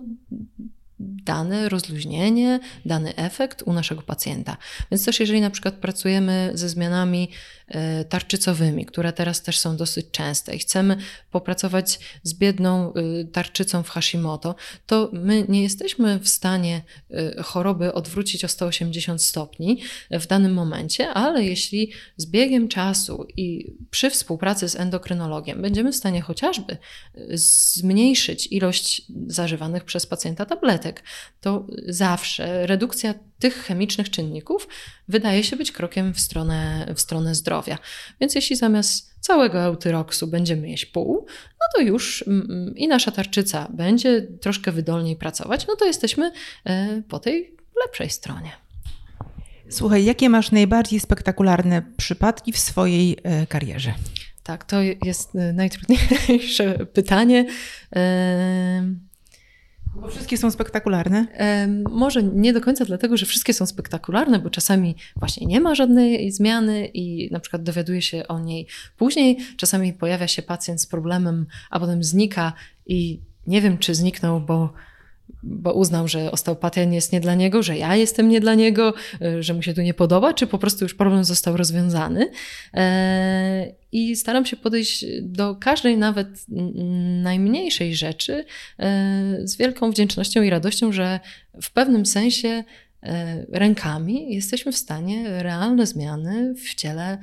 dane 0.99 1.69
rozluźnienie, 1.69 2.59
dany 2.85 3.15
efekt 3.15 3.63
u 3.65 3.73
naszego 3.73 4.01
pacjenta. 4.01 4.57
Więc 4.91 5.05
też 5.05 5.19
jeżeli 5.19 5.41
na 5.41 5.49
przykład 5.49 5.75
pracujemy 5.75 6.51
ze 6.53 6.69
zmianami 6.69 7.29
tarczycowymi, 8.09 8.85
które 8.85 9.13
teraz 9.13 9.41
też 9.41 9.59
są 9.59 9.77
dosyć 9.77 10.05
częste. 10.11 10.55
I 10.55 10.59
chcemy 10.59 10.97
popracować 11.31 11.99
z 12.23 12.33
biedną 12.33 12.93
e, 12.93 13.25
tarczycą 13.25 13.83
w 13.83 13.89
Hashimoto, 13.89 14.55
to 14.85 15.09
my 15.13 15.45
nie 15.49 15.63
jesteśmy 15.63 16.19
w 16.19 16.29
stanie 16.29 16.81
e, 17.11 17.43
choroby 17.43 17.93
odwrócić 17.93 18.45
o 18.45 18.47
180 18.47 19.23
stopni 19.23 19.81
w 20.11 20.27
danym 20.27 20.53
momencie, 20.53 21.09
ale 21.09 21.43
jeśli 21.43 21.91
z 22.17 22.25
biegiem 22.25 22.67
czasu 22.67 23.27
i 23.37 23.73
przy 23.89 24.09
współpracy 24.09 24.69
z 24.69 24.75
endokrynologiem 24.75 25.61
będziemy 25.61 25.91
w 25.91 25.95
stanie 25.95 26.21
chociażby 26.21 26.77
zmniejszyć 27.33 28.47
ilość 28.51 29.01
zażywanych 29.27 29.83
przez 29.83 30.05
pacjenta 30.05 30.45
tabletek, 30.45 31.03
to 31.41 31.67
zawsze 31.87 32.67
redukcja 32.67 33.13
tych 33.39 33.55
chemicznych 33.55 34.09
czynników 34.09 34.67
wydaje 35.07 35.43
się 35.43 35.55
być 35.55 35.71
krokiem 35.71 36.13
w 36.13 36.19
stronę, 36.19 36.87
w 36.95 37.01
stronę 37.01 37.35
zdrowia. 37.35 37.77
Więc 38.19 38.35
jeśli 38.35 38.55
zamiast 38.55 39.15
całego 39.19 39.59
eutyroksu 39.59 40.27
będziemy 40.27 40.69
jeść 40.69 40.85
pół, 40.85 41.25
no 41.29 41.65
to 41.75 41.81
już 41.81 42.23
mm, 42.27 42.47
mm, 42.51 42.77
i 42.77 42.87
nasza 42.87 43.11
tarczyca 43.11 43.67
będzie 43.73 44.21
troszkę 44.21 44.71
wydolniej 44.71 45.15
pracować, 45.15 45.67
no 45.67 45.75
to 45.75 45.85
jesteśmy 45.85 46.31
e, 46.65 47.01
po 47.09 47.19
tej 47.19 47.55
lepszej 47.85 48.09
stronie. 48.09 48.51
Słuchaj, 49.69 50.05
jakie 50.05 50.29
masz 50.29 50.51
najbardziej 50.51 50.99
spektakularne 50.99 51.81
przypadki 51.97 52.51
w 52.51 52.57
swojej 52.57 53.17
e, 53.23 53.47
karierze? 53.47 53.93
Tak, 54.43 54.63
to 54.63 54.81
jest 54.81 55.35
e, 55.35 55.53
najtrudniejsze 55.53 56.85
pytanie. 56.93 57.45
Bo 60.01 60.07
wszystkie 60.07 60.37
są 60.37 60.51
spektakularne? 60.51 61.27
może 61.91 62.23
nie 62.23 62.53
do 62.53 62.61
końca 62.61 62.85
dlatego, 62.85 63.17
że 63.17 63.25
wszystkie 63.25 63.53
są 63.53 63.65
spektakularne, 63.65 64.39
bo 64.39 64.49
czasami 64.49 64.95
właśnie 65.15 65.47
nie 65.47 65.61
ma 65.61 65.75
żadnej 65.75 66.31
zmiany 66.31 66.85
i 66.85 67.31
na 67.31 67.39
przykład 67.39 67.63
dowiaduje 67.63 68.01
się 68.01 68.27
o 68.27 68.39
niej 68.39 68.67
później. 68.97 69.37
Czasami 69.57 69.93
pojawia 69.93 70.27
się 70.27 70.41
pacjent 70.41 70.81
z 70.81 70.85
problemem, 70.85 71.45
a 71.69 71.79
potem 71.79 72.03
znika 72.03 72.53
i 72.85 73.19
nie 73.47 73.61
wiem, 73.61 73.77
czy 73.77 73.95
zniknął, 73.95 74.41
bo 74.41 74.73
bo 75.43 75.73
uznał, 75.73 76.07
że 76.07 76.31
osteopatia 76.31 76.83
nie 76.83 76.95
jest 76.95 77.13
nie 77.13 77.19
dla 77.19 77.35
niego, 77.35 77.63
że 77.63 77.77
ja 77.77 77.95
jestem 77.95 78.29
nie 78.29 78.39
dla 78.39 78.55
niego, 78.55 78.93
e, 79.21 79.43
że 79.43 79.53
mu 79.53 79.61
się 79.61 79.73
tu 79.73 79.81
nie 79.81 79.93
podoba, 79.93 80.33
czy 80.33 80.47
po 80.47 80.57
prostu 80.57 80.85
już 80.85 80.95
problem 80.95 81.23
został 81.23 81.57
rozwiązany. 81.57 82.31
E, 82.73 83.73
I 83.91 84.15
staram 84.15 84.45
się 84.45 84.57
podejść 84.57 85.05
do 85.21 85.55
każdej, 85.55 85.97
nawet 85.97 86.27
najmniejszej 87.23 87.95
rzeczy 87.95 88.45
e, 88.79 89.37
z 89.43 89.57
wielką 89.57 89.91
wdzięcznością 89.91 90.41
i 90.41 90.49
radością, 90.49 90.91
że 90.91 91.19
w 91.61 91.71
pewnym 91.71 92.05
sensie 92.05 92.63
rękami 93.51 94.35
jesteśmy 94.35 94.71
w 94.71 94.77
stanie 94.77 95.43
realne 95.43 95.85
zmiany 95.85 96.53
w 96.55 96.75
ciele 96.75 97.17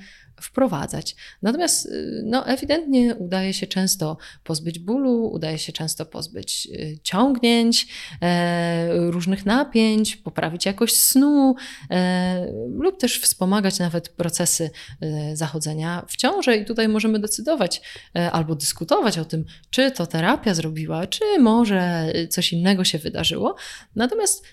wprowadzać. 0.44 1.16
Natomiast 1.42 1.86
y, 1.86 2.22
no, 2.24 2.46
ewidentnie 2.46 3.14
udaje 3.14 3.54
się 3.54 3.66
często 3.66 4.16
pozbyć 4.44 4.78
bólu, 4.78 5.30
udaje 5.32 5.58
się 5.58 5.72
często 5.72 6.06
pozbyć 6.06 6.68
y, 6.72 6.98
ciągnięć, 7.02 7.86
e, 8.22 9.10
różnych 9.10 9.46
napięć, 9.46 10.16
poprawić 10.16 10.66
jakość 10.66 10.96
snu 10.96 11.54
e, 11.90 12.46
lub 12.78 13.00
też 13.00 13.20
wspomagać 13.20 13.78
nawet 13.78 14.08
procesy 14.08 14.70
e, 15.00 15.36
zachodzenia 15.36 16.04
w 16.08 16.16
ciąży. 16.16 16.56
I 16.56 16.64
tutaj 16.64 16.88
możemy 16.88 17.18
decydować 17.18 17.82
e, 18.16 18.30
albo 18.30 18.54
dyskutować 18.54 19.18
o 19.18 19.24
tym, 19.24 19.44
czy 19.70 19.90
to 19.90 20.06
terapia 20.06 20.54
zrobiła, 20.54 21.06
czy 21.06 21.24
może 21.38 22.12
coś 22.30 22.52
innego 22.52 22.84
się 22.84 22.98
wydarzyło. 22.98 23.56
Natomiast 23.96 24.44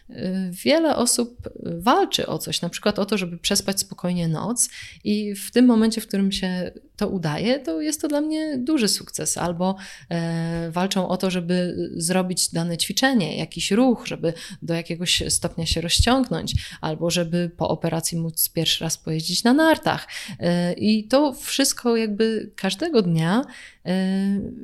wiele 0.52 0.96
osób 0.96 1.50
walczy 1.64 2.28
o 2.28 2.38
coś, 2.38 2.62
na 2.62 2.70
przykład 2.70 3.00
o 3.00 3.06
to, 3.06 3.18
żeby 3.18 3.38
przespać 3.38 3.80
spokojnie 3.80 4.28
noc 4.28 4.70
i 5.04 5.36
w 5.36 5.52
tym 5.52 5.66
momencie, 5.66 5.81
w 6.02 6.08
którym 6.08 6.32
się 6.32 6.72
to 6.98 7.08
udaje, 7.08 7.60
to 7.60 7.82
jest 7.82 8.02
to 8.02 8.08
dla 8.08 8.22
mnie 8.22 8.58
duży 8.58 8.88
sukces. 8.88 9.38
Albo 9.38 9.76
e, 10.10 10.72
walczą 10.72 11.08
o 11.08 11.18
to, 11.18 11.32
żeby 11.32 11.76
zrobić 11.96 12.50
dane 12.50 12.78
ćwiczenie, 12.78 13.38
jakiś 13.38 13.72
ruch, 13.72 14.08
żeby 14.08 14.34
do 14.62 14.74
jakiegoś 14.74 15.24
stopnia 15.30 15.66
się 15.66 15.82
rozciągnąć, 15.82 16.54
albo 16.82 17.10
żeby 17.10 17.52
po 17.58 17.70
operacji 17.70 18.18
móc 18.18 18.50
pierwszy 18.50 18.84
raz 18.84 18.98
pojeździć 18.98 19.44
na 19.44 19.54
nartach. 19.54 20.08
E, 20.40 20.74
I 20.74 21.08
to 21.08 21.34
wszystko 21.34 21.98
jakby 21.98 22.52
każdego 22.56 23.02
dnia 23.02 23.46
e, 23.86 23.92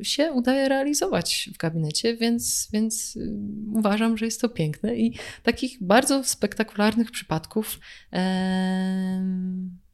się 0.01 0.31
udaje 0.31 0.69
realizować 0.69 1.49
w 1.53 1.57
gabinecie, 1.57 2.17
więc, 2.17 2.67
więc 2.73 3.15
y, 3.15 3.31
uważam, 3.73 4.17
że 4.17 4.25
jest 4.25 4.41
to 4.41 4.49
piękne 4.49 4.95
i 4.95 5.17
takich 5.43 5.83
bardzo 5.83 6.23
spektakularnych 6.23 7.11
przypadków 7.11 7.79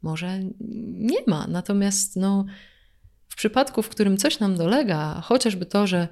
może 0.04 0.40
nie 1.00 1.18
ma. 1.28 1.48
Natomiast 1.48 2.16
no, 2.16 2.46
w 3.30 3.36
przypadku, 3.36 3.82
w 3.82 3.90
którym 3.90 4.18
coś 4.18 4.40
nam 4.40 4.56
dolega, 4.56 5.22
chociażby 5.24 5.66
to, 5.66 5.88
że 5.88 6.08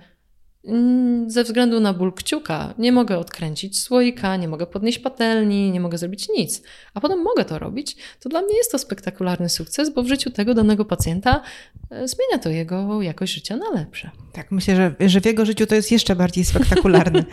mm, 0.65 1.29
ze 1.29 1.43
względu 1.43 1.79
na 1.79 1.93
ból 1.93 2.13
kciuka 2.13 2.73
nie 2.77 2.91
mogę 2.91 3.17
odkręcić 3.17 3.79
słoika, 3.79 4.37
nie 4.37 4.47
mogę 4.47 4.65
podnieść 4.65 4.99
patelni, 4.99 5.71
nie 5.71 5.79
mogę 5.79 5.97
zrobić 5.97 6.29
nic, 6.29 6.61
a 6.93 7.01
potem 7.01 7.21
mogę 7.21 7.45
to 7.45 7.59
robić, 7.59 7.95
to 8.19 8.29
dla 8.29 8.41
mnie 8.41 8.57
jest 8.57 8.71
to 8.71 8.77
spektakularny 8.77 9.49
sukces, 9.49 9.93
bo 9.93 10.03
w 10.03 10.07
życiu 10.07 10.31
tego 10.31 10.53
danego 10.53 10.85
pacjenta 10.85 11.41
e, 11.89 12.07
zmienia 12.07 12.43
to 12.43 12.49
jego 12.49 13.01
jakość 13.01 13.33
życia 13.33 13.57
na 13.57 13.69
lepsze. 13.69 14.11
Tak, 14.33 14.51
myślę, 14.51 14.75
że, 14.75 15.09
że 15.09 15.21
w 15.21 15.25
jego 15.25 15.45
życiu 15.45 15.67
to 15.67 15.75
jest 15.75 15.91
jeszcze 15.91 16.15
bardziej 16.15 16.45
spektakularne. 16.45 17.23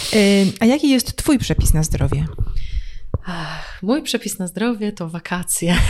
a 0.60 0.66
jaki 0.66 0.90
jest 0.90 1.16
Twój 1.16 1.38
przepis 1.38 1.74
na 1.74 1.82
zdrowie? 1.82 2.26
Ach, 3.26 3.82
mój 3.82 4.02
przepis 4.02 4.38
na 4.38 4.46
zdrowie 4.46 4.92
to 4.92 5.08
wakacje. 5.08 5.76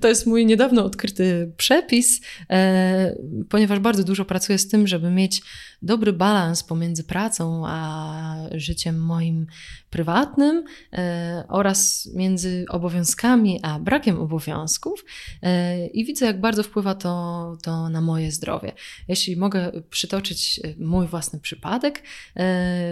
To 0.00 0.08
jest 0.08 0.26
mój 0.26 0.46
niedawno 0.46 0.84
odkryty 0.84 1.52
przepis, 1.56 2.20
e, 2.50 3.16
ponieważ 3.48 3.78
bardzo 3.78 4.04
dużo 4.04 4.24
pracuję 4.24 4.58
z 4.58 4.68
tym, 4.68 4.86
żeby 4.86 5.10
mieć 5.10 5.42
dobry 5.82 6.12
balans 6.12 6.62
pomiędzy 6.62 7.04
pracą 7.04 7.62
a 7.66 8.36
życiem 8.54 8.98
moim 9.00 9.46
prywatnym 9.90 10.64
e, 10.92 11.44
oraz 11.48 12.08
między 12.14 12.64
obowiązkami 12.68 13.60
a 13.62 13.78
brakiem 13.78 14.20
obowiązków. 14.20 15.04
E, 15.42 15.86
I 15.86 16.04
widzę, 16.04 16.26
jak 16.26 16.40
bardzo 16.40 16.62
wpływa 16.62 16.94
to, 16.94 17.56
to 17.62 17.88
na 17.88 18.00
moje 18.00 18.32
zdrowie. 18.32 18.72
Jeśli 19.08 19.36
mogę 19.36 19.72
przytoczyć 19.90 20.60
mój 20.78 21.06
własny 21.06 21.40
przypadek, 21.40 22.02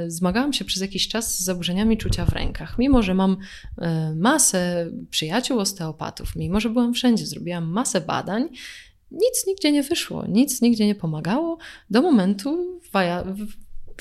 zmagałam 0.06 0.52
się 0.52 0.64
przez 0.64 0.82
jakiś 0.82 1.08
czas 1.08 1.38
z 1.38 1.44
zaburzeniami 1.44 1.98
czucia 1.98 2.24
w 2.24 2.32
rękach. 2.32 2.78
Mimo, 2.78 3.02
że 3.02 3.14
mam 3.14 3.36
masę 4.14 4.90
przyjaciół 5.10 5.58
osteopatów, 5.58 6.36
mimo, 6.36 6.60
że 6.60 6.70
byłam 6.70 6.94
wszędzie, 6.94 7.26
zrobiłam 7.26 7.64
masę 7.64 8.00
badań, 8.00 8.48
nic 9.10 9.46
nigdzie 9.46 9.72
nie 9.72 9.82
wyszło, 9.82 10.26
nic 10.28 10.62
nigdzie 10.62 10.86
nie 10.86 10.94
pomagało 10.94 11.58
do 11.90 12.02
momentu 12.02 12.80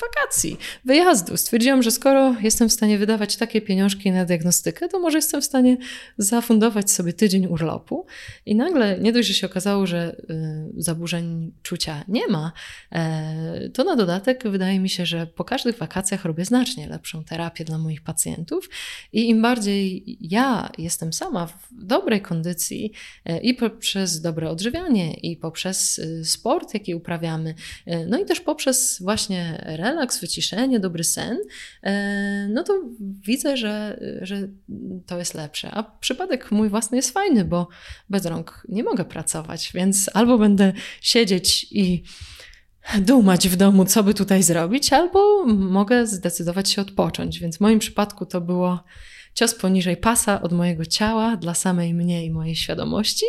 wakacji, 0.00 0.58
wyjazdu. 0.84 1.36
Stwierdziłam, 1.36 1.82
że 1.82 1.90
skoro 1.90 2.34
jestem 2.40 2.68
w 2.68 2.72
stanie 2.72 2.98
wydawać 2.98 3.36
takie 3.36 3.60
pieniążki 3.60 4.10
na 4.10 4.24
diagnostykę, 4.24 4.88
to 4.88 4.98
może 4.98 5.18
jestem 5.18 5.42
w 5.42 5.44
stanie 5.44 5.76
zafundować 6.18 6.90
sobie 6.90 7.12
tydzień 7.12 7.46
urlopu. 7.46 8.06
I 8.46 8.54
nagle, 8.54 8.98
nie 9.00 9.12
dość, 9.12 9.28
że 9.28 9.34
się 9.34 9.46
okazało, 9.46 9.86
że 9.86 10.16
y, 10.30 10.82
zaburzeń 10.82 11.52
czucia 11.62 12.04
nie 12.08 12.28
ma, 12.28 12.52
e, 12.92 13.68
to 13.68 13.84
na 13.84 13.96
dodatek 13.96 14.48
wydaje 14.48 14.80
mi 14.80 14.88
się, 14.88 15.06
że 15.06 15.26
po 15.26 15.44
każdych 15.44 15.78
wakacjach 15.78 16.24
robię 16.24 16.44
znacznie 16.44 16.88
lepszą 16.88 17.24
terapię 17.24 17.64
dla 17.64 17.78
moich 17.78 18.02
pacjentów. 18.02 18.68
I 19.12 19.28
im 19.28 19.42
bardziej 19.42 20.16
ja 20.20 20.70
jestem 20.78 21.12
sama 21.12 21.46
w 21.46 21.68
dobrej 21.72 22.20
kondycji 22.22 22.92
e, 23.24 23.40
i 23.40 23.54
poprzez 23.54 24.20
dobre 24.20 24.50
odżywianie, 24.50 25.14
i 25.14 25.36
poprzez 25.36 25.98
y, 25.98 26.24
sport, 26.24 26.74
jaki 26.74 26.94
uprawiamy, 26.94 27.54
e, 27.86 28.06
no 28.06 28.18
i 28.18 28.24
też 28.24 28.40
poprzez 28.40 28.98
właśnie 29.02 29.64
relaks, 29.90 30.20
wyciszenie, 30.20 30.80
dobry 30.80 31.04
sen, 31.04 31.38
e, 31.82 32.48
no 32.48 32.62
to 32.62 32.80
widzę, 33.26 33.56
że, 33.56 34.00
że 34.22 34.48
to 35.06 35.18
jest 35.18 35.34
lepsze. 35.34 35.70
A 35.70 35.82
przypadek 35.82 36.52
mój 36.52 36.68
własny 36.68 36.96
jest 36.96 37.10
fajny, 37.10 37.44
bo 37.44 37.68
bez 38.10 38.26
rąk 38.26 38.66
nie 38.68 38.82
mogę 38.82 39.04
pracować, 39.04 39.70
więc 39.74 40.10
albo 40.14 40.38
będę 40.38 40.72
siedzieć 41.00 41.66
i 41.70 42.02
dumać 42.98 43.48
w 43.48 43.56
domu, 43.56 43.84
co 43.84 44.02
by 44.02 44.14
tutaj 44.14 44.42
zrobić, 44.42 44.92
albo 44.92 45.46
mogę 45.46 46.06
zdecydować 46.06 46.70
się 46.70 46.82
odpocząć. 46.82 47.38
Więc 47.38 47.56
w 47.56 47.60
moim 47.60 47.78
przypadku 47.78 48.26
to 48.26 48.40
było 48.40 48.84
cios 49.36 49.54
poniżej 49.54 49.96
pasa 49.96 50.42
od 50.42 50.52
mojego 50.52 50.86
ciała 50.86 51.36
dla 51.36 51.54
samej 51.54 51.94
mnie 51.94 52.24
i 52.24 52.30
mojej 52.30 52.56
świadomości. 52.56 53.24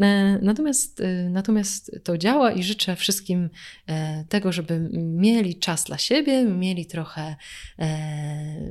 E, 0.00 0.38
natomiast, 0.42 1.00
e, 1.00 1.30
natomiast 1.30 2.00
to 2.04 2.18
działa 2.18 2.52
i 2.52 2.62
życzę 2.62 2.96
wszystkim 2.96 3.50
e, 3.86 4.24
tego, 4.28 4.52
żeby 4.52 4.88
mieli 4.92 5.58
czas 5.58 5.84
dla 5.84 5.98
siebie, 5.98 6.44
mieli 6.44 6.86
trochę 6.86 7.36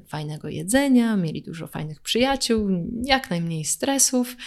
fajnego 0.08 0.50
jedzenia, 0.50 1.16
mieli 1.16 1.42
dużo 1.42 1.68
fajnych 1.68 2.02
przyjaciół, 2.02 2.70
jak 3.04 3.30
najmniej 3.30 3.66
stresów, 3.66 4.38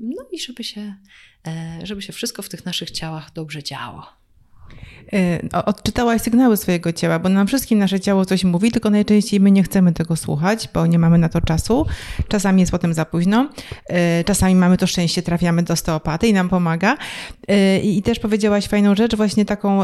no 0.00 0.26
i 0.32 0.40
żeby 0.40 0.64
się, 0.64 0.94
żeby 1.82 2.02
się 2.02 2.12
wszystko 2.12 2.42
w 2.42 2.48
tych 2.48 2.64
naszych 2.64 2.90
ciałach 2.90 3.32
dobrze 3.32 3.62
działo. 3.62 4.19
Y, 5.14 5.48
odczytałaś 5.64 6.22
sygnały 6.22 6.56
swojego 6.56 6.92
ciała, 6.92 7.18
bo 7.18 7.28
nam 7.28 7.46
wszystkim 7.46 7.78
nasze 7.78 8.00
ciało 8.00 8.24
coś 8.24 8.44
mówi, 8.44 8.72
tylko 8.72 8.90
najczęściej 8.90 9.40
my 9.40 9.50
nie 9.50 9.62
chcemy 9.62 9.92
tego 9.92 10.16
słuchać, 10.16 10.68
bo 10.74 10.86
nie 10.86 10.98
mamy 10.98 11.18
na 11.18 11.28
to 11.28 11.40
czasu. 11.40 11.86
Czasami 12.28 12.60
jest 12.60 12.72
potem 12.72 12.94
za 12.94 13.04
późno. 13.04 13.50
Y, 14.20 14.24
czasami 14.24 14.54
mamy 14.54 14.76
to 14.76 14.86
szczęście, 14.86 15.22
trafiamy 15.22 15.62
do 15.62 15.74
osteopaty 15.74 16.28
i 16.28 16.32
nam 16.32 16.48
pomaga. 16.48 16.96
Y, 17.50 17.80
I 17.80 18.02
też 18.02 18.18
powiedziałaś 18.18 18.66
fajną 18.66 18.94
rzecz, 18.94 19.16
właśnie 19.16 19.44
taką 19.44 19.80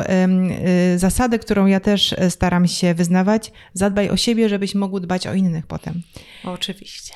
zasadę, 0.97 1.39
którą 1.39 1.67
ja 1.67 1.81
też 1.81 2.15
staram 2.31 2.69
się 2.69 2.95
wyznawać. 2.95 3.53
Zadbaj 3.75 4.11
o 4.11 4.17
siebie, 4.17 4.49
żebyś 4.49 4.75
mógł 4.75 5.01
dbać 5.01 5.27
o 5.27 5.35
innych 5.35 5.67
potem. 5.67 6.03
Oczywiście. 6.45 7.15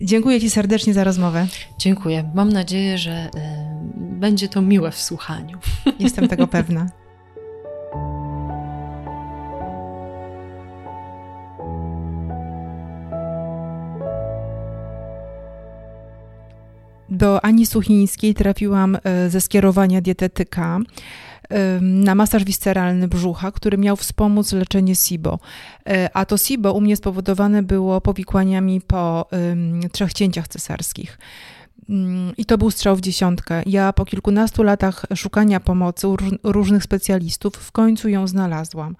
Dziękuję 0.00 0.40
Ci 0.40 0.50
serdecznie 0.50 0.94
za 0.94 1.04
rozmowę. 1.04 1.46
Dziękuję. 1.78 2.30
Mam 2.34 2.52
nadzieję, 2.52 2.98
że 2.98 3.30
będzie 4.24 4.48
to 4.48 4.62
miłe 4.62 4.90
w 4.90 4.98
słuchaniu. 4.98 5.58
Jestem 5.98 6.28
tego 6.28 6.46
pewna. 6.46 6.90
Do 17.08 17.44
Ani 17.44 17.66
Suchińskiej 17.66 18.34
trafiłam 18.34 18.98
e, 19.04 19.30
ze 19.30 19.40
skierowania 19.40 20.00
dietetyka 20.00 20.80
na 21.80 22.14
masaż 22.14 22.44
visceralny 22.44 23.08
brzucha, 23.08 23.52
który 23.52 23.78
miał 23.78 23.96
wspomóc 23.96 24.52
leczenie 24.52 24.94
SIBO. 24.94 25.38
E, 25.86 26.10
a 26.16 26.24
to 26.24 26.36
SIBO 26.36 26.72
u 26.72 26.80
mnie 26.80 26.96
spowodowane 26.96 27.62
było 27.62 28.00
powikłaniami 28.00 28.80
po 28.80 29.28
trzech 29.92 30.12
cięciach 30.12 30.48
cesarskich. 30.48 31.18
I 32.36 32.44
to 32.44 32.58
był 32.58 32.70
strzał 32.70 32.96
w 32.96 33.00
dziesiątkę. 33.00 33.62
Ja 33.66 33.92
po 33.92 34.04
kilkunastu 34.04 34.62
latach 34.62 35.06
szukania 35.14 35.60
pomocy 35.60 36.08
u 36.08 36.16
różnych 36.42 36.82
specjalistów 36.82 37.54
w 37.54 37.72
końcu 37.72 38.08
ją 38.08 38.26
znalazłam. 38.26 38.96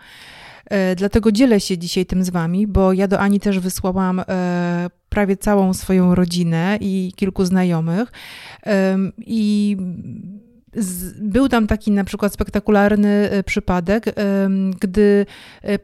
E, 0.70 0.96
dlatego 0.96 1.32
dzielę 1.32 1.60
się 1.60 1.78
dzisiaj 1.78 2.06
tym 2.06 2.24
z 2.24 2.30
Wami, 2.30 2.66
bo 2.66 2.92
ja 2.92 3.08
do 3.08 3.20
Ani 3.20 3.40
też 3.40 3.58
wysłałam 3.58 4.20
e, 4.20 4.90
prawie 5.08 5.36
całą 5.36 5.74
swoją 5.74 6.14
rodzinę 6.14 6.78
i 6.80 7.12
kilku 7.16 7.44
znajomych. 7.44 8.12
I 9.18 9.76
był 11.20 11.48
tam 11.48 11.66
taki 11.66 11.90
na 11.90 12.04
przykład 12.04 12.32
spektakularny 12.32 13.30
e, 13.30 13.42
przypadek, 13.42 14.14
gdy 14.80 15.26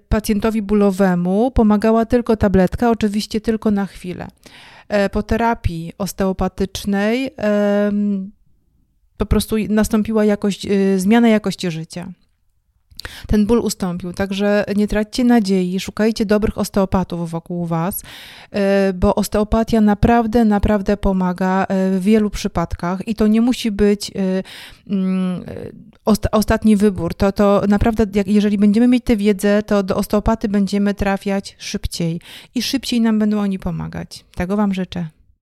pacjentowi 0.09 0.63
bólowemu 0.63 1.51
pomagała 1.51 2.07
tylko 2.07 2.37
tabletka, 2.37 2.91
oczywiście 2.91 3.41
tylko 3.41 3.71
na 3.71 3.87
chwilę. 3.87 4.29
Po 5.12 5.22
terapii 5.22 5.93
osteopatycznej 5.99 7.30
po 9.16 9.26
prostu 9.26 9.57
nastąpiła 9.68 10.24
jakość, 10.24 10.66
zmiana 10.97 11.28
jakości 11.28 11.70
życia 11.70 12.12
ten 13.26 13.47
ból 13.47 13.59
ustąpił. 13.59 14.12
Także 14.12 14.64
nie 14.76 14.88
traćcie 14.88 15.24
nadziei, 15.24 15.80
szukajcie 15.80 16.26
dobrych 16.26 16.59
osteopatów 16.59 17.30
wokół 17.30 17.66
Was, 17.66 18.03
e, 18.51 18.93
bo 18.93 19.14
osteopatia 19.14 19.80
naprawdę, 19.80 20.45
naprawdę 20.45 20.97
pomaga 20.97 21.64
e, 21.64 21.91
w 21.91 22.03
wielu 22.03 22.30
przypadkach 22.30 23.09
i 23.09 23.14
to 23.14 23.26
nie 23.26 23.41
musi 23.41 23.70
być 23.70 24.12
mm, 26.11 26.29
ostatni 26.33 26.77
wybór. 26.77 27.15
To, 27.15 27.33
to 27.33 27.63
naprawdę, 27.69 28.23
jeżeli 28.27 28.59
będziemy 28.59 28.89
mieć 28.89 29.05
tę 29.05 29.17
wiedzę, 29.17 29.63
to 29.63 29.83
do 29.83 29.97
osteopaty 29.97 30.49
będziemy 30.49 30.95
trafiać 30.95 31.57
szybciej 31.59 32.21
i 32.55 32.63
szybciej 32.63 33.01
nam 33.01 33.19
będą 33.19 33.41
oni 33.41 33.59
pomagać. 33.59 34.25
Tego 34.35 34.57
Wam 34.57 34.75
życzę. 34.75 35.20